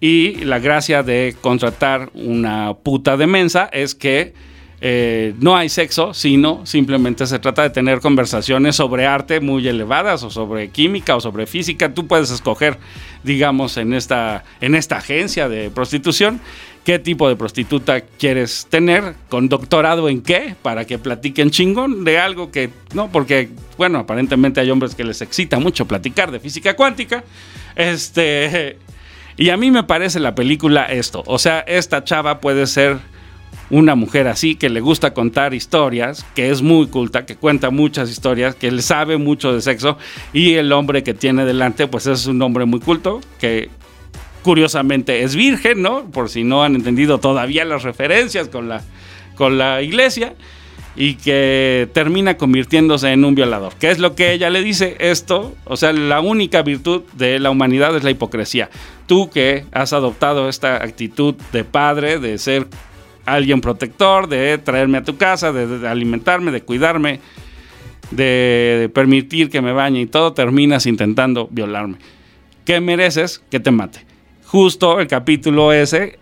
y 0.00 0.36
la 0.44 0.58
gracia 0.58 1.02
de 1.02 1.36
contratar 1.40 2.10
una 2.14 2.74
puta 2.74 3.16
de 3.16 3.26
Mensa 3.26 3.68
es 3.72 3.94
que 3.94 4.32
eh, 4.82 5.34
no 5.38 5.56
hay 5.56 5.68
sexo, 5.68 6.14
sino 6.14 6.64
simplemente 6.64 7.26
se 7.26 7.38
trata 7.38 7.62
de 7.62 7.70
tener 7.70 8.00
conversaciones 8.00 8.76
sobre 8.76 9.06
arte 9.06 9.40
muy 9.40 9.68
elevadas 9.68 10.22
o 10.22 10.30
sobre 10.30 10.70
química 10.70 11.16
o 11.16 11.20
sobre 11.20 11.46
física. 11.46 11.92
Tú 11.92 12.06
puedes 12.06 12.30
escoger, 12.30 12.78
digamos, 13.22 13.76
en 13.76 13.92
esta, 13.92 14.44
en 14.60 14.74
esta 14.74 14.96
agencia 14.96 15.48
de 15.48 15.70
prostitución 15.70 16.40
qué 16.84 16.98
tipo 16.98 17.28
de 17.28 17.36
prostituta 17.36 18.00
quieres 18.00 18.66
tener, 18.70 19.14
con 19.28 19.50
doctorado 19.50 20.08
en 20.08 20.22
qué, 20.22 20.54
para 20.62 20.86
que 20.86 20.98
platiquen 20.98 21.50
chingón 21.50 22.04
de 22.04 22.18
algo 22.18 22.50
que, 22.50 22.70
no, 22.94 23.12
porque, 23.12 23.50
bueno, 23.76 23.98
aparentemente 23.98 24.60
hay 24.60 24.70
hombres 24.70 24.94
que 24.94 25.04
les 25.04 25.20
excita 25.20 25.58
mucho 25.58 25.86
platicar 25.86 26.30
de 26.30 26.40
física 26.40 26.74
cuántica. 26.74 27.22
Este, 27.76 28.78
y 29.36 29.50
a 29.50 29.58
mí 29.58 29.70
me 29.70 29.84
parece 29.84 30.20
la 30.20 30.34
película 30.34 30.84
esto, 30.86 31.22
o 31.26 31.38
sea, 31.38 31.60
esta 31.60 32.02
chava 32.02 32.40
puede 32.40 32.66
ser 32.66 32.98
una 33.70 33.94
mujer 33.94 34.28
así 34.28 34.56
que 34.56 34.68
le 34.68 34.80
gusta 34.80 35.14
contar 35.14 35.54
historias, 35.54 36.26
que 36.34 36.50
es 36.50 36.62
muy 36.62 36.88
culta, 36.88 37.24
que 37.24 37.36
cuenta 37.36 37.70
muchas 37.70 38.10
historias, 38.10 38.54
que 38.54 38.70
le 38.70 38.82
sabe 38.82 39.16
mucho 39.16 39.52
de 39.52 39.60
sexo 39.60 39.96
y 40.32 40.54
el 40.54 40.72
hombre 40.72 41.02
que 41.02 41.14
tiene 41.14 41.44
delante 41.44 41.86
pues 41.86 42.06
es 42.06 42.26
un 42.26 42.42
hombre 42.42 42.64
muy 42.64 42.80
culto 42.80 43.20
que 43.38 43.70
curiosamente 44.42 45.22
es 45.22 45.36
virgen, 45.36 45.82
¿no? 45.82 46.04
Por 46.10 46.28
si 46.28 46.44
no 46.44 46.64
han 46.64 46.74
entendido 46.74 47.18
todavía 47.18 47.64
las 47.64 47.82
referencias 47.82 48.48
con 48.48 48.68
la, 48.68 48.82
con 49.36 49.58
la 49.58 49.82
iglesia 49.82 50.34
y 50.96 51.14
que 51.14 51.88
termina 51.92 52.36
convirtiéndose 52.36 53.12
en 53.12 53.24
un 53.24 53.34
violador. 53.34 53.74
¿Qué 53.78 53.90
es 53.90 53.98
lo 53.98 54.14
que 54.14 54.32
ella 54.32 54.50
le 54.50 54.62
dice? 54.62 54.96
Esto, 54.98 55.54
o 55.64 55.76
sea, 55.76 55.92
la 55.92 56.20
única 56.20 56.62
virtud 56.62 57.02
de 57.12 57.38
la 57.38 57.50
humanidad 57.50 57.96
es 57.96 58.02
la 58.02 58.10
hipocresía. 58.10 58.70
Tú 59.06 59.30
que 59.30 59.64
has 59.72 59.92
adoptado 59.92 60.48
esta 60.48 60.76
actitud 60.76 61.34
de 61.52 61.64
padre, 61.64 62.18
de 62.18 62.38
ser 62.38 62.66
alguien 63.34 63.60
protector, 63.60 64.28
de 64.28 64.58
traerme 64.58 64.98
a 64.98 65.04
tu 65.04 65.16
casa, 65.16 65.52
de, 65.52 65.88
alimentarme, 65.88 66.50
de 66.50 66.62
cuidarme, 66.62 67.20
de, 68.10 68.90
permitir 68.94 69.50
que 69.50 69.60
me 69.60 69.72
bañe 69.72 70.00
y 70.00 70.06
todo, 70.06 70.32
terminas 70.32 70.86
intentando 70.86 71.48
violarme. 71.50 71.98
¿Qué 72.64 72.80
mereces? 72.80 73.42
Que 73.50 73.60
te 73.60 73.70
mate. 73.70 74.04
Justo 74.46 75.00
el 75.00 75.06
capítulo 75.06 75.72
ese 75.72 76.18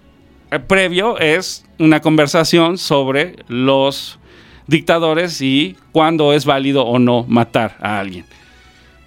eh, 0.51 0.59
previo 0.59 1.19
es 1.19 1.65
una 1.79 2.01
conversación 2.01 2.79
sobre 2.79 3.37
los 3.49 4.19
dictadores 4.67 5.41
y 5.41 5.77
cuándo 5.93 6.33
es 6.33 6.45
válido 6.45 6.85
o 6.85 6.99
no 6.99 7.25
matar 7.29 7.77
a 7.81 7.99
alguien 7.99 8.25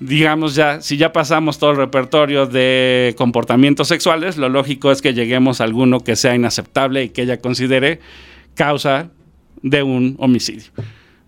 digamos 0.01 0.55
ya, 0.55 0.81
si 0.81 0.97
ya 0.97 1.13
pasamos 1.13 1.59
todo 1.59 1.71
el 1.71 1.77
repertorio 1.77 2.47
de 2.47 3.13
comportamientos 3.17 3.87
sexuales, 3.87 4.35
lo 4.35 4.49
lógico 4.49 4.91
es 4.91 5.01
que 5.01 5.13
lleguemos 5.13 5.61
a 5.61 5.63
alguno 5.63 5.99
que 5.99 6.15
sea 6.15 6.35
inaceptable 6.35 7.03
y 7.03 7.09
que 7.09 7.21
ella 7.21 7.39
considere 7.39 7.99
causa 8.55 9.11
de 9.61 9.83
un 9.83 10.15
homicidio. 10.17 10.71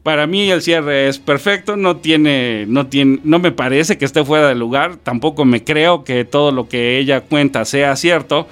Para 0.01 0.25
mí 0.25 0.49
el 0.49 0.63
cierre 0.63 1.07
es 1.07 1.19
perfecto, 1.19 1.77
no 1.77 1.97
tiene, 1.97 2.65
no 2.67 2.87
tiene, 2.87 3.19
no 3.23 3.37
me 3.37 3.51
parece 3.51 3.99
que 3.99 4.05
esté 4.05 4.25
fuera 4.25 4.49
de 4.49 4.55
lugar, 4.55 4.97
tampoco 4.97 5.45
me 5.45 5.63
creo 5.63 6.03
que 6.03 6.25
todo 6.25 6.51
lo 6.51 6.67
que 6.67 6.97
ella 6.97 7.21
cuenta 7.21 7.65
sea 7.65 7.95
cierto. 7.95 8.47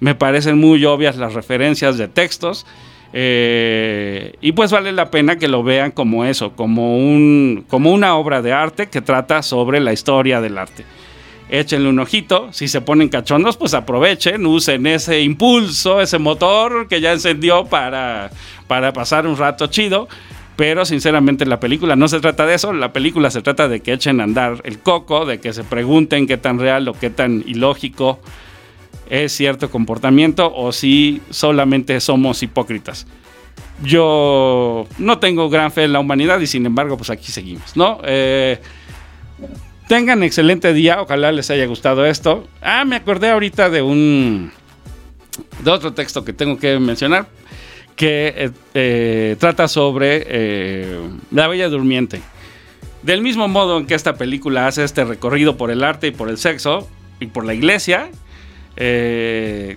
Me 0.00 0.14
parecen 0.14 0.58
muy 0.58 0.84
obvias 0.84 1.16
las 1.16 1.32
referencias 1.32 1.96
de 1.96 2.08
textos 2.08 2.66
eh, 3.12 4.34
y 4.40 4.52
pues 4.52 4.72
vale 4.72 4.92
la 4.92 5.10
pena 5.10 5.36
que 5.36 5.48
lo 5.48 5.62
vean 5.62 5.90
como 5.90 6.24
eso, 6.24 6.52
como, 6.52 6.96
un, 6.96 7.64
como 7.68 7.92
una 7.92 8.16
obra 8.16 8.40
de 8.40 8.52
arte 8.52 8.88
que 8.88 9.02
trata 9.02 9.42
sobre 9.42 9.80
la 9.80 9.92
historia 9.92 10.40
del 10.40 10.56
arte. 10.56 10.84
Échenle 11.50 11.90
un 11.90 11.98
ojito, 11.98 12.50
si 12.52 12.66
se 12.66 12.80
ponen 12.80 13.10
cachondos, 13.10 13.58
pues 13.58 13.74
aprovechen, 13.74 14.46
usen 14.46 14.86
ese 14.86 15.20
impulso, 15.20 16.00
ese 16.00 16.18
motor 16.18 16.88
que 16.88 17.02
ya 17.02 17.12
encendió 17.12 17.66
para, 17.66 18.30
para 18.66 18.94
pasar 18.94 19.26
un 19.26 19.36
rato 19.36 19.66
chido. 19.66 20.08
Pero 20.56 20.84
sinceramente 20.84 21.44
la 21.46 21.60
película 21.60 21.96
no 21.96 22.08
se 22.08 22.20
trata 22.20 22.46
de 22.46 22.54
eso, 22.54 22.72
la 22.72 22.92
película 22.92 23.30
se 23.30 23.42
trata 23.42 23.68
de 23.68 23.80
que 23.80 23.94
echen 23.94 24.20
a 24.20 24.24
andar 24.24 24.60
el 24.64 24.78
coco, 24.78 25.24
de 25.24 25.40
que 25.40 25.52
se 25.52 25.64
pregunten 25.64 26.26
qué 26.26 26.36
tan 26.36 26.58
real 26.58 26.88
o 26.88 26.92
qué 26.92 27.10
tan 27.10 27.42
ilógico 27.46 28.20
es 29.12 29.32
cierto 29.32 29.70
comportamiento 29.70 30.50
o 30.54 30.72
si 30.72 31.20
solamente 31.28 32.00
somos 32.00 32.42
hipócritas. 32.42 33.06
Yo 33.84 34.86
no 34.96 35.18
tengo 35.18 35.50
gran 35.50 35.70
fe 35.70 35.84
en 35.84 35.92
la 35.92 36.00
humanidad 36.00 36.40
y 36.40 36.46
sin 36.46 36.64
embargo, 36.64 36.96
pues 36.96 37.10
aquí 37.10 37.30
seguimos, 37.30 37.76
¿no? 37.76 38.00
Eh, 38.04 38.58
tengan 39.86 40.22
excelente 40.22 40.72
día, 40.72 41.02
ojalá 41.02 41.30
les 41.30 41.50
haya 41.50 41.66
gustado 41.66 42.06
esto. 42.06 42.48
Ah, 42.62 42.86
me 42.86 42.96
acordé 42.96 43.28
ahorita 43.28 43.68
de 43.68 43.82
un 43.82 44.50
de 45.62 45.70
otro 45.70 45.92
texto 45.92 46.24
que 46.24 46.32
tengo 46.32 46.58
que 46.58 46.78
mencionar 46.78 47.26
que 47.96 48.32
eh, 48.34 48.50
eh, 48.72 49.36
trata 49.38 49.68
sobre 49.68 50.88
la 51.30 51.48
Bella 51.48 51.68
Durmiente. 51.68 52.22
Del 53.02 53.20
mismo 53.20 53.46
modo 53.46 53.76
en 53.76 53.86
que 53.86 53.94
esta 53.94 54.14
película 54.14 54.68
hace 54.68 54.84
este 54.84 55.04
recorrido 55.04 55.58
por 55.58 55.70
el 55.70 55.84
arte 55.84 56.06
y 56.06 56.12
por 56.12 56.30
el 56.30 56.38
sexo 56.38 56.88
y 57.20 57.26
por 57.26 57.44
la 57.44 57.52
iglesia, 57.52 58.08
eh, 58.76 59.76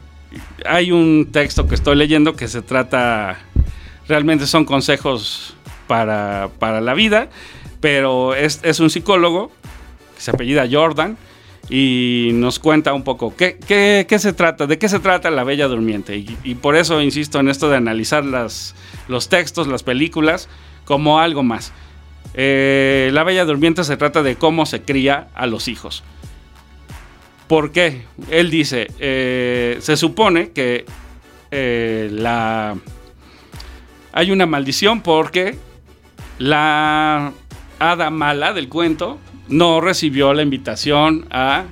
hay 0.66 0.92
un 0.92 1.30
texto 1.32 1.68
que 1.68 1.76
estoy 1.76 1.96
leyendo 1.96 2.36
que 2.36 2.48
se 2.48 2.62
trata, 2.62 3.38
realmente 4.08 4.48
son 4.48 4.66
consejos 4.66 5.56
para, 5.88 6.50
la 6.82 6.94
vida, 6.94 7.30
pero 7.80 8.36
es, 8.36 8.80
un 8.80 8.90
psicólogo 8.90 9.52
que 10.16 10.22
se 10.22 10.32
apellida 10.32 10.68
Jordan 10.70 11.18
y 11.70 12.30
nos 12.34 12.60
cuenta 12.60 12.94
un 12.94 13.04
poco 13.04 13.36
qué, 13.36 14.06
se 14.18 14.34
trata, 14.34 14.68
de 14.68 14.78
qué 14.78 14.90
se 14.90 15.00
trata 15.00 15.30
La 15.30 15.44
Bella 15.44 15.68
Durmiente. 15.68 16.18
Y, 16.18 16.56
por 16.56 16.76
eso 16.76 17.02
insisto 17.02 17.40
en 17.40 17.50
esto 17.50 17.70
de 17.70 17.78
analizar 17.78 18.26
las, 18.26 18.76
los 19.08 19.30
textos, 19.30 19.68
las 19.68 19.84
películas, 19.84 20.50
como 20.86 21.20
algo 21.20 21.44
más. 21.44 21.74
Eh, 22.34 23.10
la 23.14 23.24
Bella 23.24 23.46
Durmiente 23.46 23.84
se 23.84 23.98
trata 23.98 24.22
de 24.22 24.36
cómo 24.36 24.66
se 24.66 24.82
cría 24.82 25.28
a 25.34 25.48
los 25.48 25.68
hijos. 25.68 26.04
¿Por 27.48 27.72
qué? 27.72 28.04
Él 28.30 28.50
dice, 28.50 28.88
eh, 29.00 29.78
se 29.80 29.98
supone 29.98 30.50
que 30.52 30.86
eh, 31.52 32.10
la... 32.12 32.76
hay 34.12 34.32
una 34.32 34.46
maldición 34.48 35.02
porque 35.02 35.58
la 36.40 37.32
hada 37.80 38.10
mala 38.10 38.54
del 38.54 38.68
cuento 38.68 39.20
no 39.48 39.80
recibió 39.80 40.34
la 40.34 40.42
invitación 40.42 41.28
a 41.30 41.66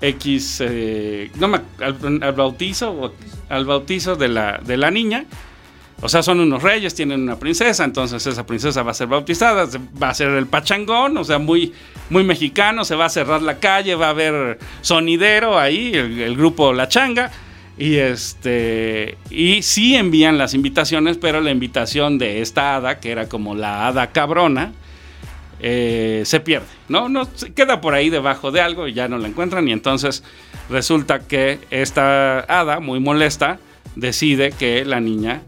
X, 0.00 0.62
eh, 0.64 1.30
no 1.36 1.52
al, 1.80 2.32
bautizo, 2.32 3.12
al 3.50 3.64
bautizo 3.66 4.16
de 4.16 4.28
la, 4.28 4.60
de 4.64 4.76
la 4.78 4.90
niña 4.90 5.26
o 6.00 6.08
sea, 6.08 6.22
son 6.22 6.40
unos 6.40 6.62
reyes, 6.62 6.94
tienen 6.94 7.22
una 7.22 7.38
princesa, 7.38 7.84
entonces 7.84 8.26
esa 8.26 8.44
princesa 8.44 8.82
va 8.82 8.90
a 8.90 8.94
ser 8.94 9.06
bautizada, 9.06 9.66
va 10.00 10.10
a 10.10 10.14
ser 10.14 10.30
el 10.30 10.46
pachangón, 10.46 11.16
o 11.16 11.24
sea, 11.24 11.38
muy, 11.38 11.72
muy 12.10 12.24
mexicano, 12.24 12.84
se 12.84 12.94
va 12.94 13.06
a 13.06 13.08
cerrar 13.08 13.42
la 13.42 13.58
calle, 13.58 13.94
va 13.94 14.08
a 14.08 14.10
haber 14.10 14.58
sonidero 14.82 15.58
ahí, 15.58 15.92
el, 15.94 16.36
grupo 16.36 16.72
La 16.72 16.88
Changa. 16.88 17.30
Y 17.76 17.96
este. 17.96 19.18
Y 19.30 19.62
sí 19.62 19.96
envían 19.96 20.38
las 20.38 20.54
invitaciones, 20.54 21.18
pero 21.18 21.40
la 21.40 21.50
invitación 21.50 22.18
de 22.18 22.40
esta 22.40 22.76
hada, 22.76 23.00
que 23.00 23.10
era 23.10 23.28
como 23.28 23.56
la 23.56 23.88
hada 23.88 24.12
cabrona, 24.12 24.72
eh, 25.58 26.22
se 26.24 26.38
pierde. 26.38 26.68
¿no? 26.88 27.08
no 27.08 27.28
queda 27.54 27.80
por 27.80 27.94
ahí 27.94 28.10
debajo 28.10 28.52
de 28.52 28.60
algo 28.60 28.86
y 28.86 28.92
ya 28.92 29.08
no 29.08 29.18
la 29.18 29.26
encuentran. 29.26 29.66
Y 29.66 29.72
entonces 29.72 30.22
resulta 30.70 31.20
que 31.20 31.58
esta 31.70 32.40
hada, 32.40 32.78
muy 32.78 33.00
molesta, 33.00 33.58
decide 33.96 34.52
que 34.52 34.84
la 34.84 35.00
niña 35.00 35.42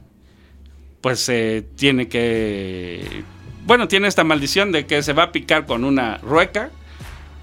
pues 1.06 1.28
eh, 1.28 1.64
tiene 1.76 2.08
que... 2.08 3.22
Bueno, 3.64 3.86
tiene 3.86 4.08
esta 4.08 4.24
maldición 4.24 4.72
de 4.72 4.86
que 4.86 5.04
se 5.04 5.12
va 5.12 5.22
a 5.22 5.30
picar 5.30 5.64
con 5.64 5.84
una 5.84 6.16
rueca 6.16 6.70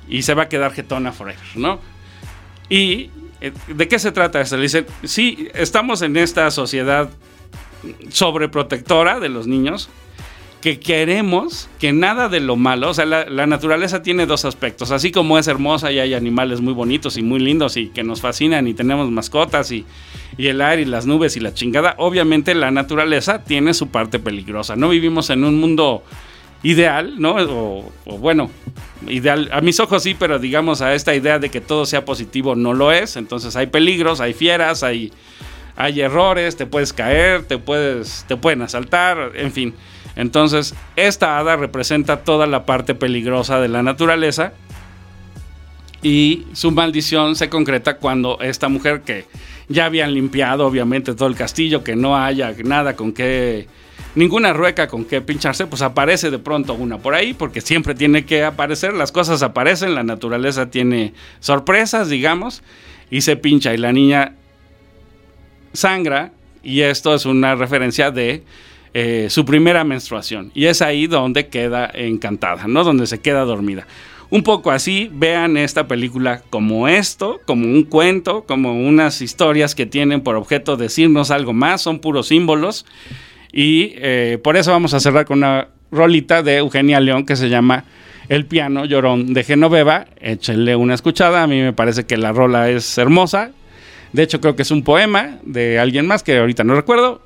y 0.06 0.24
se 0.24 0.34
va 0.34 0.44
a 0.44 0.50
quedar 0.50 0.74
jetona 0.74 1.14
forever, 1.14 1.46
¿no? 1.56 1.80
Y 2.68 3.10
eh, 3.40 3.54
¿de 3.74 3.88
qué 3.88 4.00
se 4.00 4.12
trata 4.12 4.42
esto? 4.42 4.58
Le 4.58 4.64
dice, 4.64 4.86
sí, 5.06 5.48
estamos 5.54 6.02
en 6.02 6.18
esta 6.18 6.52
sociedad 6.52 7.10
sobreprotectora 8.10 9.22
de 9.22 9.30
los 9.30 9.48
niños, 9.48 9.88
que 10.64 10.80
queremos 10.80 11.68
que 11.78 11.92
nada 11.92 12.30
de 12.30 12.40
lo 12.40 12.56
malo, 12.56 12.92
o 12.92 12.94
sea, 12.94 13.04
la, 13.04 13.48
naturaleza 13.48 14.02
tiene 14.02 14.26
dos 14.26 14.46
aspectos, 14.46 14.92
así 14.92 15.12
como 15.12 15.38
es 15.38 15.50
hermosa 15.50 15.92
y 15.92 16.00
hay 16.00 16.14
animales 16.14 16.62
muy 16.62 16.72
bonitos 16.72 17.18
y 17.18 17.22
muy 17.22 17.42
lindos 17.42 17.76
y 17.76 17.90
que 17.90 18.02
nos 18.02 18.22
fascinan 18.22 18.66
y 18.70 18.74
tenemos 18.74 19.12
mascotas 19.12 19.74
y, 19.74 19.84
y 20.38 20.48
el 20.48 20.62
aire 20.62 20.84
y 20.84 20.86
las 20.86 21.06
nubes 21.06 21.36
y 21.36 21.42
la 21.42 21.54
chingada, 21.54 21.96
obviamente 21.98 22.56
la 22.56 22.72
naturaleza 22.72 23.44
tiene 23.44 23.74
su 23.74 23.90
parte 23.90 24.20
peligrosa, 24.20 24.78
no 24.78 24.88
vivimos 24.88 25.30
en 25.32 25.44
un 25.44 25.60
mundo 25.60 26.02
ideal, 26.64 27.16
¿no? 27.20 27.36
O, 27.36 27.92
o 28.06 28.18
bueno, 28.18 28.50
ideal, 29.10 29.50
a 29.52 29.60
mis 29.60 29.82
ojos 29.82 30.04
sí, 30.04 30.16
pero 30.18 30.40
digamos 30.40 30.82
a 30.82 30.96
esta 30.96 31.14
idea 31.14 31.40
de 31.40 31.50
que 31.50 31.60
todo 31.60 31.86
sea 31.86 32.06
positivo 32.06 32.56
no 32.56 32.74
lo 32.74 32.94
es. 32.94 33.18
Entonces 33.18 33.58
hay 33.58 33.68
peligros, 33.68 34.22
hay 34.22 34.34
fieras, 34.34 34.82
hay, 34.82 35.12
hay 35.76 36.00
errores, 36.00 36.56
te 36.56 36.66
puedes 36.66 36.94
caer, 36.94 37.44
te, 37.44 37.58
puedes, 37.58 38.24
te 38.30 38.38
pueden 38.38 38.62
asaltar, 38.62 39.34
en 39.36 39.52
fin. 39.52 39.74
Entonces, 40.16 40.76
esta 40.96 41.38
hada 41.38 41.56
representa 41.56 42.24
toda 42.24 42.48
la 42.48 42.66
parte 42.66 42.96
peligrosa 42.96 43.60
de 43.60 43.68
la 43.68 43.82
naturaleza 43.82 44.54
y 46.02 46.46
su 46.54 46.72
maldición 46.72 47.36
se 47.36 47.50
concreta 47.50 47.98
cuando 47.98 48.40
esta 48.42 48.68
mujer 48.70 49.02
que 49.02 49.26
ya 49.70 49.86
habían 49.86 50.14
limpiado 50.14 50.68
obviamente 50.68 51.16
todo 51.16 51.28
el 51.30 51.36
castillo, 51.36 51.84
que 51.84 51.96
no 51.96 52.18
haya 52.18 52.54
nada 52.64 52.96
con 52.96 53.14
que 53.14 53.68
ninguna 54.16 54.54
rueca 54.54 54.88
con 54.88 55.06
que 55.06 55.22
pincharse, 55.22 55.66
pues 55.66 55.82
aparece 55.82 56.30
de 56.30 56.40
pronto 56.40 56.74
una 56.74 56.98
por 56.98 57.16
ahí, 57.16 57.34
porque 57.34 57.62
siempre 57.62 57.96
tiene 57.96 58.26
que 58.26 58.44
aparecer, 58.44 58.94
las 58.94 59.12
cosas 59.12 59.42
aparecen, 59.42 59.96
la 59.96 60.04
naturaleza 60.04 60.70
tiene 60.70 61.14
sorpresas, 61.40 62.10
digamos, 62.10 62.62
y 63.10 63.22
se 63.22 63.36
pincha 63.36 63.74
y 63.74 63.78
la 63.78 63.92
niña 63.92 64.36
sangra, 65.72 66.32
y 66.62 66.82
esto 66.82 67.16
es 67.16 67.26
una 67.26 67.56
referencia 67.56 68.12
de 68.12 68.44
eh, 68.94 69.28
su 69.30 69.46
primera 69.46 69.84
menstruación, 69.84 70.52
y 70.54 70.66
es 70.66 70.82
ahí 70.82 71.08
donde 71.08 71.48
queda 71.48 71.90
encantada, 71.94 72.68
¿no? 72.68 72.84
Donde 72.84 73.08
se 73.08 73.20
queda 73.20 73.44
dormida. 73.44 73.88
Un 74.30 74.42
poco 74.42 74.72
así, 74.72 75.12
vean 75.14 75.58
esta 75.58 75.88
película 75.88 76.42
como 76.50 76.88
esto, 76.88 77.40
como 77.46 77.66
un 77.66 77.84
cuento, 77.84 78.46
como 78.48 78.74
unas 78.74 79.22
historias 79.22 79.76
que 79.76 79.86
tienen 79.86 80.22
por 80.22 80.36
objeto 80.36 80.76
decirnos 80.76 81.30
algo 81.30 81.54
más, 81.54 81.84
son 81.84 82.00
puros 82.00 82.30
símbolos. 82.30 82.86
Y 83.52 83.94
eh, 83.98 84.40
por 84.44 84.58
eso 84.58 84.72
vamos 84.72 84.96
a 84.96 85.00
cerrar 85.00 85.26
con 85.26 85.38
una 85.38 85.68
rolita 85.92 86.42
de 86.42 86.58
Eugenia 86.58 87.00
León 87.00 87.28
que 87.28 87.36
se 87.36 87.50
llama 87.50 87.86
El 88.28 88.48
piano 88.48 88.86
llorón 88.86 89.36
de 89.36 89.44
Genoveva. 89.44 90.08
Échenle 90.20 90.76
una 90.76 90.96
escuchada, 90.96 91.44
a 91.44 91.48
mí 91.48 91.62
me 91.62 91.74
parece 91.74 92.06
que 92.06 92.18
la 92.18 92.32
rola 92.32 92.72
es 92.72 92.98
hermosa. 92.98 93.52
De 94.14 94.24
hecho, 94.24 94.42
creo 94.42 94.56
que 94.56 94.64
es 94.64 94.72
un 94.72 94.84
poema 94.84 95.38
de 95.44 95.78
alguien 95.78 96.08
más 96.08 96.24
que 96.24 96.38
ahorita 96.38 96.64
no 96.64 96.74
recuerdo. 96.74 97.22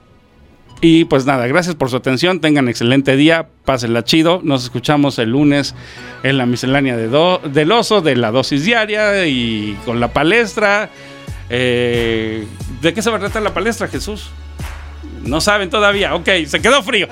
Y 0.79 1.05
pues 1.05 1.25
nada, 1.25 1.47
gracias 1.47 1.75
por 1.75 1.89
su 1.89 1.95
atención, 1.95 2.39
tengan 2.39 2.69
excelente 2.69 3.15
día, 3.15 3.47
pásenla 3.65 4.03
chido, 4.03 4.41
nos 4.43 4.63
escuchamos 4.63 5.17
el 5.17 5.31
lunes 5.31 5.73
en 6.21 6.37
la 6.37 6.45
miscelánea 6.45 6.95
de 6.95 7.07
del 7.49 7.71
oso, 7.71 8.01
de 8.01 8.15
la 8.15 8.29
dosis 8.29 8.63
diaria 8.63 9.25
y 9.25 9.75
con 9.85 9.99
la 9.99 10.13
palestra. 10.13 10.89
Eh, 11.49 12.45
¿De 12.81 12.93
qué 12.93 13.01
se 13.01 13.09
va 13.09 13.17
a 13.17 13.19
tratar 13.19 13.41
la 13.41 13.55
palestra, 13.55 13.87
Jesús? 13.87 14.29
No 15.23 15.41
saben 15.41 15.71
todavía, 15.71 16.13
ok, 16.13 16.29
se 16.45 16.61
quedó 16.61 16.83
frío. 16.83 17.07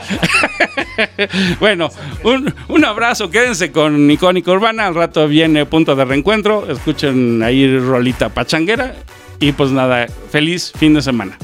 bueno, 1.59 1.89
un, 2.23 2.53
un, 2.67 2.85
abrazo, 2.85 3.31
quédense 3.31 3.71
con 3.71 4.09
Icónica 4.11 4.51
Urbana, 4.51 4.85
al 4.85 4.93
rato 4.93 5.27
viene 5.27 5.65
Punto 5.65 5.95
de 5.95 6.05
Reencuentro, 6.05 6.69
escuchen 6.69 7.41
ahí 7.41 7.79
Rolita 7.79 8.29
Pachanguera 8.29 8.95
y 9.39 9.53
pues 9.53 9.71
nada, 9.71 10.05
feliz 10.29 10.71
fin 10.77 10.93
de 10.93 11.01
semana. 11.01 11.37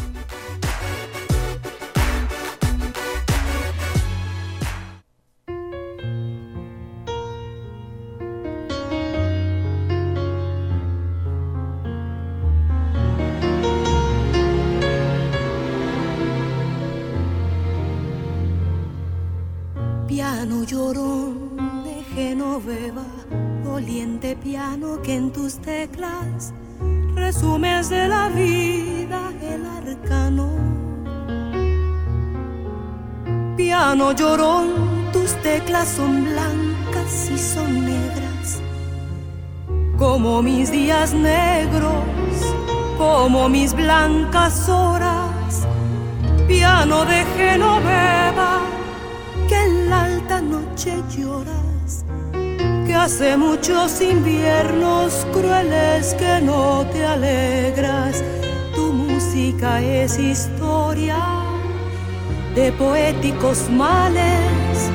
Llorón, 34.14 35.10
tus 35.14 35.32
teclas 35.42 35.88
son 35.88 36.26
blancas 36.26 37.32
y 37.34 37.38
son 37.38 37.86
negras, 37.86 38.62
como 39.98 40.42
mis 40.42 40.70
días 40.70 41.14
negros, 41.14 42.04
como 42.98 43.48
mis 43.48 43.74
blancas 43.74 44.68
horas. 44.68 45.66
Piano 46.46 47.06
de 47.06 47.24
Genoveva 47.38 48.60
que 49.48 49.56
en 49.56 49.90
la 49.90 50.04
alta 50.04 50.42
noche 50.42 51.02
lloras, 51.10 52.04
que 52.86 52.94
hace 52.94 53.38
muchos 53.38 54.02
inviernos 54.02 55.26
crueles 55.32 56.14
que 56.16 56.42
no 56.42 56.86
te 56.92 57.06
alegras. 57.06 58.22
Tu 58.76 58.92
música 58.92 59.82
es 59.82 60.20
historia 60.20 61.41
de 62.56 62.72
poéticos 62.73 63.69
males, 63.69 64.90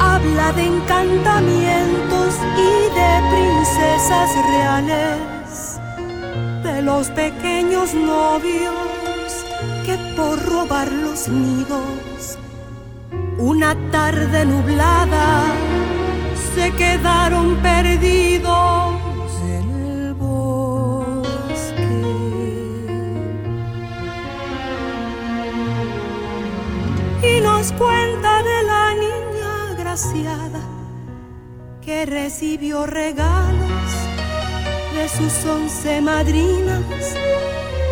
habla 0.00 0.52
de 0.52 0.64
encantamientos 0.64 2.34
y 2.56 2.72
de 2.98 3.10
princesas 3.32 4.30
reales, 4.50 5.80
de 6.62 6.82
los 6.82 7.08
pequeños 7.10 7.94
novios 7.94 8.74
que 9.84 9.96
por 10.16 10.42
robar 10.44 10.90
los 10.90 11.28
nidos 11.28 12.38
una 13.38 13.76
tarde 13.90 14.46
nublada 14.46 15.44
se 16.54 16.72
quedaron 16.72 17.56
perdidos 17.56 18.95
Cuenta 27.56 28.42
de 28.42 28.62
la 28.64 28.94
niña 28.94 29.70
agraciada 29.72 30.60
que 31.84 32.04
recibió 32.04 32.86
regalos 32.86 33.90
de 34.94 35.08
sus 35.08 35.44
once 35.46 36.00
madrinas 36.02 36.84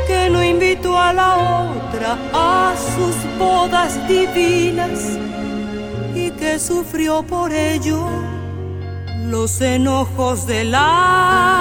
que 0.06 0.28
no 0.30 0.44
invitó 0.44 0.98
a 0.98 1.14
la 1.14 1.36
otra 1.36 2.18
a 2.34 2.74
sus 2.76 3.38
bodas 3.38 4.06
divinas 4.06 5.18
y 6.14 6.30
que 6.32 6.58
sufrió 6.58 7.22
por 7.22 7.50
ello 7.50 8.06
los 9.26 9.60
enojos 9.62 10.46
de 10.46 10.64
la 10.64 11.53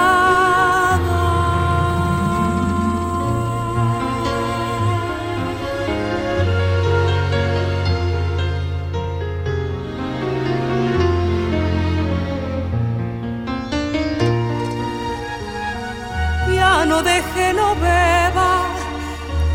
Genoveva, 17.74 18.66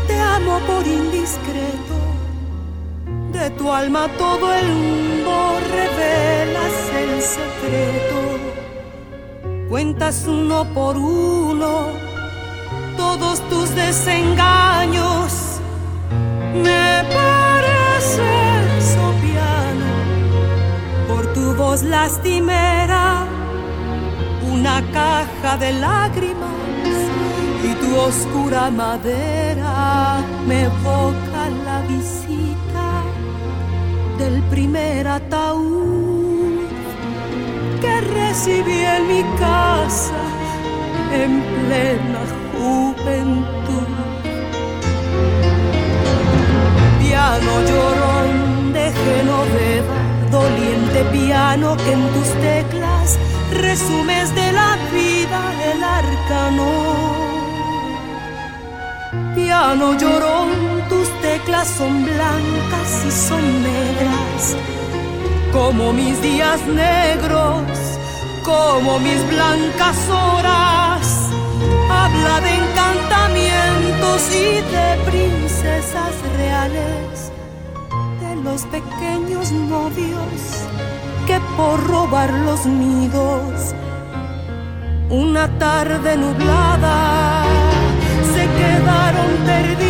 te 0.06 0.18
amo 0.18 0.58
por 0.66 0.86
indiscreto. 0.86 1.96
De 3.32 3.50
tu 3.50 3.72
alma 3.72 4.08
todo 4.18 4.52
el 4.52 4.66
mundo 4.68 5.58
revelas 5.70 6.90
el 7.02 7.22
secreto. 7.22 8.20
Cuentas 9.68 10.26
uno 10.26 10.64
por 10.74 10.96
uno 10.96 11.88
todos 12.96 13.40
tus 13.48 13.74
desengaños. 13.74 15.60
Me 16.54 17.04
pareces, 17.14 18.96
oh 18.98 19.12
piano, 19.22 19.90
por 21.08 21.32
tu 21.32 21.54
voz 21.54 21.82
lastimera, 21.82 23.24
una 24.42 24.82
caja 24.92 25.56
de 25.58 25.72
lágrimas 25.72 26.59
tu 27.90 27.96
oscura 27.96 28.70
madera 28.70 30.22
me 30.46 30.62
evoca 30.62 31.42
la 31.66 31.80
visita 31.88 32.88
del 34.16 34.40
primer 34.44 35.08
ataúd 35.08 36.68
que 37.80 37.94
recibí 38.18 38.80
en 38.96 39.02
mi 39.08 39.22
casa 39.44 40.22
en 41.22 41.32
plena 41.60 42.22
juventud. 42.52 43.90
Piano 47.00 47.52
llorón 47.68 48.72
de 48.72 48.86
Genoveva, 49.02 50.00
doliente 50.30 51.00
piano 51.18 51.76
que 51.76 51.92
en 51.92 52.04
tus 52.14 52.30
teclas 52.48 53.18
resumes 53.52 54.32
de 54.36 54.52
la 54.52 54.70
vida 54.92 55.40
el 55.72 55.82
arcano 55.82 57.19
piano 59.34 59.96
llorón, 59.98 60.50
tus 60.88 61.08
teclas 61.20 61.68
son 61.68 62.04
blancas 62.04 62.90
y 63.06 63.10
son 63.10 63.62
negras, 63.62 64.56
como 65.52 65.92
mis 65.92 66.20
días 66.22 66.60
negros, 66.66 67.62
como 68.44 68.98
mis 68.98 69.20
blancas 69.28 69.98
horas. 70.08 71.30
Habla 71.90 72.40
de 72.40 72.54
encantamientos 72.54 74.20
y 74.34 74.54
de 74.74 75.10
princesas 75.10 76.14
reales, 76.36 77.32
de 78.20 78.36
los 78.42 78.62
pequeños 78.66 79.52
novios 79.52 80.60
que 81.26 81.40
por 81.56 81.86
robar 81.86 82.32
los 82.32 82.66
nidos, 82.66 83.74
una 85.10 85.46
tarde 85.58 86.16
nublada, 86.16 87.19
se 88.90 88.96
quedaron 88.96 89.36
perdidos 89.46 89.89